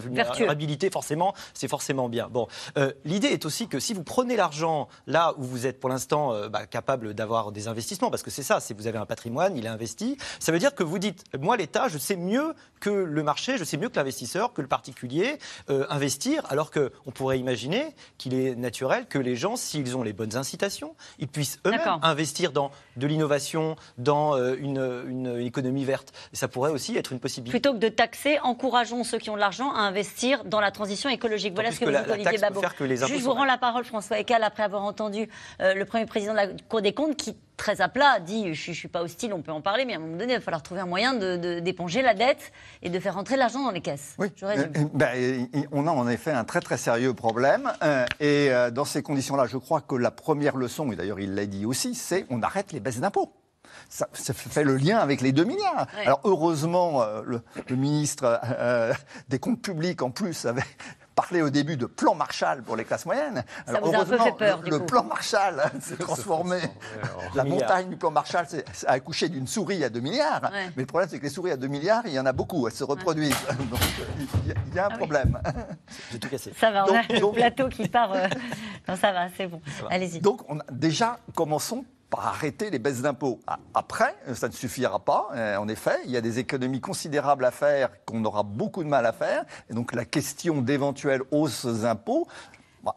forcément, 0.90 1.34
c'est 1.52 1.68
forcément 1.68 2.08
bien. 2.08 2.28
Bon, 2.28 2.48
euh, 2.76 2.92
l'idée 3.04 3.28
est 3.28 3.44
aussi 3.44 3.68
que 3.68 3.78
si 3.78 3.94
vous 3.94 4.02
prenez 4.02 4.36
l'argent 4.36 4.88
là 5.06 5.34
où 5.38 5.42
vous 5.42 5.66
êtes 5.66 5.80
pour 5.80 5.90
l'instant 5.90 6.32
euh, 6.32 6.48
bah, 6.48 6.66
capable 6.66 7.14
d'avoir 7.14 7.52
des 7.52 7.68
investissements, 7.68 8.10
parce 8.10 8.22
que 8.22 8.30
c'est 8.30 8.42
ça, 8.42 8.60
si 8.60 8.74
vous 8.74 8.86
avez 8.86 8.98
un 8.98 9.06
patrimoine, 9.06 9.56
il 9.56 9.66
est 9.66 9.68
investi, 9.68 10.16
ça 10.38 10.52
veut 10.52 10.58
dire 10.58 10.74
que 10.74 10.82
vous 10.82 10.98
dites, 10.98 11.24
moi 11.38 11.56
l'État, 11.56 11.88
je 11.88 11.98
sais 11.98 12.16
mieux 12.16 12.54
que 12.80 12.90
le 12.90 13.22
marché, 13.22 13.58
je 13.58 13.64
sais 13.64 13.76
mieux 13.76 13.88
que 13.88 13.96
l'investisseur, 13.96 14.52
que 14.52 14.62
le 14.62 14.68
particulier 14.68 15.38
euh, 15.70 15.86
investir, 15.90 16.42
alors 16.50 16.70
qu'on 16.70 17.10
pourrait 17.12 17.38
imaginer 17.38 17.94
qu'il 18.18 18.34
est 18.34 18.54
naturel 18.54 19.06
que 19.06 19.18
les 19.18 19.36
gens, 19.36 19.56
s'ils 19.56 19.96
ont 19.96 20.02
les 20.02 20.12
bonnes 20.12 20.36
incitations, 20.36 20.94
ils 21.18 21.28
puissent 21.28 21.60
eux-mêmes 21.66 21.98
investir 22.02 22.52
dans 22.52 22.70
de 22.96 23.06
l'innovation, 23.06 23.76
dans 23.98 24.36
une, 24.54 25.04
une, 25.08 25.40
économie 25.40 25.84
verte. 25.84 26.12
Et 26.32 26.36
ça 26.36 26.48
pourrait 26.48 26.70
aussi 26.70 26.96
être 26.96 27.12
une 27.12 27.20
possibilité. 27.20 27.58
Plutôt 27.58 27.74
que 27.74 27.78
de 27.78 27.88
taxer, 27.88 28.38
encourageons 28.40 29.04
ceux 29.04 29.18
qui 29.18 29.30
ont 29.30 29.34
de 29.34 29.40
l'argent 29.40 29.72
à 29.72 29.80
investir 29.80 30.33
dans 30.44 30.60
la 30.60 30.70
transition 30.70 31.08
écologique. 31.08 31.54
Voilà 31.54 31.70
ce 31.70 31.80
que, 31.80 31.84
vous 31.84 31.90
dites, 31.90 32.10
Olivier 32.10 32.38
Babot. 32.38 32.60
Juste, 32.62 33.08
je 33.08 33.24
vous 33.24 33.32
rends 33.32 33.44
la 33.44 33.58
parole, 33.58 33.84
François 33.84 34.18
Ecal, 34.18 34.42
après 34.42 34.62
avoir 34.62 34.82
entendu 34.82 35.28
euh, 35.60 35.74
le 35.74 35.84
premier 35.84 36.06
président 36.06 36.32
de 36.32 36.38
la 36.38 36.46
Cour 36.68 36.82
des 36.82 36.92
comptes 36.92 37.16
qui 37.16 37.36
très 37.56 37.80
à 37.80 37.88
plat, 37.88 38.18
dit 38.18 38.52
je 38.52 38.70
ne 38.72 38.74
suis 38.74 38.88
pas 38.88 39.02
hostile, 39.02 39.32
on 39.32 39.40
peut 39.40 39.52
en 39.52 39.60
parler, 39.60 39.84
mais 39.84 39.92
à 39.92 39.96
un 39.96 40.00
moment 40.00 40.16
donné, 40.16 40.32
il 40.32 40.36
va 40.36 40.42
falloir 40.42 40.62
trouver 40.62 40.80
un 40.80 40.86
moyen 40.86 41.14
d'éponger 41.14 42.00
de, 42.00 42.04
la 42.04 42.14
dette 42.14 42.50
et 42.82 42.90
de 42.90 42.98
faire 42.98 43.14
rentrer 43.14 43.36
l'argent 43.36 43.62
dans 43.62 43.70
les 43.70 43.80
caisses. 43.80 44.16
Oui. 44.18 44.26
Euh, 44.42 44.66
ben, 44.92 45.48
on 45.70 45.86
a 45.86 45.92
en 45.92 46.08
effet 46.08 46.32
un 46.32 46.42
très 46.42 46.60
très 46.60 46.78
sérieux 46.78 47.14
problème. 47.14 47.70
Euh, 47.84 48.06
et 48.18 48.50
dans 48.72 48.84
ces 48.84 49.02
conditions-là, 49.02 49.46
je 49.46 49.56
crois 49.56 49.80
que 49.80 49.94
la 49.94 50.10
première 50.10 50.56
leçon, 50.56 50.90
et 50.90 50.96
d'ailleurs 50.96 51.20
il 51.20 51.34
l'a 51.34 51.46
dit 51.46 51.64
aussi, 51.64 51.94
c'est 51.94 52.26
on 52.28 52.42
arrête 52.42 52.72
les 52.72 52.80
baisses 52.80 53.00
d'impôts 53.00 53.32
ça, 53.88 54.06
fait 54.34 54.64
le 54.64 54.76
lien 54.76 54.98
avec 54.98 55.20
les 55.20 55.32
2 55.32 55.44
milliards. 55.44 55.86
Alors 56.04 56.20
heureusement, 56.24 57.02
euh, 57.02 57.22
le, 57.68 57.76
ministre 57.76 58.24
euh, 58.24 58.38
euh, 58.58 58.94
des 59.28 59.38
comptes 59.38 59.62
publics, 59.62 60.02
en 60.02 60.10
plus, 60.10 60.46
avait 60.46 60.64
parlé 61.14 61.42
au 61.42 61.50
début 61.50 61.76
de 61.76 61.86
plan 61.86 62.14
Marshall 62.14 62.62
pour 62.62 62.74
les 62.74 62.84
classes 62.84 63.06
moyennes. 63.06 63.44
Ça 63.66 63.80
vous 63.80 63.94
a 63.94 63.98
un 63.98 64.04
peu 64.04 64.18
fait 64.18 64.32
peur, 64.32 64.62
le, 64.62 64.84
plan 64.84 65.04
Marshall 65.04 65.62
s'est 65.80 65.96
transformé. 65.96 66.58
La 67.34 67.44
montagne 67.44 67.88
du 67.88 67.96
plan 67.96 68.10
Marshall 68.10 68.46
a 68.86 68.92
accouché 68.92 69.28
d'une 69.28 69.46
souris 69.46 69.84
à 69.84 69.90
2 69.90 70.00
milliards. 70.00 70.50
Mais 70.52 70.82
le 70.82 70.86
problème, 70.86 71.08
c'est 71.08 71.18
que 71.18 71.24
les 71.24 71.30
souris 71.30 71.52
à 71.52 71.56
2 71.56 71.68
milliards, 71.68 72.02
il 72.06 72.14
y 72.14 72.18
en 72.18 72.26
a 72.26 72.32
beaucoup. 72.32 72.66
Elles 72.66 72.74
se 72.74 72.84
reproduisent. 72.84 73.36
Donc, 73.70 73.78
il 74.44 74.74
y, 74.74 74.78
a 74.78 74.86
un 74.86 74.88
ah 74.90 74.96
problème. 74.96 75.40
J'ai 76.10 76.18
tout 76.18 76.28
cassé. 76.28 76.52
Ça 76.58 76.72
va, 76.72 76.84
on 76.84 76.94
a 76.94 77.02
le 77.02 77.32
plateau 77.32 77.68
qui 77.68 77.88
part. 77.88 78.12
Non, 78.88 78.96
ça 78.96 79.12
va, 79.12 79.28
c'est 79.36 79.46
bon. 79.46 79.60
Allez-y. 79.88 80.20
Donc, 80.20 80.40
on 80.48 80.58
a, 80.58 80.64
déjà, 80.70 81.18
commençons 81.36 81.84
arrêter 82.20 82.70
les 82.70 82.78
baisses 82.78 83.02
d'impôts. 83.02 83.40
Après, 83.74 84.14
ça 84.34 84.48
ne 84.48 84.52
suffira 84.52 84.98
pas. 84.98 85.28
Euh, 85.34 85.56
en 85.56 85.68
effet, 85.68 85.96
il 86.04 86.10
y 86.10 86.16
a 86.16 86.20
des 86.20 86.38
économies 86.38 86.80
considérables 86.80 87.44
à 87.44 87.50
faire 87.50 87.90
qu'on 88.04 88.24
aura 88.24 88.42
beaucoup 88.42 88.82
de 88.84 88.88
mal 88.88 89.06
à 89.06 89.12
faire. 89.12 89.44
Et 89.70 89.74
donc 89.74 89.94
la 89.94 90.04
question 90.04 90.60
d'éventuelles 90.60 91.22
hausses 91.30 91.66
d'impôts, 91.66 92.26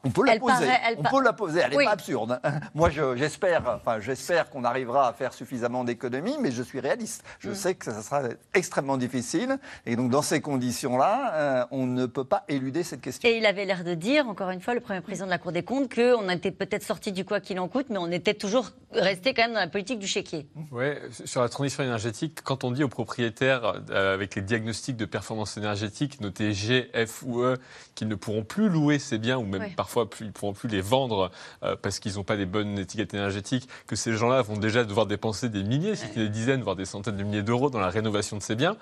on 0.03 0.09
peut 0.09 0.25
la 0.25 0.39
poser. 0.39 0.67
on 0.97 1.03
peut 1.03 1.23
la 1.23 1.33
poser. 1.33 1.61
Elle 1.61 1.77
n'est 1.77 1.85
pas 1.85 1.91
absurde. 1.91 2.39
Hein. 2.43 2.51
Moi, 2.75 2.89
j'espère, 2.89 3.63
enfin, 3.81 3.99
j'espère 3.99 4.49
qu'on 4.49 4.63
arrivera 4.63 5.07
à 5.07 5.13
faire 5.13 5.33
suffisamment 5.33 5.83
d'économies, 5.83 6.37
mais 6.39 6.51
je 6.51 6.63
suis 6.63 6.79
réaliste. 6.79 7.23
Je 7.39 7.49
mm. 7.49 7.55
sais 7.55 7.75
que 7.75 7.85
ça 7.85 8.01
sera 8.01 8.21
extrêmement 8.53 8.97
difficile. 8.97 9.57
Et 9.85 9.95
donc, 9.95 10.09
dans 10.09 10.21
ces 10.21 10.41
conditions-là, 10.41 11.33
euh, 11.33 11.65
on 11.71 11.85
ne 11.85 12.05
peut 12.05 12.23
pas 12.23 12.43
éluder 12.47 12.83
cette 12.83 13.01
question. 13.01 13.27
Et 13.29 13.37
il 13.37 13.45
avait 13.45 13.65
l'air 13.65 13.83
de 13.83 13.93
dire, 13.93 14.27
encore 14.27 14.49
une 14.49 14.61
fois, 14.61 14.73
le 14.73 14.81
premier 14.81 15.01
président 15.01 15.25
de 15.25 15.31
la 15.31 15.37
Cour 15.37 15.51
des 15.51 15.63
comptes, 15.63 15.93
qu'on 15.93 16.29
était 16.29 16.51
peut-être 16.51 16.83
sorti 16.83 17.11
du 17.11 17.25
quoi 17.25 17.39
qu'il 17.39 17.59
en 17.59 17.67
coûte, 17.67 17.87
mais 17.89 17.97
on 17.97 18.11
était 18.11 18.33
toujours 18.33 18.71
resté 18.91 19.33
quand 19.33 19.43
même 19.43 19.53
dans 19.53 19.59
la 19.59 19.67
politique 19.67 19.99
du 19.99 20.07
chéquier. 20.07 20.47
Oui, 20.71 20.85
sur 21.25 21.41
la 21.41 21.49
transition 21.49 21.83
énergétique, 21.83 22.39
quand 22.43 22.63
on 22.63 22.71
dit 22.71 22.83
aux 22.83 22.89
propriétaires, 22.89 23.81
euh, 23.89 24.13
avec 24.13 24.35
les 24.35 24.41
diagnostics 24.41 24.97
de 24.97 25.05
performance 25.05 25.57
énergétique 25.57 26.21
notés 26.21 26.53
G, 26.53 26.89
F 26.93 27.23
ou 27.23 27.41
E, 27.41 27.57
qu'ils 27.95 28.07
ne 28.07 28.15
pourront 28.15 28.43
plus 28.43 28.69
louer 28.69 28.99
ces 28.99 29.17
biens 29.17 29.37
ou 29.37 29.45
même 29.45 29.73
parfois 29.77 30.09
plus, 30.09 30.25
ils 30.25 30.27
ne 30.27 30.33
pourront 30.33 30.51
plus 30.51 30.67
les 30.67 30.81
vendre 30.81 31.31
euh, 31.63 31.77
parce 31.81 31.99
qu'ils 31.99 32.15
n'ont 32.15 32.25
pas 32.25 32.35
des 32.35 32.45
bonnes 32.45 32.77
étiquettes 32.77 33.13
énergétiques, 33.13 33.69
que 33.87 33.95
ces 33.95 34.11
gens-là 34.13 34.41
vont 34.41 34.57
déjà 34.57 34.83
devoir 34.83 35.05
dépenser 35.05 35.47
des 35.47 35.63
milliers, 35.63 35.95
si 35.95 36.07
des 36.09 36.27
dizaines, 36.27 36.63
voire 36.63 36.75
des 36.75 36.83
centaines 36.83 37.15
de 37.15 37.23
milliers 37.23 37.43
d'euros 37.43 37.69
dans 37.69 37.79
la 37.79 37.89
rénovation 37.89 38.35
de 38.35 38.43
ces 38.43 38.55
biens 38.55 38.75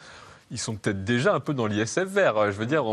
ils 0.52 0.60
sont 0.60 0.76
peut-être 0.76 1.04
déjà 1.04 1.34
un 1.34 1.40
peu 1.40 1.54
dans 1.54 1.66
l'ISF 1.66 2.04
vert. 2.04 2.52
Je 2.52 2.58
veux 2.58 2.66
dire, 2.66 2.84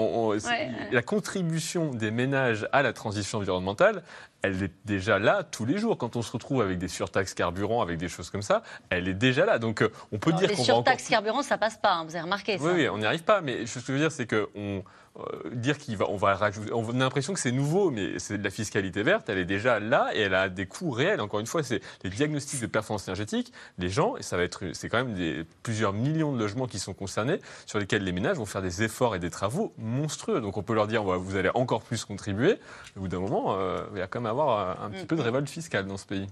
la 0.90 1.02
contribution 1.02 1.92
des 1.92 2.10
ménages 2.10 2.66
à 2.72 2.82
la 2.82 2.92
transition 2.92 3.38
environnementale, 3.38 4.02
elle 4.42 4.62
est 4.62 4.72
déjà 4.84 5.18
là 5.18 5.42
tous 5.44 5.64
les 5.64 5.78
jours. 5.78 5.96
Quand 5.96 6.16
on 6.16 6.22
se 6.22 6.32
retrouve 6.32 6.60
avec 6.60 6.78
des 6.78 6.88
surtaxes 6.88 7.34
carburants, 7.34 7.82
avec 7.82 7.98
des 7.98 8.08
choses 8.08 8.30
comme 8.30 8.42
ça, 8.42 8.62
elle 8.90 9.08
est 9.08 9.14
déjà 9.14 9.46
là. 9.46 9.58
Donc 9.58 9.82
euh, 9.82 9.90
on 10.12 10.18
peut 10.18 10.32
dire 10.32 10.48
qu'on 10.48 10.54
va 10.54 10.58
Les 10.58 10.64
surtaxes 10.64 11.08
carburants, 11.08 11.42
ça 11.42 11.58
passe 11.58 11.76
pas. 11.76 11.94
Hein, 11.94 12.04
vous 12.04 12.14
avez 12.14 12.22
remarqué 12.22 12.58
ça 12.58 12.64
Oui, 12.64 12.72
oui 12.74 12.88
on 12.88 12.98
n'y 12.98 13.06
arrive 13.06 13.24
pas. 13.24 13.40
Mais 13.40 13.66
ce 13.66 13.78
que 13.78 13.86
je 13.86 13.92
veux 13.92 13.98
dire, 13.98 14.12
c'est 14.12 14.26
qu'on 14.26 14.82
euh, 15.18 15.50
dire 15.52 15.76
qu'on 15.78 15.94
va, 15.94 16.08
on 16.08 16.16
va 16.16 16.34
rajouter. 16.34 16.72
On 16.72 16.88
a 16.88 16.92
l'impression 16.92 17.34
que 17.34 17.40
c'est 17.40 17.52
nouveau, 17.52 17.90
mais 17.90 18.18
c'est 18.18 18.38
de 18.38 18.44
la 18.44 18.50
fiscalité 18.50 19.02
verte, 19.02 19.28
elle 19.28 19.36
est 19.36 19.44
déjà 19.44 19.78
là 19.78 20.10
et 20.14 20.20
elle 20.20 20.34
a 20.34 20.48
des 20.48 20.64
coûts 20.64 20.90
réels. 20.90 21.20
Encore 21.20 21.40
une 21.40 21.46
fois, 21.46 21.62
c'est 21.62 21.82
les 22.02 22.08
diagnostics 22.08 22.60
de 22.60 22.66
performance 22.66 23.06
énergétique. 23.08 23.52
Les 23.76 23.90
gens, 23.90 24.16
et 24.16 24.22
ça 24.22 24.38
va 24.38 24.42
être, 24.42 24.64
c'est 24.72 24.88
quand 24.88 25.04
même 25.04 25.14
des, 25.14 25.44
plusieurs 25.62 25.92
millions 25.92 26.32
de 26.32 26.38
logements 26.38 26.66
qui 26.66 26.78
sont 26.78 26.94
concernés, 26.94 27.40
sur 27.66 27.78
lesquels 27.78 28.04
les 28.04 28.12
ménages 28.12 28.38
vont 28.38 28.46
faire 28.46 28.62
des 28.62 28.82
efforts 28.82 29.14
et 29.14 29.18
des 29.18 29.28
travaux 29.28 29.74
monstrueux. 29.76 30.40
Donc 30.40 30.56
on 30.56 30.62
peut 30.62 30.74
leur 30.74 30.86
dire, 30.86 31.02
vous 31.02 31.36
allez 31.36 31.50
encore 31.52 31.82
plus 31.82 32.06
contribuer. 32.06 32.58
Au 32.96 33.00
bout 33.00 33.08
d'un 33.08 33.20
moment, 33.20 33.56
euh, 33.58 33.82
il 33.92 33.98
va 33.98 34.06
quand 34.06 34.20
même 34.20 34.31
avoir 34.32 34.82
un, 34.82 34.90
petit 34.90 35.06
peu 35.06 35.16
de 35.16 35.22
révolte 35.22 35.48
fiscale 35.48 35.86
dans 35.86 35.96
ce 35.96 36.06
pays. 36.06 36.26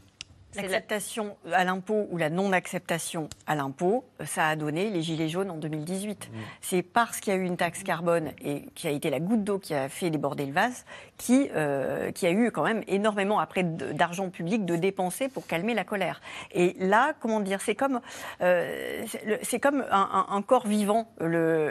L'acceptation 0.57 1.37
à 1.53 1.65
l'impôt 1.65 2.09
ou 2.11 2.17
la 2.17 2.29
non-acceptation 2.29 3.29
à 3.47 3.55
l'impôt, 3.55 4.05
ça 4.25 4.49
a 4.49 4.57
donné 4.57 4.91
les 4.91 5.03
gilets 5.03 5.29
jaunes 5.29 5.51
en 5.51 5.57
2018. 5.57 6.29
Mmh. 6.31 6.37
C'est 6.61 6.83
parce 6.83 7.21
qu'il 7.21 7.33
y 7.33 7.37
a 7.37 7.39
eu 7.39 7.45
une 7.45 7.57
taxe 7.57 7.83
carbone 7.83 8.33
et 8.45 8.63
qui 8.75 8.89
a 8.89 8.91
été 8.91 9.11
la 9.11 9.21
goutte 9.21 9.45
d'eau 9.45 9.59
qui 9.59 9.75
a 9.75 9.89
fait 9.89 10.11
déborder 10.11 10.47
le 10.47 10.53
vase, 10.53 10.85
qui, 11.19 11.49
euh, 11.55 12.11
qui 12.13 12.27
a 12.27 12.31
eu 12.33 12.51
quand 12.51 12.65
même 12.65 12.83
énormément 12.89 13.39
après 13.39 13.63
d'argent 13.63 14.31
public 14.31 14.65
de 14.65 14.77
dépenser 14.77 15.29
pour 15.29 15.47
calmer 15.47 15.75
la 15.75 15.85
colère. 15.85 16.21
Et 16.53 16.75
là, 16.79 17.13
comment 17.21 17.41
dire, 17.41 17.61
c'est 17.61 17.75
comme, 17.75 18.01
euh, 18.41 19.05
c'est 19.43 19.61
comme 19.61 19.85
un, 19.91 20.43
corps 20.43 20.67
vivant, 20.67 21.13
le, 21.21 21.71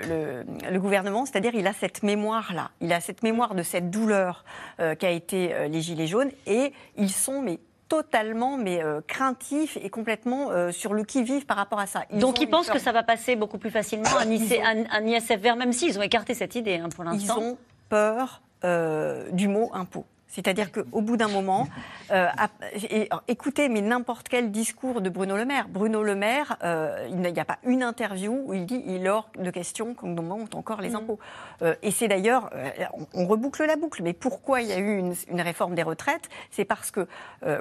le, 0.70 0.80
gouvernement, 0.80 1.26
c'est-à-dire 1.26 1.54
il 1.56 1.68
a 1.68 1.74
cette 1.74 2.04
mémoire-là, 2.04 2.72
il 2.80 2.94
a 2.94 3.02
cette 3.02 3.24
mémoire 3.24 3.56
de 3.56 3.64
cette 3.64 3.90
douleur 3.90 4.46
euh, 4.80 4.96
qu'a 4.96 5.12
été 5.12 5.68
les 5.68 5.82
gilets 5.82 6.08
jaunes 6.08 6.32
et 6.46 6.72
ils 6.96 7.12
sont 7.12 7.42
mais 7.42 7.60
totalement 7.90 8.58
mais 8.58 8.82
euh, 8.84 9.02
craintif 9.06 9.78
et 9.82 9.90
complètement 9.90 10.52
euh, 10.52 10.72
sur 10.72 10.94
le 10.94 11.04
qui-vive 11.04 11.46
par 11.46 11.58
rapport 11.58 11.80
à 11.80 11.88
ça. 11.88 12.04
Donc 12.14 12.40
ils 12.40 12.48
pensent 12.48 12.70
que 12.70 12.80
ça 12.80 12.92
va 12.92 13.04
passer 13.04 13.36
beaucoup 13.36 13.58
plus 13.58 13.72
facilement 13.72 14.10
un, 14.20 15.06
ISF 15.06 15.40
vert, 15.40 15.56
même 15.56 15.74
s'ils 15.74 16.00
ont 16.00 16.04
écarté 16.04 16.34
cette 16.34 16.56
idée 16.56 16.76
hein, 16.76 16.90
pour 16.96 17.04
l'instant. 17.04 17.36
Ils 17.38 17.44
ont 17.44 17.58
peur 17.90 18.42
euh, 18.64 19.30
du 19.32 19.48
mot 19.48 19.72
impôt. 19.74 20.06
C'est-à-dire 20.30 20.72
qu'au 20.72 21.02
bout 21.02 21.18
d'un 21.18 21.28
moment, 21.28 21.68
euh, 22.12 22.28
écoutez, 23.28 23.68
mais 23.68 23.82
n'importe 23.82 24.30
quel 24.30 24.52
discours 24.52 25.02
de 25.02 25.10
Bruno 25.10 25.36
Le 25.36 25.44
Maire. 25.44 25.68
Bruno 25.68 26.04
Le 26.04 26.16
Maire, 26.16 26.56
euh, 26.64 27.08
il 27.10 27.18
n'y 27.18 27.40
a 27.40 27.46
pas 27.46 27.58
une 27.66 27.82
interview 27.82 28.44
où 28.46 28.54
il 28.54 28.68
dit 28.68 28.82
il 28.86 29.08
hors 29.08 29.30
de 29.38 29.50
question 29.50 29.96
qu'on 29.96 30.10
monte 30.22 30.54
encore 30.54 30.82
les 30.82 30.92
mm. 30.92 30.96
impôts. 30.96 31.20
Euh, 31.64 31.74
et 31.82 31.90
c'est 31.90 32.08
d'ailleurs, 32.08 32.52
on, 33.14 33.26
reboucle 33.26 33.66
la 33.66 33.76
boucle. 33.76 34.04
Mais 34.04 34.14
pourquoi 34.14 34.62
il 34.62 34.68
y 34.68 34.72
a 34.72 34.78
eu 34.78 35.00
une, 35.00 35.42
réforme 35.42 35.74
des 35.74 35.84
retraites? 35.84 36.30
C'est 36.52 36.66
parce 36.66 36.92
que 36.92 37.08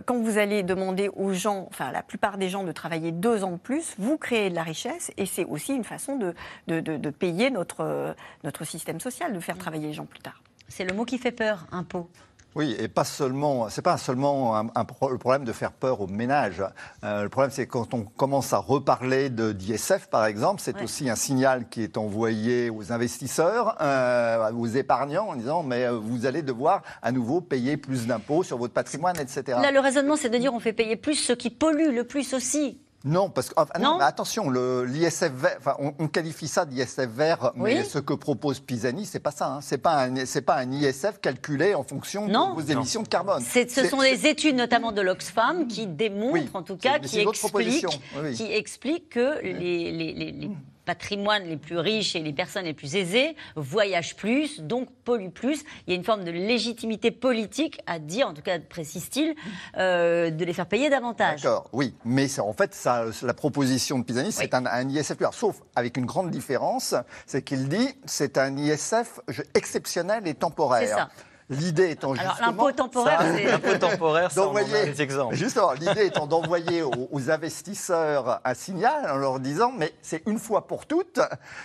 quand 0.05 0.19
vous 0.19 0.37
allez 0.37 0.63
demander 0.63 1.09
aux 1.09 1.33
gens, 1.33 1.67
enfin 1.71 1.91
la 1.91 2.03
plupart 2.03 2.37
des 2.37 2.51
gens, 2.51 2.65
de 2.65 2.73
travailler 2.73 3.13
deux 3.13 3.45
ans 3.45 3.53
de 3.53 3.57
plus, 3.57 3.95
vous 3.99 4.19
créez 4.19 4.51
de 4.51 4.55
la 4.55 4.63
richesse 4.63 5.11
et 5.17 5.25
c'est 5.25 5.45
aussi 5.47 5.75
une 5.75 5.85
façon 5.85 6.17
de, 6.17 6.35
de, 6.67 6.81
de, 6.81 7.11
payer 7.11 7.51
notre, 7.51 8.15
notre 8.45 8.65
système 8.65 9.01
social, 9.01 9.33
de 9.33 9.41
faire 9.41 9.57
mm. 9.57 9.59
travailler 9.59 9.87
les 9.89 9.95
gens 9.95 10.07
plus 10.07 10.21
tard. 10.21 10.43
C'est 10.69 10.85
le 10.85 10.95
mot 10.95 11.07
qui 11.07 11.17
fait 11.17 11.33
peur, 11.33 11.67
impôt. 11.73 12.11
Oui, 12.55 12.75
et 12.79 12.89
pas 12.89 13.05
seulement, 13.05 13.69
c'est 13.69 13.83
pas 13.83 13.99
seulement 13.99 14.57
un, 14.57 14.65
le 15.11 15.19
problème 15.19 15.45
de 15.45 15.53
faire 15.53 15.71
peur 15.71 16.01
aux 16.01 16.07
ménages. 16.07 16.63
Euh, 17.05 17.23
le 17.23 17.29
problème, 17.29 17.51
c'est 17.53 17.67
quand 17.67 17.95
on 17.95 18.03
commence 18.03 18.53
à 18.53 18.59
reparler 18.59 19.29
d'ISF, 19.31 20.09
par 20.11 20.27
exemple, 20.27 20.61
c'est 20.61 20.83
aussi 20.83 21.09
un 21.09 21.15
signal 21.15 21.69
qui 21.69 21.83
est 21.83 21.97
envoyé 21.97 22.71
aux 22.71 22.91
investisseurs, 22.91 23.77
euh, 23.81 24.51
aux 24.53 24.67
épargnants, 24.67 25.29
en 25.29 25.37
disant 25.37 25.63
mais 25.63 25.85
euh, 25.85 25.93
vous 25.93 26.27
allez 26.27 26.43
devoir 26.43 26.83
à 27.03 27.13
nouveau 27.13 27.41
payer 27.41 27.77
plus 27.77 28.07
d'impôts 28.07 28.43
sur 28.43 28.59
votre 28.59 28.75
patrimoine, 28.75 29.21
etc. 29.21 29.59
Là, 29.61 29.71
le 29.71 29.81
raisonnement, 29.81 30.17
c'est 30.17 30.31
de 30.31 30.39
dire 30.39 30.53
on 30.55 30.61
fait 30.61 30.73
payer 30.73 30.97
plus 30.97 31.15
ceux 31.15 31.37
qui 31.37 31.51
polluent 31.51 31.95
le 31.95 32.05
plus 32.05 32.35
aussi. 32.35 32.81
Non, 33.05 33.31
parce 33.31 33.51
que 33.51 33.79
non, 33.81 33.99
mais 33.99 34.05
attention, 34.05 34.51
l'ISF 34.51 35.31
vert, 35.31 35.77
on, 35.79 36.09
qualifie 36.09 36.49
ça 36.49 36.65
d'ISF 36.65 37.07
vert, 37.07 37.53
mais 37.55 37.85
ce 37.85 37.99
que 37.99 38.13
propose 38.13 38.59
Pisani, 38.61 39.07
c'est 39.07 39.21
pas 39.21 39.31
ça. 39.31 39.47
Hein. 39.47 39.61
C'est 39.61 39.79
pas 39.79 40.05
un, 40.05 40.27
c'est 40.27 40.43
pas 40.43 40.57
un 40.57 40.73
ISF 40.73 41.21
calculé 41.21 41.75
en 41.75 41.85
fonction 41.85 42.27
de 42.27 42.55
vos 42.55 42.61
émissions 42.61 43.03
de 43.03 43.09
carbone. 43.09 43.43
Ce 43.43 43.89
sont 43.89 44.01
des 44.01 44.27
études, 44.27 44.57
notamment 44.57 44.93
de 44.93 45.01
l'Oxfam, 45.01 45.69
qui 45.69 45.87
démontrent, 45.87 46.55
en 46.57 46.63
tout 46.63 46.77
cas, 46.77 46.99
qui 46.99 47.21
expliquent, 47.21 47.87
qui 48.35 48.53
expliquent 48.53 49.11
que 49.11 49.43
les, 49.43 49.93
les, 49.93 50.13
les 50.13 50.51
patrimoine 50.89 51.45
les 51.45 51.59
plus 51.59 51.79
riches 51.79 52.17
et 52.17 52.21
les 52.21 52.33
personnes 52.33 52.65
les 52.65 52.73
plus 52.73 52.97
aisées 52.97 53.37
voyagent 53.57 54.17
plus, 54.17 54.61
donc 54.61 54.89
polluent 55.05 55.29
plus. 55.29 55.63
Il 55.87 55.91
y 55.91 55.93
a 55.93 55.97
une 55.97 56.05
forme 56.05 56.25
de 56.25 56.31
légitimité 56.31 57.11
politique 57.11 57.83
à 57.87 57.99
dire, 57.99 58.27
en 58.27 58.33
tout 58.33 58.41
cas 58.41 58.59
précise-t-il, 58.59 59.35
euh, 59.77 60.31
de 60.31 60.45
les 60.47 60.55
faire 60.55 60.65
payer 60.65 60.89
davantage. 60.89 61.43
D'accord, 61.43 61.69
oui. 61.75 61.95
Mais 62.07 62.27
en 62.41 62.55
fait, 62.55 62.75
ça, 62.75 63.05
la 63.21 63.35
proposition 63.35 63.99
de 63.99 64.05
Pisani, 64.05 64.33
c'est 64.33 64.55
un, 64.55 64.65
un, 64.65 64.89
ISF 64.89 65.19
sauf 65.33 65.57
avec 65.77 65.99
une 65.99 66.07
grande 66.07 66.31
différence, 66.31 66.95
c'est 67.27 67.43
qu'il 67.43 67.69
dit 67.69 67.91
c'est 68.07 68.39
un 68.39 68.57
ISF 68.57 69.21
exceptionnel 69.55 70.27
et 70.27 70.33
temporaire. 70.33 70.89
C'est 70.89 70.95
ça. 70.95 71.11
L'idée 71.51 71.91
étant 71.91 72.15
justement. 72.15 72.35
Alors, 72.35 72.51
l'impôt 72.51 72.73
temporaire, 72.73 73.21
c'est. 73.23 73.45
L'impôt 73.45 73.79
temporaire, 73.79 74.31
ça, 74.31 74.43
des 74.85 75.03
exemples. 75.03 75.35
Justement, 75.35 75.73
l'idée 75.73 76.07
étant 76.07 76.27
d'envoyer 76.29 76.83
aux, 76.83 77.31
investisseurs 77.31 78.41
un 78.45 78.55
signal 78.55 79.11
en 79.11 79.17
leur 79.17 79.41
disant 79.41 79.73
mais 79.77 79.93
c'est 80.03 80.23
une 80.27 80.39
fois 80.39 80.67
pour 80.67 80.87
toutes, 80.87 81.21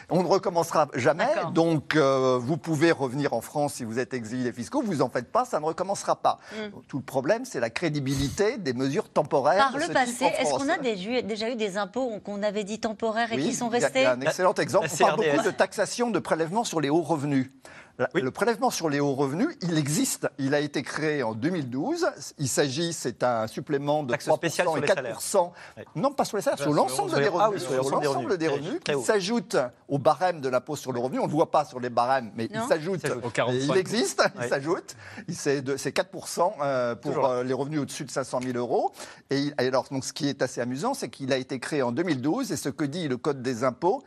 on 0.09 0.23
ne 0.23 0.27
recommencera 0.27 0.87
jamais, 0.95 1.27
donc 1.53 1.95
euh, 1.95 2.37
vous 2.41 2.57
pouvez 2.57 2.91
revenir 2.91 3.33
en 3.33 3.41
France 3.41 3.75
si 3.75 3.83
vous 3.83 3.99
êtes 3.99 4.13
exilé 4.13 4.51
fiscaux, 4.51 4.81
vous 4.81 5.01
en 5.01 5.09
faites 5.09 5.31
pas, 5.31 5.45
ça 5.45 5.59
ne 5.59 5.65
recommencera 5.65 6.15
pas. 6.15 6.39
Mm. 6.53 6.79
Tout 6.87 6.97
le 6.97 7.03
problème, 7.03 7.45
c'est 7.45 7.59
la 7.59 7.69
crédibilité 7.69 8.57
des 8.57 8.73
mesures 8.73 9.09
temporaires. 9.09 9.69
Par 9.71 9.77
le 9.77 9.93
passé, 9.93 10.25
est-ce 10.25 10.51
qu'on 10.51 10.69
a 10.69 10.77
déjà 10.77 11.49
eu 11.49 11.55
des 11.55 11.77
impôts 11.77 12.19
qu'on 12.23 12.41
avait 12.43 12.63
dit 12.63 12.79
temporaires 12.79 13.31
et 13.31 13.37
qui 13.37 13.53
sont 13.53 13.69
restés 13.69 14.03
y 14.03 14.05
a 14.05 14.13
un 14.13 14.21
excellent 14.21 14.53
exemple. 14.53 14.87
on 14.91 14.97
parle 14.97 15.15
beaucoup 15.17 15.45
de 15.45 15.51
taxation 15.51 16.09
de 16.09 16.19
prélèvement 16.19 16.63
sur 16.63 16.81
les 16.81 16.89
hauts 16.89 17.01
revenus. 17.01 17.49
Le 18.13 18.31
prélèvement 18.31 18.71
sur 18.71 18.89
les 18.89 18.99
hauts 18.99 19.13
revenus, 19.13 19.49
il 19.61 19.77
existe. 19.77 20.27
Il 20.39 20.55
a 20.55 20.59
été 20.59 20.81
créé 20.81 21.21
en 21.21 21.33
2012. 21.33 22.07
Il 22.39 22.47
s'agit, 22.47 22.91
c'est 22.91 23.23
un 23.23 23.45
supplément 23.45 24.03
de 24.03 24.13
3% 24.15 24.77
et 24.77 24.81
4%. 24.81 25.51
Non, 25.95 26.11
pas 26.11 26.25
sur 26.25 26.37
les 26.37 26.43
salaires, 26.43 26.59
sur 26.59 26.73
l'ensemble 26.73 27.15
des 27.15 27.27
revenus. 27.27 27.61
sur 27.63 27.99
l'ensemble 27.99 28.37
des 28.37 28.47
revenus 28.47 28.79
qui 28.83 29.03
s'ajoute 29.03 29.57
au 29.87 29.99
barème 29.99 30.41
de 30.41 30.49
l'impôt 30.49 30.75
sur 30.75 30.91
le 30.91 30.99
revenu. 30.99 31.19
On 31.19 31.23
ne 31.23 31.27
le 31.27 31.33
voit 31.33 31.51
pas 31.51 31.65
sur 31.65 31.79
les 31.79 31.89
barèmes, 31.89 32.31
mais 32.35 32.49
il 32.51 32.61
s'ajoute. 32.63 33.05
Il 33.51 33.77
existe, 33.77 34.23
il 34.41 34.47
s'ajoute. 34.47 34.95
C'est 35.29 35.61
4% 35.61 36.53
euh, 36.61 36.95
pour 36.95 37.25
euh, 37.25 37.43
les 37.43 37.53
revenus 37.53 37.81
au-dessus 37.81 38.05
de 38.05 38.11
500 38.11 38.39
000 38.43 38.57
euros. 38.57 38.91
Et 39.29 39.51
alors, 39.57 39.85
donc, 39.91 40.03
ce 40.03 40.13
qui 40.13 40.27
est 40.27 40.41
assez 40.41 40.61
amusant, 40.61 40.93
c'est 40.93 41.09
qu'il 41.09 41.31
a 41.31 41.37
été 41.37 41.59
créé 41.59 41.81
en 41.81 41.91
2012 41.91 42.51
et 42.51 42.57
ce 42.57 42.69
que 42.69 42.85
dit 42.85 43.07
le 43.07 43.17
Code 43.17 43.41
des 43.41 43.63
impôts, 43.63 44.03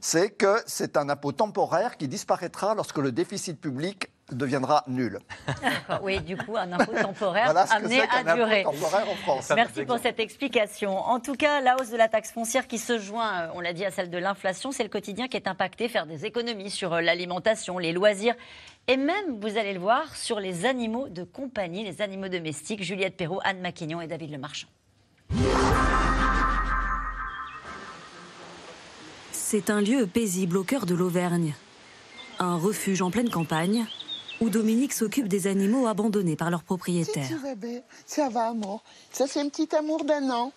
c'est 0.00 0.30
que 0.30 0.56
c'est 0.66 0.96
un 0.96 1.08
impôt 1.08 1.32
temporaire 1.32 1.96
qui 1.96 2.08
disparaîtra 2.08 2.74
lorsque 2.74 2.98
le 2.98 3.12
déficit 3.12 3.60
public 3.60 4.10
deviendra 4.30 4.84
nul. 4.88 5.18
oui, 6.02 6.20
du 6.20 6.36
coup, 6.36 6.56
un 6.56 6.70
impôt 6.72 6.92
temporaire 6.92 7.56
amené 7.70 8.02
à 8.02 8.34
durer. 8.34 8.62
Temporaire 8.62 9.08
en 9.08 9.14
France. 9.14 9.52
Merci 9.54 9.84
pour 9.84 9.98
cette 9.98 10.20
explication. 10.20 10.98
En 10.98 11.18
tout 11.18 11.34
cas, 11.34 11.60
la 11.60 11.76
hausse 11.76 11.90
de 11.90 11.96
la 11.96 12.08
taxe 12.08 12.32
foncière 12.32 12.66
qui 12.66 12.78
se 12.78 12.98
joint, 12.98 13.42
euh, 13.42 13.52
on 13.54 13.60
l'a 13.60 13.72
dit, 13.72 13.84
à 13.84 13.90
celle 13.90 14.10
de 14.10 14.18
l'inflation, 14.18 14.70
c'est 14.70 14.82
le 14.82 14.90
quotidien 14.90 15.28
qui 15.28 15.36
est 15.36 15.48
impacté, 15.48 15.88
faire 15.88 16.06
des 16.06 16.26
économies 16.26 16.70
sur 16.70 16.92
euh, 16.92 17.00
l'alimentation, 17.00 17.78
les 17.78 17.92
loisirs 17.92 18.34
et 18.90 18.96
même, 18.96 19.38
vous 19.38 19.58
allez 19.58 19.74
le 19.74 19.80
voir, 19.80 20.16
sur 20.16 20.40
les 20.40 20.64
animaux 20.64 21.08
de 21.10 21.22
compagnie, 21.22 21.84
les 21.84 22.00
animaux 22.00 22.28
domestiques. 22.28 22.82
Juliette 22.82 23.18
Perrault, 23.18 23.40
Anne 23.44 23.60
Maquignon 23.60 24.00
et 24.00 24.06
David 24.06 24.30
Lemarchand. 24.30 24.68
C'est 29.50 29.70
un 29.70 29.80
lieu 29.80 30.06
paisible 30.06 30.58
au 30.58 30.62
cœur 30.62 30.84
de 30.84 30.94
l'Auvergne. 30.94 31.54
Un 32.38 32.58
refuge 32.58 33.00
en 33.00 33.10
pleine 33.10 33.30
campagne 33.30 33.86
où 34.42 34.50
Dominique 34.50 34.92
s'occupe 34.92 35.26
des 35.26 35.46
animaux 35.46 35.86
abandonnés 35.86 36.36
par 36.36 36.50
leurs 36.50 36.62
propriétaires. 36.62 37.30
Ça 38.04 38.28
va, 38.28 38.48
amour. 38.48 38.82
Ça, 39.10 39.26
c'est 39.26 39.40
un 39.40 39.48
petit 39.48 39.74
amour 39.74 40.04
d'un 40.04 40.28
an. 40.28 40.52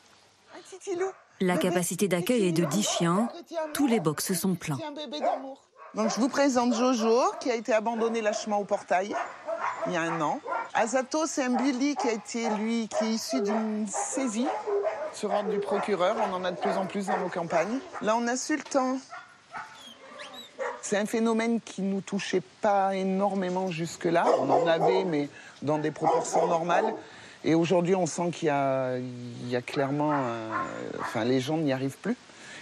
La 1.40 1.56
capacité 1.56 2.10
d'accueil 2.10 2.48
est 2.48 2.52
de 2.52 2.66
10 2.66 2.84
chiens. 2.84 3.30
Tous 3.74 3.88
les 3.88 4.02
box 4.02 4.34
sont 4.34 4.56
pleins. 4.56 4.78
Donc, 5.96 6.14
je 6.14 6.20
vous 6.20 6.28
présente 6.28 6.74
Jojo, 6.74 7.22
qui 7.40 7.50
a 7.50 7.56
été 7.56 7.72
abandonné 7.72 8.22
lâchement 8.22 8.60
au 8.60 8.66
portail 8.66 9.16
il 9.88 9.94
y 9.94 9.98
a 9.98 10.02
un 10.02 10.22
an. 10.22 10.40
Azato, 10.74 11.26
c'est 11.26 11.44
un 11.44 11.52
bully 11.52 11.96
qui 11.96 12.08
a 12.08 12.14
été, 12.14 12.50
lui, 12.50 12.88
qui 12.88 13.06
est 13.06 13.12
issu 13.12 13.42
d'une 13.42 13.88
saisie 13.88 14.48
sur 15.14 15.32
ordre 15.32 15.50
du 15.50 15.60
procureur. 15.60 16.16
On 16.30 16.34
en 16.34 16.44
a 16.44 16.52
de 16.52 16.58
plus 16.58 16.72
en 16.72 16.86
plus 16.86 17.08
dans 17.08 17.18
nos 17.18 17.30
campagnes. 17.30 17.80
Là, 18.02 18.16
on 18.16 18.28
a. 18.28 18.36
C'est 20.82 20.98
un 20.98 21.06
phénomène 21.06 21.60
qui 21.62 21.82
ne 21.82 21.94
nous 21.94 22.02
touchait 22.02 22.42
pas 22.62 22.96
énormément 22.96 23.70
jusque-là. 23.70 24.26
On 24.40 24.50
en 24.50 24.68
avait, 24.68 25.04
mais 25.04 25.30
dans 25.62 25.78
des 25.78 25.92
proportions 25.92 26.48
normales. 26.48 26.94
Et 27.44 27.56
aujourd'hui, 27.56 27.96
on 27.96 28.06
sent 28.06 28.32
qu'il 28.32 28.48
y, 28.48 28.52
a, 28.52 29.62
clairement. 29.66 30.14
enfin, 31.00 31.24
les 31.26 31.40
gens 31.40 31.58
n'y 31.58 31.74
arrivent 31.74 31.98
plus. 31.98 32.16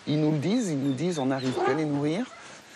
Ils 0.08 0.20
nous 0.20 0.32
le 0.32 0.38
disent, 0.38 0.70
ils 0.70 0.80
nous 0.80 0.94
disent 0.94 1.20
on 1.20 1.28
n'arrive 1.28 1.52
plus 1.52 1.72
à 1.72 1.76
les 1.76 1.86
nourrir. 1.86 2.26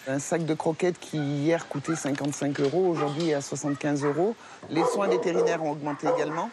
Un 0.08 0.20
sac 0.20 0.46
de 0.46 0.54
croquettes 0.54 1.00
qui 1.00 1.18
hier 1.18 1.68
coûtait 1.70 1.96
55 1.96 2.60
euros, 2.60 2.88
aujourd'hui 2.90 3.30
est 3.30 3.34
à 3.36 3.42
75 3.42 4.04
euros. 4.04 4.36
Les 4.70 4.84
soins 4.84 5.08
vétérinaires 5.08 5.64
ont 5.64 5.72
augmenté 5.72 6.08
également. 6.14 6.50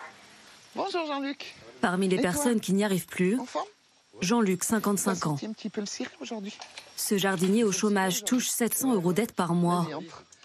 Bonjour 0.76 1.04
Jean-Luc. 1.06 1.56
Parmi 1.80 2.08
les 2.08 2.18
personnes 2.18 2.60
qui 2.60 2.72
n'y 2.72 2.84
arrivent 2.84 3.06
plus, 3.06 3.40
Jean-Luc, 4.20 4.62
55 4.62 5.26
ans. 5.26 5.36
Ce 6.96 7.18
jardinier 7.18 7.64
au 7.64 7.72
chômage 7.72 8.24
touche 8.24 8.48
700 8.48 8.94
euros 8.94 9.12
d'aide 9.12 9.32
par 9.32 9.54
mois. 9.54 9.88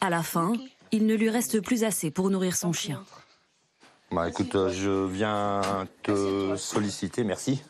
À 0.01 0.09
la 0.09 0.23
fin, 0.23 0.53
il 0.91 1.05
ne 1.05 1.13
lui 1.13 1.29
reste 1.29 1.61
plus 1.61 1.83
assez 1.83 2.09
pour 2.09 2.31
nourrir 2.31 2.55
son 2.55 2.73
chien. 2.73 3.03
Bah 4.11 4.29
écoute, 4.29 4.55
euh, 4.55 4.71
je 4.71 5.05
viens 5.05 5.61
te 6.03 6.55
solliciter, 6.55 7.23
merci. 7.23 7.63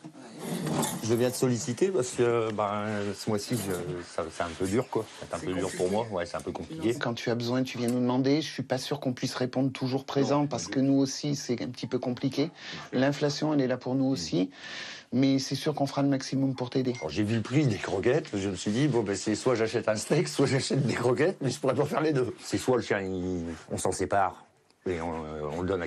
Je 1.04 1.14
viens 1.14 1.30
de 1.30 1.36
solliciter 1.36 1.90
parce 1.90 2.12
que 2.12 2.52
ben, 2.52 2.86
ce 3.16 3.30
mois-ci, 3.30 3.56
c'est 3.58 4.42
un 4.42 4.50
peu 4.58 4.66
dur, 4.66 4.90
quoi. 4.90 5.06
C'est 5.20 5.36
un 5.36 5.40
peu 5.40 5.54
dur 5.54 5.70
pour 5.78 5.92
moi, 5.92 6.08
ouais, 6.12 6.26
c'est 6.26 6.38
un 6.38 6.42
peu 6.42 6.52
compliqué. 6.52 6.96
Quand 6.96 7.14
tu 7.14 7.30
as 7.30 7.36
besoin, 7.36 7.64
tu 7.64 7.78
viens 7.78 7.88
nous 7.88 8.00
demander. 8.00 8.42
Je 8.42 8.52
suis 8.52 8.64
pas 8.64 8.78
sûr 8.78 9.00
qu'on 9.00 9.14
puisse 9.14 9.36
répondre 9.36 9.72
toujours 9.72 10.06
présent 10.06 10.48
parce 10.48 10.68
que 10.68 10.80
nous 10.80 10.96
aussi, 10.96 11.36
c'est 11.36 11.62
un 11.62 11.68
petit 11.68 11.88
peu 11.88 12.00
compliqué. 12.00 12.50
L'inflation, 12.92 13.54
elle 13.54 13.62
est 13.62 13.68
là 13.68 13.78
pour 13.78 13.96
nous 13.96 14.06
aussi. 14.06 14.50
Mais 15.14 15.40
c'est 15.40 15.56
sûr 15.56 15.76
qu'on 15.76 15.86
fera 15.86 16.02
le 16.02 16.10
maximum 16.10 16.56
pour 16.56 16.70
t'aider. 16.70 16.94
J'ai 17.08 17.24
vu 17.24 17.36
le 17.36 17.42
prix 17.42 17.66
des 17.66 17.78
croquettes, 17.78 18.28
je 18.34 18.50
me 18.50 18.56
suis 18.56 18.72
dit, 18.72 18.88
bon, 18.88 19.04
ben, 19.04 19.16
c'est 19.16 19.36
soit 19.36 19.56
j'achète 19.56 19.88
un 19.88 19.96
steak, 19.96 20.28
soit 20.28 20.48
j'achète 20.48 20.86
des 20.86 20.96
croquettes, 20.96 21.38
mais 21.42 21.52
je 21.52 21.60
pourrais 21.60 21.76
pas 21.76 21.86
faire 21.86 22.02
les 22.02 22.12
deux. 22.12 22.36
C'est 22.42 22.58
soit 22.58 22.78
le 22.78 22.82
chien, 22.82 23.02
on 23.72 23.78
s'en 23.78 23.92
sépare 23.92 24.46
et 24.88 25.00
on, 25.02 25.62
le 25.62 25.68
donne 25.68 25.84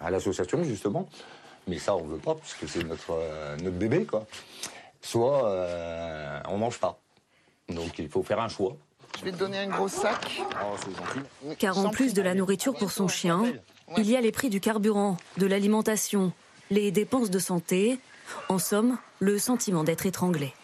à 0.00 0.10
l'association, 0.10 0.62
justement. 0.64 1.08
Mais 1.66 1.78
ça, 1.78 1.94
on 1.94 2.02
veut 2.02 2.18
pas, 2.18 2.34
parce 2.34 2.54
que 2.54 2.66
c'est 2.66 2.82
notre, 2.84 3.12
euh, 3.12 3.56
notre 3.58 3.76
bébé, 3.76 4.04
quoi. 4.04 4.26
Soit 5.00 5.48
euh, 5.48 6.40
on 6.48 6.58
mange 6.58 6.78
pas. 6.78 6.98
Donc 7.68 7.98
il 7.98 8.08
faut 8.08 8.22
faire 8.22 8.40
un 8.40 8.48
choix. 8.48 8.76
Je 9.18 9.24
vais 9.24 9.32
te 9.32 9.36
donner 9.36 9.58
un 9.58 9.68
gros 9.68 9.88
sac. 9.88 10.42
Oh, 10.64 11.54
Car 11.58 11.78
en 11.78 11.90
plus 11.90 12.14
de 12.14 12.22
la 12.22 12.34
nourriture 12.34 12.74
pour 12.74 12.92
son 12.92 13.08
chien, 13.08 13.44
il 13.96 14.08
y 14.08 14.16
a 14.16 14.20
les 14.20 14.32
prix 14.32 14.48
du 14.48 14.60
carburant, 14.60 15.16
de 15.36 15.46
l'alimentation, 15.46 16.32
les 16.70 16.90
dépenses 16.90 17.30
de 17.30 17.38
santé, 17.38 17.98
en 18.48 18.58
somme, 18.58 18.98
le 19.18 19.38
sentiment 19.38 19.84
d'être 19.84 20.06
étranglé. 20.06 20.54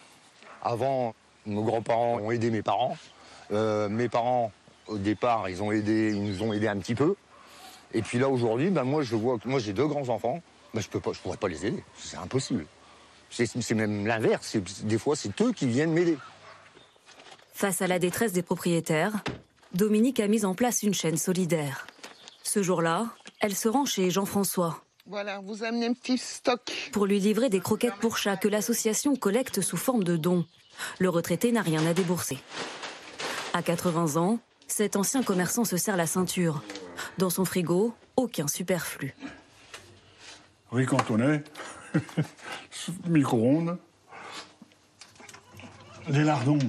Avant, 0.61 1.13
nos 1.45 1.63
grands-parents 1.63 2.19
ont 2.19 2.31
aidé 2.31 2.49
mes 2.49 2.63
parents. 2.63 2.97
Euh, 3.51 3.87
mes 3.89 4.09
parents, 4.09 4.51
au 4.87 4.97
départ, 4.97 5.49
ils, 5.49 5.61
ont 5.61 5.71
aidé, 5.71 6.11
ils 6.13 6.23
nous 6.23 6.43
ont 6.43 6.53
aidés 6.53 6.67
un 6.67 6.77
petit 6.77 6.95
peu. 6.95 7.15
Et 7.93 8.01
puis 8.01 8.19
là, 8.19 8.29
aujourd'hui, 8.29 8.69
ben 8.69 8.83
moi, 8.83 9.03
je 9.03 9.15
vois 9.15 9.37
que 9.39 9.47
moi, 9.47 9.59
j'ai 9.59 9.73
deux 9.73 9.87
grands-enfants 9.87 10.41
je 10.75 10.87
peux 10.87 10.99
pas, 10.99 11.13
je 11.13 11.19
pourrais 11.19 11.37
pas 11.37 11.47
les 11.47 11.65
aider. 11.65 11.83
C'est 11.97 12.17
impossible. 12.17 12.65
C'est 13.29 13.71
même 13.71 14.07
l'inverse. 14.07 14.57
Des 14.83 14.97
fois, 14.97 15.15
c'est 15.15 15.39
eux 15.41 15.51
qui 15.53 15.67
viennent 15.67 15.93
m'aider. 15.93 16.17
Face 17.53 17.81
à 17.81 17.87
la 17.87 17.99
détresse 17.99 18.33
des 18.33 18.41
propriétaires, 18.41 19.23
Dominique 19.73 20.19
a 20.19 20.27
mis 20.27 20.45
en 20.45 20.55
place 20.55 20.81
une 20.83 20.93
chaîne 20.93 21.17
solidaire. 21.17 21.85
Ce 22.43 22.63
jour-là, 22.63 23.07
elle 23.41 23.55
se 23.55 23.69
rend 23.69 23.85
chez 23.85 24.09
Jean-François. 24.09 24.83
Voilà, 25.05 25.39
vous 25.41 25.63
amenez 25.63 25.87
un 25.87 25.93
petit 25.93 26.17
stock. 26.17 26.61
Pour 26.91 27.05
lui 27.05 27.19
livrer 27.19 27.49
des 27.49 27.59
croquettes 27.59 27.95
pour 27.99 28.17
chat 28.17 28.37
que 28.37 28.47
l'association 28.47 29.15
collecte 29.15 29.61
sous 29.61 29.77
forme 29.77 30.03
de 30.03 30.17
dons. 30.17 30.45
Le 30.99 31.09
retraité 31.09 31.51
n'a 31.51 31.61
rien 31.61 31.85
à 31.85 31.93
débourser. 31.93 32.37
À 33.53 33.61
80 33.61 34.17
ans, 34.17 34.39
cet 34.67 34.95
ancien 34.95 35.23
commerçant 35.23 35.65
se 35.65 35.77
serre 35.77 35.97
la 35.97 36.07
ceinture. 36.07 36.63
Dans 37.17 37.29
son 37.29 37.45
frigo, 37.45 37.93
aucun 38.15 38.47
superflu 38.47 39.15
riz 40.71 40.85
cantonais, 40.85 41.43
micro-ondes, 43.07 43.77
des 46.07 46.23
lardons 46.23 46.59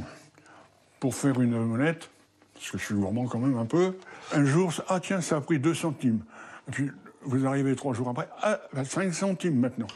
pour 0.98 1.14
faire 1.14 1.40
une 1.40 1.54
omelette, 1.54 2.10
parce 2.54 2.70
que 2.70 2.78
je 2.78 2.84
suis 2.84 2.94
gourmand 2.94 3.26
quand 3.26 3.38
même 3.38 3.56
un 3.56 3.66
peu. 3.66 3.96
Un 4.32 4.44
jour, 4.44 4.72
ah 4.88 5.00
tiens, 5.00 5.20
ça 5.20 5.36
a 5.36 5.40
pris 5.40 5.58
2 5.58 5.74
centimes. 5.74 6.20
Et 6.68 6.70
puis, 6.72 6.90
vous 7.22 7.46
arrivez 7.46 7.74
trois 7.74 7.94
jours 7.94 8.08
après, 8.08 8.28
ah, 8.42 8.58
5 8.84 9.12
centimes 9.12 9.58
maintenant. 9.58 9.88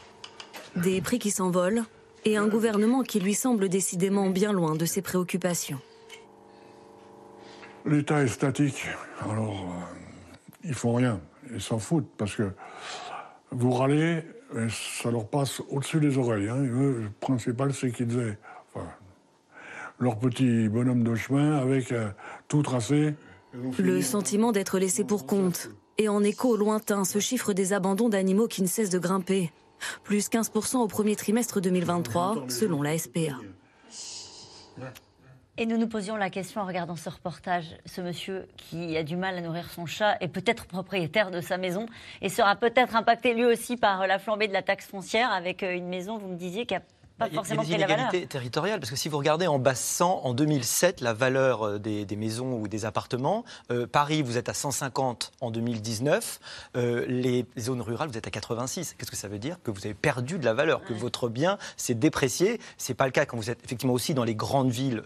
Des 0.75 1.01
prix 1.01 1.19
qui 1.19 1.31
s'envolent 1.31 1.83
et 2.25 2.37
un 2.37 2.47
gouvernement 2.47 3.03
qui 3.03 3.19
lui 3.19 3.35
semble 3.35 3.69
décidément 3.69 4.29
bien 4.29 4.51
loin 4.51 4.75
de 4.75 4.85
ses 4.85 5.01
préoccupations. 5.01 5.79
L'État 7.85 8.23
est 8.23 8.27
statique, 8.27 8.87
alors 9.21 9.53
euh, 9.53 10.03
ils 10.63 10.73
font 10.73 10.95
rien. 10.95 11.21
Ils 11.53 11.61
s'en 11.61 11.77
foutent 11.77 12.09
parce 12.17 12.35
que 12.35 12.51
vous 13.55 13.71
râlez, 13.71 14.23
ça 14.69 15.11
leur 15.11 15.27
passe 15.27 15.61
au-dessus 15.69 15.99
des 15.99 16.17
oreilles. 16.17 16.49
Hein. 16.49 16.57
le 16.57 17.09
principal, 17.19 17.73
c'est 17.73 17.91
qu'ils 17.91 18.19
aient 18.19 18.37
leur 19.99 20.17
petit 20.17 20.67
bonhomme 20.69 21.03
de 21.03 21.15
chemin 21.15 21.57
avec 21.57 21.91
euh, 21.91 22.09
tout 22.47 22.61
tracé. 22.61 23.15
Le 23.79 24.01
sentiment 24.01 24.51
d'être 24.51 24.79
laissé 24.79 25.03
pour 25.03 25.25
compte. 25.25 25.69
Et 25.97 26.09
en 26.09 26.23
écho 26.23 26.57
lointain, 26.57 27.05
ce 27.05 27.19
chiffre 27.19 27.53
des 27.53 27.71
abandons 27.71 28.09
d'animaux 28.09 28.47
qui 28.47 28.61
ne 28.61 28.67
cesse 28.67 28.89
de 28.89 28.99
grimper. 28.99 29.51
Plus 30.03 30.29
15% 30.29 30.77
au 30.77 30.87
premier 30.87 31.15
trimestre 31.15 31.61
2023, 31.61 32.45
selon 32.49 32.81
la 32.81 32.97
SPA. 32.97 33.37
Et 35.57 35.65
nous 35.65 35.77
nous 35.77 35.87
posions 35.87 36.17
la 36.17 36.29
question 36.29 36.59
en 36.59 36.65
regardant 36.65 36.97
ce 36.97 37.07
reportage. 37.07 37.77
Ce 37.85 38.01
monsieur 38.01 38.45
qui 38.57 38.97
a 38.97 39.03
du 39.03 39.15
mal 39.15 39.37
à 39.37 39.41
nourrir 39.41 39.69
son 39.71 39.85
chat 39.85 40.17
est 40.19 40.27
peut-être 40.27 40.65
propriétaire 40.65 41.31
de 41.31 41.39
sa 41.39 41.55
maison 41.55 41.85
et 42.21 42.27
sera 42.27 42.57
peut-être 42.57 42.93
impacté 42.97 43.33
lui 43.33 43.45
aussi 43.45 43.77
par 43.77 44.05
la 44.05 44.19
flambée 44.19 44.49
de 44.49 44.53
la 44.53 44.63
taxe 44.63 44.85
foncière 44.85 45.31
avec 45.31 45.63
euh, 45.63 45.73
une 45.73 45.87
maison, 45.87 46.17
vous 46.17 46.27
me 46.27 46.35
disiez, 46.35 46.65
qui 46.65 46.75
a 46.75 46.81
pas 47.17 47.29
forcément 47.29 47.63
il 47.63 47.69
y 47.69 47.73
a 47.73 47.77
des 47.77 47.83
inégalités 47.83 48.27
territoriales, 48.27 48.79
parce 48.79 48.89
que 48.89 48.97
si 48.97 49.07
vous 49.07 49.17
regardez 49.17 49.47
en 49.47 49.57
bassant, 49.57 50.21
en 50.23 50.33
2007, 50.33 51.01
la 51.01 51.13
valeur 51.13 51.65
euh, 51.65 51.79
des, 51.79 52.05
maisons 52.15 52.53
ou 52.53 52.67
des 52.67 52.85
appartements, 52.85 53.45
euh, 53.71 53.87
Paris, 53.87 54.21
vous 54.21 54.37
êtes 54.37 54.49
à 54.49 54.53
150 54.53 55.31
en 55.41 55.51
2019, 55.51 56.39
euh, 56.75 57.05
les 57.07 57.45
zones 57.57 57.81
rurales, 57.81 58.09
vous 58.09 58.17
êtes 58.17 58.27
à 58.27 58.31
86. 58.31 58.95
Qu'est-ce 58.97 59.11
que 59.11 59.17
ça 59.17 59.27
veut 59.27 59.39
dire? 59.39 59.57
Que 59.63 59.71
vous 59.71 59.85
avez 59.85 59.93
perdu 59.93 60.37
de 60.37 60.45
la 60.45 60.53
valeur, 60.53 60.83
que 60.83 60.93
votre 60.93 61.29
bien 61.29 61.57
s'est 61.77 61.95
déprécié. 61.95 62.59
C'est 62.77 62.93
pas 62.93 63.05
le 63.05 63.11
cas 63.11 63.25
quand 63.25 63.37
vous 63.37 63.49
êtes 63.49 63.63
effectivement 63.63 63.93
aussi 63.93 64.13
dans 64.13 64.23
les 64.23 64.35
grandes 64.35 64.71
villes, 64.71 65.03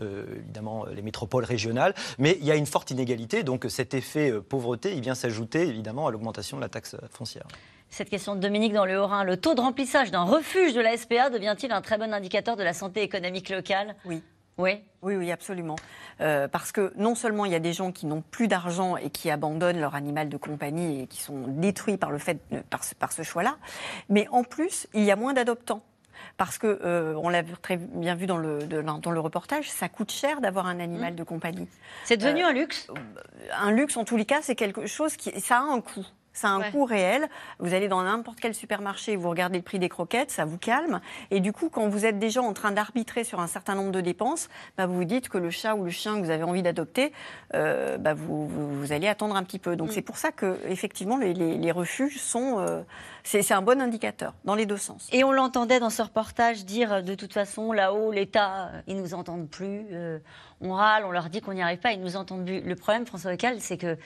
évidemment 0.00 0.84
les 0.86 1.02
métropoles 1.02 1.44
régionales, 1.44 1.94
mais 2.18 2.38
il 2.40 2.46
y 2.46 2.50
a 2.50 2.56
une 2.56 2.66
forte 2.66 2.90
inégalité, 2.90 3.42
donc 3.42 3.66
cet 3.68 3.94
effet 3.94 4.32
pauvreté, 4.48 4.94
il 4.94 5.00
vient 5.00 5.14
s'ajouter 5.14 5.62
évidemment 5.66 6.06
à 6.06 6.10
l'augmentation 6.10 6.56
de 6.56 6.62
la 6.62 6.68
taxe 6.68 6.96
foncière. 7.10 7.46
Cette 7.90 8.10
question 8.10 8.34
de 8.34 8.40
Dominique 8.40 8.72
dans 8.72 8.84
le 8.84 9.00
Haut-Rhin, 9.00 9.24
le 9.24 9.36
taux 9.36 9.54
de 9.54 9.60
remplissage 9.60 10.10
d'un 10.10 10.22
refuge 10.22 10.74
de 10.74 10.80
la 10.80 10.96
SPA 10.96 11.30
devient-il 11.30 11.72
un 11.72 11.80
très 11.80 11.96
bon 11.98 12.12
indicateur 12.12 12.56
de 12.56 12.62
la 12.62 12.74
santé 12.74 13.02
économique 13.02 13.48
locale? 13.48 13.96
Oui. 14.04 14.22
Oui, 14.58 14.80
oui, 15.02 15.14
oui, 15.14 15.30
absolument. 15.30 15.76
Euh, 16.20 16.48
parce 16.48 16.72
que 16.72 16.92
non 16.96 17.14
seulement 17.14 17.44
il 17.44 17.52
y 17.52 17.54
a 17.54 17.60
des 17.60 17.72
gens 17.72 17.92
qui 17.92 18.06
n'ont 18.06 18.22
plus 18.22 18.48
d'argent 18.48 18.96
et 18.96 19.08
qui 19.08 19.30
abandonnent 19.30 19.80
leur 19.80 19.94
animal 19.94 20.28
de 20.28 20.36
compagnie 20.36 21.02
et 21.02 21.06
qui 21.06 21.22
sont 21.22 21.44
détruits 21.46 21.96
par 21.96 22.10
le 22.10 22.18
fait 22.18 22.40
par 22.68 22.82
ce, 22.82 22.96
par 22.96 23.12
ce 23.12 23.22
choix-là, 23.22 23.56
mais 24.08 24.26
en 24.32 24.42
plus 24.42 24.88
il 24.94 25.04
y 25.04 25.12
a 25.12 25.16
moins 25.16 25.32
d'adoptants. 25.32 25.82
Parce 26.36 26.58
que 26.58 26.80
euh, 26.84 27.14
on 27.22 27.28
l'a 27.28 27.44
très 27.44 27.76
bien 27.76 28.16
vu 28.16 28.26
dans 28.26 28.36
le, 28.36 28.58
dans 28.64 29.10
le 29.12 29.20
reportage, 29.20 29.70
ça 29.70 29.88
coûte 29.88 30.10
cher 30.10 30.40
d'avoir 30.40 30.66
un 30.66 30.80
animal 30.80 31.12
mmh. 31.12 31.16
de 31.16 31.22
compagnie. 31.22 31.68
C'est 32.04 32.16
devenu 32.16 32.42
euh, 32.42 32.48
un 32.48 32.52
luxe? 32.52 32.88
Un 33.60 33.70
luxe 33.70 33.96
en 33.96 34.04
tous 34.04 34.16
les 34.16 34.24
cas, 34.24 34.40
c'est 34.42 34.56
quelque 34.56 34.86
chose 34.86 35.16
qui 35.16 35.40
ça 35.40 35.58
a 35.58 35.62
un 35.62 35.80
coût. 35.80 36.04
Ça 36.38 36.50
a 36.50 36.52
un 36.52 36.70
coût 36.70 36.84
réel. 36.84 37.28
Vous 37.58 37.74
allez 37.74 37.88
dans 37.88 38.00
n'importe 38.00 38.38
quel 38.38 38.54
supermarché, 38.54 39.16
vous 39.16 39.28
regardez 39.28 39.58
le 39.58 39.64
prix 39.64 39.80
des 39.80 39.88
croquettes, 39.88 40.30
ça 40.30 40.44
vous 40.44 40.56
calme. 40.56 41.00
Et 41.32 41.40
du 41.40 41.52
coup, 41.52 41.68
quand 41.68 41.88
vous 41.88 42.06
êtes 42.06 42.20
déjà 42.20 42.40
en 42.40 42.52
train 42.52 42.70
d'arbitrer 42.70 43.24
sur 43.24 43.40
un 43.40 43.48
certain 43.48 43.74
nombre 43.74 43.90
de 43.90 44.00
dépenses, 44.00 44.48
bah, 44.76 44.86
vous 44.86 44.94
vous 44.94 45.04
dites 45.04 45.28
que 45.28 45.36
le 45.36 45.50
chat 45.50 45.74
ou 45.74 45.82
le 45.82 45.90
chien 45.90 46.14
que 46.14 46.24
vous 46.24 46.30
avez 46.30 46.44
envie 46.44 46.62
d'adopter, 46.62 47.12
euh, 47.54 47.98
bah, 47.98 48.14
vous, 48.14 48.46
vous, 48.46 48.92
allez 48.92 49.08
attendre 49.08 49.34
un 49.34 49.42
petit 49.42 49.58
peu. 49.58 49.74
Donc 49.74 49.88
mm. 49.88 49.92
c'est 49.92 50.02
pour 50.02 50.16
ça 50.16 50.30
que 50.30 50.60
effectivement 50.68 51.16
les, 51.16 51.34
les, 51.34 51.72
refuges 51.72 52.20
sont, 52.20 52.60
euh, 52.60 52.82
c'est 53.24 53.50
un 53.52 53.62
bon 53.62 53.80
indicateur 53.80 54.34
dans 54.44 54.54
les 54.54 54.64
deux 54.64 54.76
sens. 54.76 55.08
Et 55.10 55.24
on 55.24 55.32
l'entendait 55.32 55.80
dans 55.80 55.90
ce 55.90 56.02
reportage 56.02 56.64
dire 56.64 57.02
de 57.02 57.16
toute 57.16 57.32
façon 57.32 57.72
là-haut 57.72 58.12
l'État, 58.12 58.70
ils 58.86 58.96
nous 58.96 59.14
entendent 59.14 59.48
plus. 59.48 59.86
Euh, 59.90 60.20
on 60.60 60.72
râle, 60.72 61.04
on 61.04 61.10
leur 61.10 61.28
dit 61.28 61.40
qu'on 61.40 61.52
n'y 61.52 61.62
arrive 61.62 61.78
pas, 61.78 61.92
ils 61.92 62.00
nous 62.00 62.16
entendent. 62.16 62.48
Le 62.48 62.74
problème, 62.74 63.06
François 63.06 63.30
Lecal, 63.30 63.60
c'est 63.60 63.76
que 63.76 63.96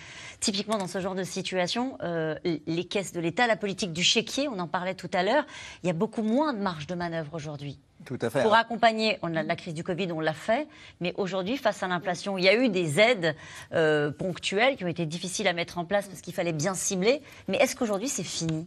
typiquement 0.40 0.78
dans 0.78 0.86
ce 0.86 1.00
genre 1.00 1.14
de 1.14 1.24
situation, 1.24 1.96
euh, 2.03 2.34
les 2.44 2.84
caisses 2.84 3.12
de 3.12 3.20
l'État, 3.20 3.46
la 3.46 3.57
politique 3.57 3.92
du 3.92 4.03
chéquier, 4.03 4.48
on 4.48 4.59
en 4.59 4.68
parlait 4.68 4.94
tout 4.94 5.11
à 5.12 5.22
l'heure, 5.22 5.44
il 5.82 5.86
y 5.86 5.90
a 5.90 5.94
beaucoup 5.94 6.22
moins 6.22 6.53
de 6.53 6.59
marge 6.59 6.86
de 6.86 6.94
manœuvre 6.94 7.34
aujourd'hui. 7.34 7.78
Tout 8.05 8.18
à 8.20 8.30
fait. 8.30 8.42
Pour 8.42 8.55
accompagner, 8.55 9.18
on 9.22 9.34
a 9.36 9.42
la 9.42 9.57
crise 9.57 9.74
du 9.74 9.84
Covid, 9.84 10.11
on 10.12 10.20
l'a 10.20 10.32
fait, 10.32 10.66
mais 11.00 11.14
aujourd'hui, 11.16 11.57
face 11.57 11.82
à 11.82 11.88
l'inflation, 11.88 12.36
il 12.36 12.44
y 12.44 12.48
a 12.48 12.55
eu 12.55 12.68
des 12.68 12.98
aides 12.98 13.36
euh, 13.72 14.11
ponctuelles 14.11 14.76
qui 14.76 14.84
ont 14.84 14.88
été 14.88 15.07
difficiles 15.07 15.46
à 15.46 15.53
mettre 15.53 15.78
en 15.78 15.84
place 15.84 16.09
parce 16.09 16.20
qu'il 16.20 16.34
fallait 16.34 16.53
bien 16.53 16.74
cibler. 16.74 17.22
Mais 17.48 17.59
est-ce 17.59 17.76
qu'aujourd'hui, 17.76 18.09
c'est 18.09 18.24
fini? 18.24 18.66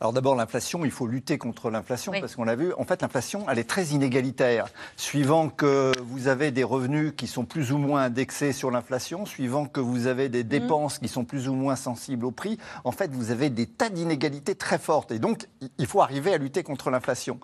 Alors 0.00 0.12
d'abord, 0.12 0.36
l'inflation, 0.36 0.84
il 0.84 0.92
faut 0.92 1.08
lutter 1.08 1.38
contre 1.38 1.70
l'inflation 1.70 2.12
parce 2.20 2.36
qu'on 2.36 2.44
l'a 2.44 2.54
vu, 2.54 2.72
en 2.74 2.84
fait, 2.84 3.02
l'inflation, 3.02 3.46
elle 3.50 3.58
est 3.58 3.68
très 3.68 3.86
inégalitaire. 3.86 4.68
Suivant 4.96 5.48
que 5.48 5.92
vous 6.02 6.28
avez 6.28 6.52
des 6.52 6.62
revenus 6.62 7.14
qui 7.16 7.26
sont 7.26 7.44
plus 7.44 7.72
ou 7.72 7.78
moins 7.78 8.02
indexés 8.02 8.52
sur 8.52 8.70
l'inflation, 8.70 9.26
suivant 9.26 9.66
que 9.66 9.80
vous 9.80 10.06
avez 10.06 10.28
des 10.28 10.44
mm. 10.44 10.48
dépenses 10.48 10.98
qui 11.00 11.08
sont 11.08 11.24
plus 11.24 11.48
ou 11.48 11.54
moins 11.54 11.74
sensibles 11.74 12.24
au 12.26 12.30
prix, 12.30 12.58
en 12.84 12.92
fait, 12.92 13.10
vous 13.10 13.32
avez 13.32 13.50
des 13.50 13.66
tas 13.66 13.88
d'inégalités 13.88 14.54
très 14.54 14.78
fortes. 14.78 15.10
Et 15.10 15.18
donc, 15.18 15.48
il 15.78 15.86
faut 15.86 16.00
arriver 16.00 16.32
à 16.32 16.38
lutter 16.38 16.62
contre 16.62 16.90
l'inflation 16.90 17.40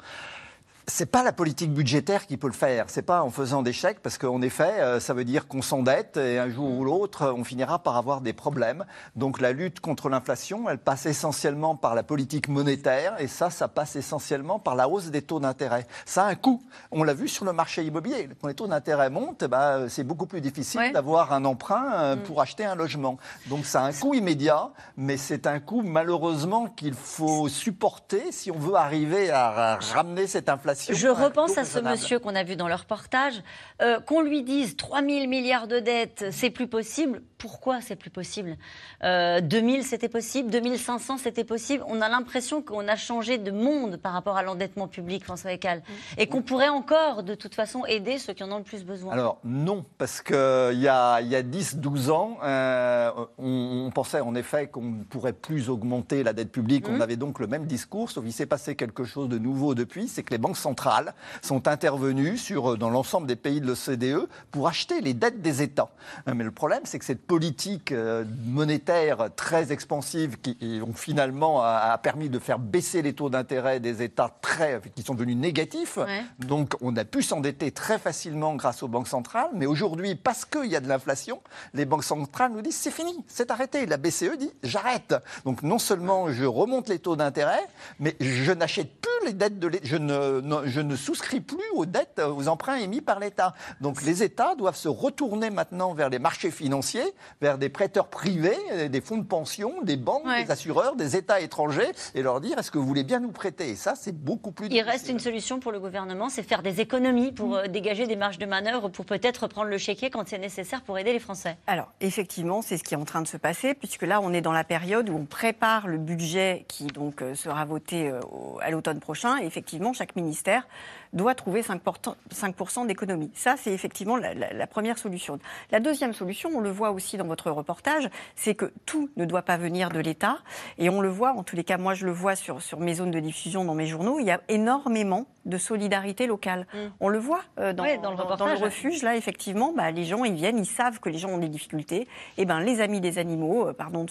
c'est 0.87 1.07
pas 1.07 1.23
la 1.23 1.33
politique 1.33 1.73
budgétaire 1.73 2.27
qui 2.27 2.37
peut 2.37 2.47
le 2.47 2.53
faire. 2.53 2.87
C'est 2.89 3.03
pas 3.03 3.23
en 3.23 3.31
faisant 3.31 3.63
des 3.63 3.73
chèques, 3.73 4.01
parce 4.01 4.19
qu'en 4.19 4.43
effet, 4.43 4.81
euh, 4.81 5.01
ça 5.01 5.15
veut 5.15 5.25
dire 5.25 5.49
qu'on 5.49 5.63
s'endette 5.63 6.17
et 6.17 6.39
un 6.39 6.51
jour 6.51 6.71
ou 6.71 6.85
l'autre, 6.85 7.33
on 7.37 7.45
finira 7.45 7.79
par 7.79 7.97
avoir 7.97 8.21
des 8.21 8.33
problèmes. 8.33 8.85
Donc 9.17 9.41
la 9.41 9.53
lutte 9.53 9.81
contre 9.81 10.09
l'inflation, 10.09 10.69
elle 10.69 10.79
passe 10.79 11.07
essentiellement 11.07 11.75
par 11.77 11.95
la 11.95 12.03
politique 12.03 12.49
monétaire 12.49 13.15
et 13.19 13.29
ça, 13.29 13.51
ça 13.51 13.69
passe 13.69 13.97
essentiellement 13.97 14.59
par 14.59 14.75
la 14.75 14.89
hausse 14.89 15.07
des 15.07 15.23
taux 15.23 15.41
d'intérêt. 15.41 15.87
Ça 16.05 16.25
a 16.25 16.29
un 16.29 16.35
coût. 16.35 16.63
On 16.91 17.03
l'a 17.03 17.15
vu 17.15 17.29
sur 17.29 17.45
le 17.45 17.53
marché 17.53 17.83
immobilier. 17.83 18.29
Quand 18.41 18.49
les 18.49 18.55
taux 18.55 18.67
d'intérêt 18.67 19.11
montent, 19.11 19.45
bah, 19.45 19.89
c'est 19.89 20.05
beaucoup 20.05 20.27
plus 20.27 20.41
difficile 20.41 20.93
d'avoir 20.93 21.33
un 21.33 21.45
emprunt 21.45 21.93
euh, 21.95 22.17
mm. 22.17 22.21
pour 22.21 22.43
acheter 22.43 22.65
un 22.65 22.75
logement. 22.75 23.19
Donc 23.47 23.65
ça 23.65 23.83
a 23.83 23.87
un 23.87 23.93
coût 23.93 24.15
immédiat, 24.15 24.71
mais 24.97 25.17
c'est 25.17 25.47
un 25.47 25.61
coût 25.61 25.83
malheureusement 25.83 26.67
qu'il 26.67 26.95
faut 26.95 27.49
supporter 27.49 28.33
si 28.33 28.51
on 28.51 28.59
veut 28.59 28.75
arriver 28.75 29.31
à 29.31 29.79
ramener 29.95 30.27
cette 30.27 30.49
inflation 30.49 30.74
je 30.75 31.09
repense 31.09 31.59
à 31.59 31.65
ce 31.65 31.79
monsieur 31.79 32.19
qu'on 32.19 32.35
a 32.35 32.45
vu 32.45 32.57
dans 32.57 32.69
le 32.69 32.75
reportage. 32.75 33.43
Euh, 33.83 34.01
qu'on 34.01 34.21
lui 34.21 34.43
dise 34.43 34.77
3 34.77 35.03
000 35.03 35.27
milliards 35.27 35.67
de 35.67 35.79
dettes, 35.79 36.27
c'est 36.31 36.51
plus 36.51 36.67
possible. 36.69 37.23
Pourquoi 37.39 37.81
c'est 37.81 37.97
plus 37.97 38.11
possible? 38.11 38.57
Euh, 39.03 39.41
2000 39.41 39.85
c'était 39.85 40.09
possible, 40.09 40.51
2500 40.51 41.19
c'était 41.19 41.45
possible. 41.45 41.85
On 41.89 42.01
a 42.01 42.09
l'impression 42.09 42.63
qu'on 42.63 42.89
a 42.89 42.97
changé 42.97 43.37
de 43.37 43.51
monde 43.51 43.97
par 43.97 44.13
rapport 44.13 44.37
à 44.37 44.43
l'endettement 44.43 44.89
public, 44.89 45.25
François 45.25 45.53
Ecal, 45.53 45.79
mm. 45.79 45.83
et 46.19 46.27
qu'on 46.27 46.43
pourrait 46.43 46.69
encore, 46.69 47.23
de 47.23 47.35
toute 47.35 47.55
façon, 47.55 47.85
aider 47.85 48.19
ceux 48.19 48.33
qui 48.33 48.45
en 48.45 48.53
ont 48.53 48.59
le 48.59 48.65
plus 48.65 48.85
besoin. 48.85 49.13
Alors 49.13 49.39
non, 49.45 49.85
parce 49.99 50.23
qu'il 50.23 50.35
y 50.35 50.89
a, 50.89 51.21
y 51.21 51.37
a 51.37 51.43
10-12 51.43 52.11
ans, 52.11 52.39
euh, 52.43 53.11
on, 53.39 53.91
pensait 53.95 54.21
en 54.21 54.35
effet 54.35 54.69
qu'on 54.69 54.83
ne 54.83 55.05
pourrait 55.05 55.33
plus 55.33 55.69
augmenter 55.69 56.23
la 56.23 56.33
dette 56.33 56.51
publique. 56.51 56.89
On 56.89 56.97
mm. 56.97 57.03
avait 57.03 57.17
donc 57.17 57.41
le 57.41 57.47
même 57.47 57.67
discours, 57.67 58.11
sauf 58.11 58.25
qu'il 58.25 58.33
s'est 58.33 58.47
passé 58.47 58.75
quelque 58.75 59.05
chose 59.05 59.29
de 59.29 59.39
nouveau 59.39 59.75
depuis, 59.75 60.09
c'est 60.09 60.23
que 60.23 60.31
les 60.31 60.39
banques 60.39 60.57
centrales 60.65 61.15
sont 61.43 61.69
intervenues 61.69 62.39
sur, 62.39 62.73
euh, 62.73 62.77
dans 62.77 62.91
l'ensemble 62.91 63.27
des 63.27 63.37
pays 63.37 63.61
de 63.61 63.67
l'OCDE 63.67 64.29
pour 64.51 64.67
acheter 64.67 65.01
les 65.01 65.15
dettes 65.15 65.43
des 65.43 65.63
États. 65.63 65.91
Euh, 66.29 66.33
mais 66.35 66.45
le 66.45 66.51
problème, 66.51 66.81
c'est 66.85 66.99
que 66.99 67.05
cette 67.05 67.27
politique 67.27 67.93
euh, 67.93 68.25
monétaire 68.47 69.29
très 69.37 69.73
expansive 69.73 70.39
qui 70.41 70.81
ont 70.87 70.95
finalement 70.95 71.63
a, 71.63 71.97
permis 71.99 72.29
de 72.29 72.39
faire 72.39 72.59
baisser 72.59 73.03
les 73.03 73.13
taux 73.13 73.31
d'intérêt 73.31 73.79
des 73.81 74.03
États 74.03 74.31
très, 74.41 74.81
qui 74.95 75.03
sont 75.03 75.15
devenus 75.15 75.37
négatifs. 75.37 75.99
Donc 76.39 76.75
on 76.81 76.97
a 76.97 77.05
pu 77.05 77.23
s'endetter 77.23 77.71
très 77.71 77.99
facilement 77.99 78.55
grâce 78.55 78.83
aux 78.83 78.89
banques 78.89 79.09
centrales. 79.09 79.51
Mais 79.55 79.67
aujourd'hui, 79.67 80.15
parce 80.15 80.45
qu'il 80.45 80.67
y 80.67 80.77
a 80.77 80.81
de 80.81 80.89
l'inflation, 80.89 81.41
les 81.75 81.85
banques 81.85 82.05
centrales 82.05 82.53
nous 82.53 82.63
disent 82.63 82.77
c'est 82.77 82.91
fini, 82.91 83.15
c'est 83.29 83.51
arrêté. 83.51 83.87
La 83.87 83.97
BCE 83.97 84.37
dit 84.39 84.53
j'arrête. 84.63 85.15
Donc 85.45 85.63
non 85.63 85.79
seulement 85.79 86.31
je 86.33 86.45
remonte 86.45 86.89
les 86.89 86.99
taux 86.99 87.17
d'intérêt, 87.17 87.65
mais 87.99 88.17
je 88.21 88.53
n'achète 88.53 89.01
plus 89.01 89.27
les 89.27 89.33
dettes 89.33 89.59
de 89.59 89.69
l'État. 89.69 89.87
Je 89.87 89.97
ne, 89.97 90.41
je 90.65 90.81
ne 90.81 90.97
souscris 90.97 91.41
plus 91.41 91.59
aux 91.75 91.87
dettes, 91.87 92.21
aux 92.21 92.49
emprunts 92.49 92.77
émis 92.77 93.01
par 93.01 93.21
l'État. 93.21 93.55
Donc 93.81 94.03
les 94.03 94.23
États 94.23 94.55
doivent 94.55 94.77
se 94.77 94.89
retourner 94.89 95.51
maintenant 95.51 95.95
vers 95.95 96.11
les 96.11 96.19
marchés 96.19 96.51
financiers, 96.51 97.15
vers 97.41 97.59
des 97.59 97.69
prêteurs 97.69 98.09
privés, 98.09 98.89
des 98.89 99.01
fonds 99.01 99.19
de 99.19 99.25
pension, 99.25 99.83
des 99.83 99.97
banques, 99.97 100.27
des 100.27 100.51
assureurs, 100.51 100.97
des 100.97 101.17
États 101.17 101.41
étrangers, 101.41 101.91
et 102.15 102.23
leur 102.23 102.41
dire 102.41 102.59
est-ce 102.59 102.71
que 102.71 102.79
vous 102.79 102.87
voulez 102.87 103.05
bien 103.05 103.21
nous 103.21 103.33
prêter? 103.33 103.71
Et 103.71 103.77
ça, 103.77 103.95
c'est 103.97 104.17
beaucoup 104.17 104.53
plus. 104.53 104.69
Il 104.71 104.83
reste 104.83 105.09
une 105.09 105.19
solution 105.19 105.61
pour 105.61 105.73
le 105.73 105.81
gouvernement, 105.81 106.29
c'est 106.29 106.43
faire 106.43 106.63
des 106.63 106.81
économies 106.81 107.33
pour 107.33 107.51
mm. 107.51 107.55
euh, 107.55 107.69
dégager 107.69 108.07
des 108.07 108.17
marges 108.17 108.39
de 108.39 108.47
manœuvre, 108.47 108.89
pour 108.89 109.05
peut-être 109.05 109.47
prendre 109.47 109.69
le 109.69 109.79
chéquier 109.79 110.11
quand 110.11 110.27
c'est 110.29 110.39
nécessaire 110.39 110.83
pour 110.83 110.99
aider 110.99 111.13
les 111.13 111.19
Français. 111.19 111.57
Alors 111.67 111.93
effectivement, 112.01 112.63
c'est 112.63 112.77
ce 112.77 112.85
qui 112.85 112.95
est 112.95 112.99
en 112.99 113.05
train 113.05 113.23
de 113.23 113.29
se 113.29 113.37
passer, 113.37 113.75
puisque 113.75 114.03
là, 114.03 114.21
on 114.21 114.33
est 114.33 114.41
dans 114.41 114.53
la 114.53 114.65
période 114.65 115.09
où 115.09 115.17
on 115.17 115.25
prépare 115.25 115.87
le 115.87 115.99
budget 115.99 116.65
qui 116.69 116.87
donc 116.87 117.23
euh, 117.23 117.35
sera 117.35 117.65
voté 117.65 118.09
euh, 118.09 118.21
à 118.61 118.71
l'automne 118.71 119.01
prochain. 119.01 119.39
Et 119.39 119.47
effectivement, 119.47 119.93
chaque 119.93 120.17
ministère 120.17 120.44
ministère 120.45 120.67
doit 121.15 121.35
trouver 121.35 121.63
5%, 121.63 122.87
d'économie. 122.87 123.31
Ça, 123.35 123.55
c'est 123.57 123.73
effectivement 123.73 124.17
la, 124.17 124.67
première 124.67 124.99
solution. 124.99 125.39
La 125.71 125.81
deuxième 125.81 126.13
solution, 126.13 126.51
on 126.55 126.61
le 126.61 126.71
voit 126.71 126.91
aussi 126.91 127.17
dans 127.17 127.27
votre 127.27 127.51
reportage, 127.51 128.09
c'est 128.37 128.55
que 128.55 128.73
tout 128.85 129.09
ne 129.17 129.25
doit 129.25 129.43
pas 129.43 129.57
venir 129.57 129.89
de 129.91 130.01
l'État. 130.01 130.39
Et 130.79 130.91
on 130.91 131.01
le 131.01 131.09
voit, 131.09 131.33
en 131.33 131.43
tous 131.43 131.57
les 131.57 131.65
cas, 131.65 131.79
moi 131.79 131.95
je 131.95 132.05
le 132.05 132.13
vois 132.13 132.37
sur, 132.37 132.61
sur 132.61 132.81
mes 132.81 132.95
zones 132.95 133.11
de 133.11 133.21
diffusion, 133.21 133.65
dans 133.65 133.75
mes 133.75 133.87
journaux, 133.87 134.19
il 134.19 134.27
y 134.27 134.31
a 134.31 134.41
énormément 134.49 135.27
de 135.45 135.59
solidarité 135.59 136.27
locale. 136.27 136.67
Mm. 136.73 136.79
On 137.01 137.09
le 137.09 137.19
voit 137.19 137.43
euh, 137.59 137.73
dans, 137.73 137.85
dans, 138.15 138.47
le 138.47 138.65
refuge, 138.65 139.03
là, 139.03 139.17
effectivement, 139.17 139.73
bah, 139.73 139.91
les 139.91 140.05
gens, 140.05 140.25
ils 140.25 140.35
viennent, 140.35 140.59
ils 140.59 140.67
savent 140.67 141.01
que 141.01 141.09
les 141.09 141.19
gens 141.19 141.31
ont 141.31 141.39
des 141.39 141.49
difficultés. 141.49 142.03
Et 142.03 142.09
eh 142.39 142.45
ben, 142.45 142.61
les 142.61 142.81
amis 142.81 143.01
des 143.01 143.19
animaux, 143.19 143.69
euh, 143.69 143.73
pardon 143.73 144.05
de, 144.05 144.11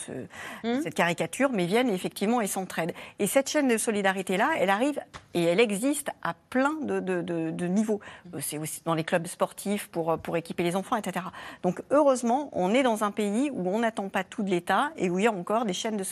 mm. 0.67 0.81
cette 0.83 0.93
caricature, 0.93 1.49
mais 1.51 1.65
viennent 1.65 1.89
effectivement 1.89 2.41
et 2.41 2.47
s'entraident. 2.47 2.93
Et 3.19 3.27
cette 3.27 3.49
chaîne 3.49 3.67
de 3.67 3.77
solidarité-là, 3.77 4.51
elle 4.59 4.69
arrive 4.69 4.99
et 5.33 5.43
elle 5.43 5.59
existe 5.59 6.09
à 6.21 6.35
plein 6.49 6.73
de, 6.81 6.92
de, 7.01 7.67
niveaux. 7.67 7.99
Euh, 8.33 8.39
c'est 8.41 8.57
aussi 8.57 8.81
dans 8.85 8.93
les 8.93 9.03
clubs 9.03 9.25
sportifs 9.27 9.87
pour, 9.87 10.17
pour 10.19 10.37
équiper 10.37 10.63
les 10.63 10.75
enfants, 10.75 10.95
etc. 10.95 11.25
Donc, 11.61 11.81
heureusement, 11.91 12.49
on 12.53 12.73
est 12.73 12.83
dans 12.83 13.03
un 13.03 13.11
pays 13.11 13.49
où 13.51 13.67
on 13.69 13.79
n'attend 13.79 14.09
pas 14.09 14.23
tout 14.23 14.43
de 14.43 14.49
l'État 14.49 14.91
et 14.97 15.09
où 15.09 15.19
il 15.19 15.25
y 15.25 15.27
a 15.27 15.31
encore 15.31 15.65
des 15.65 15.73
chaînes 15.73 15.97
de 15.97 16.05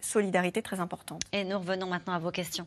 solidarité 0.00 0.62
très 0.62 0.80
importantes. 0.80 1.22
Et 1.32 1.44
nous 1.44 1.58
revenons 1.58 1.86
maintenant 1.86 2.14
à 2.14 2.18
vos 2.18 2.30
questions. 2.30 2.66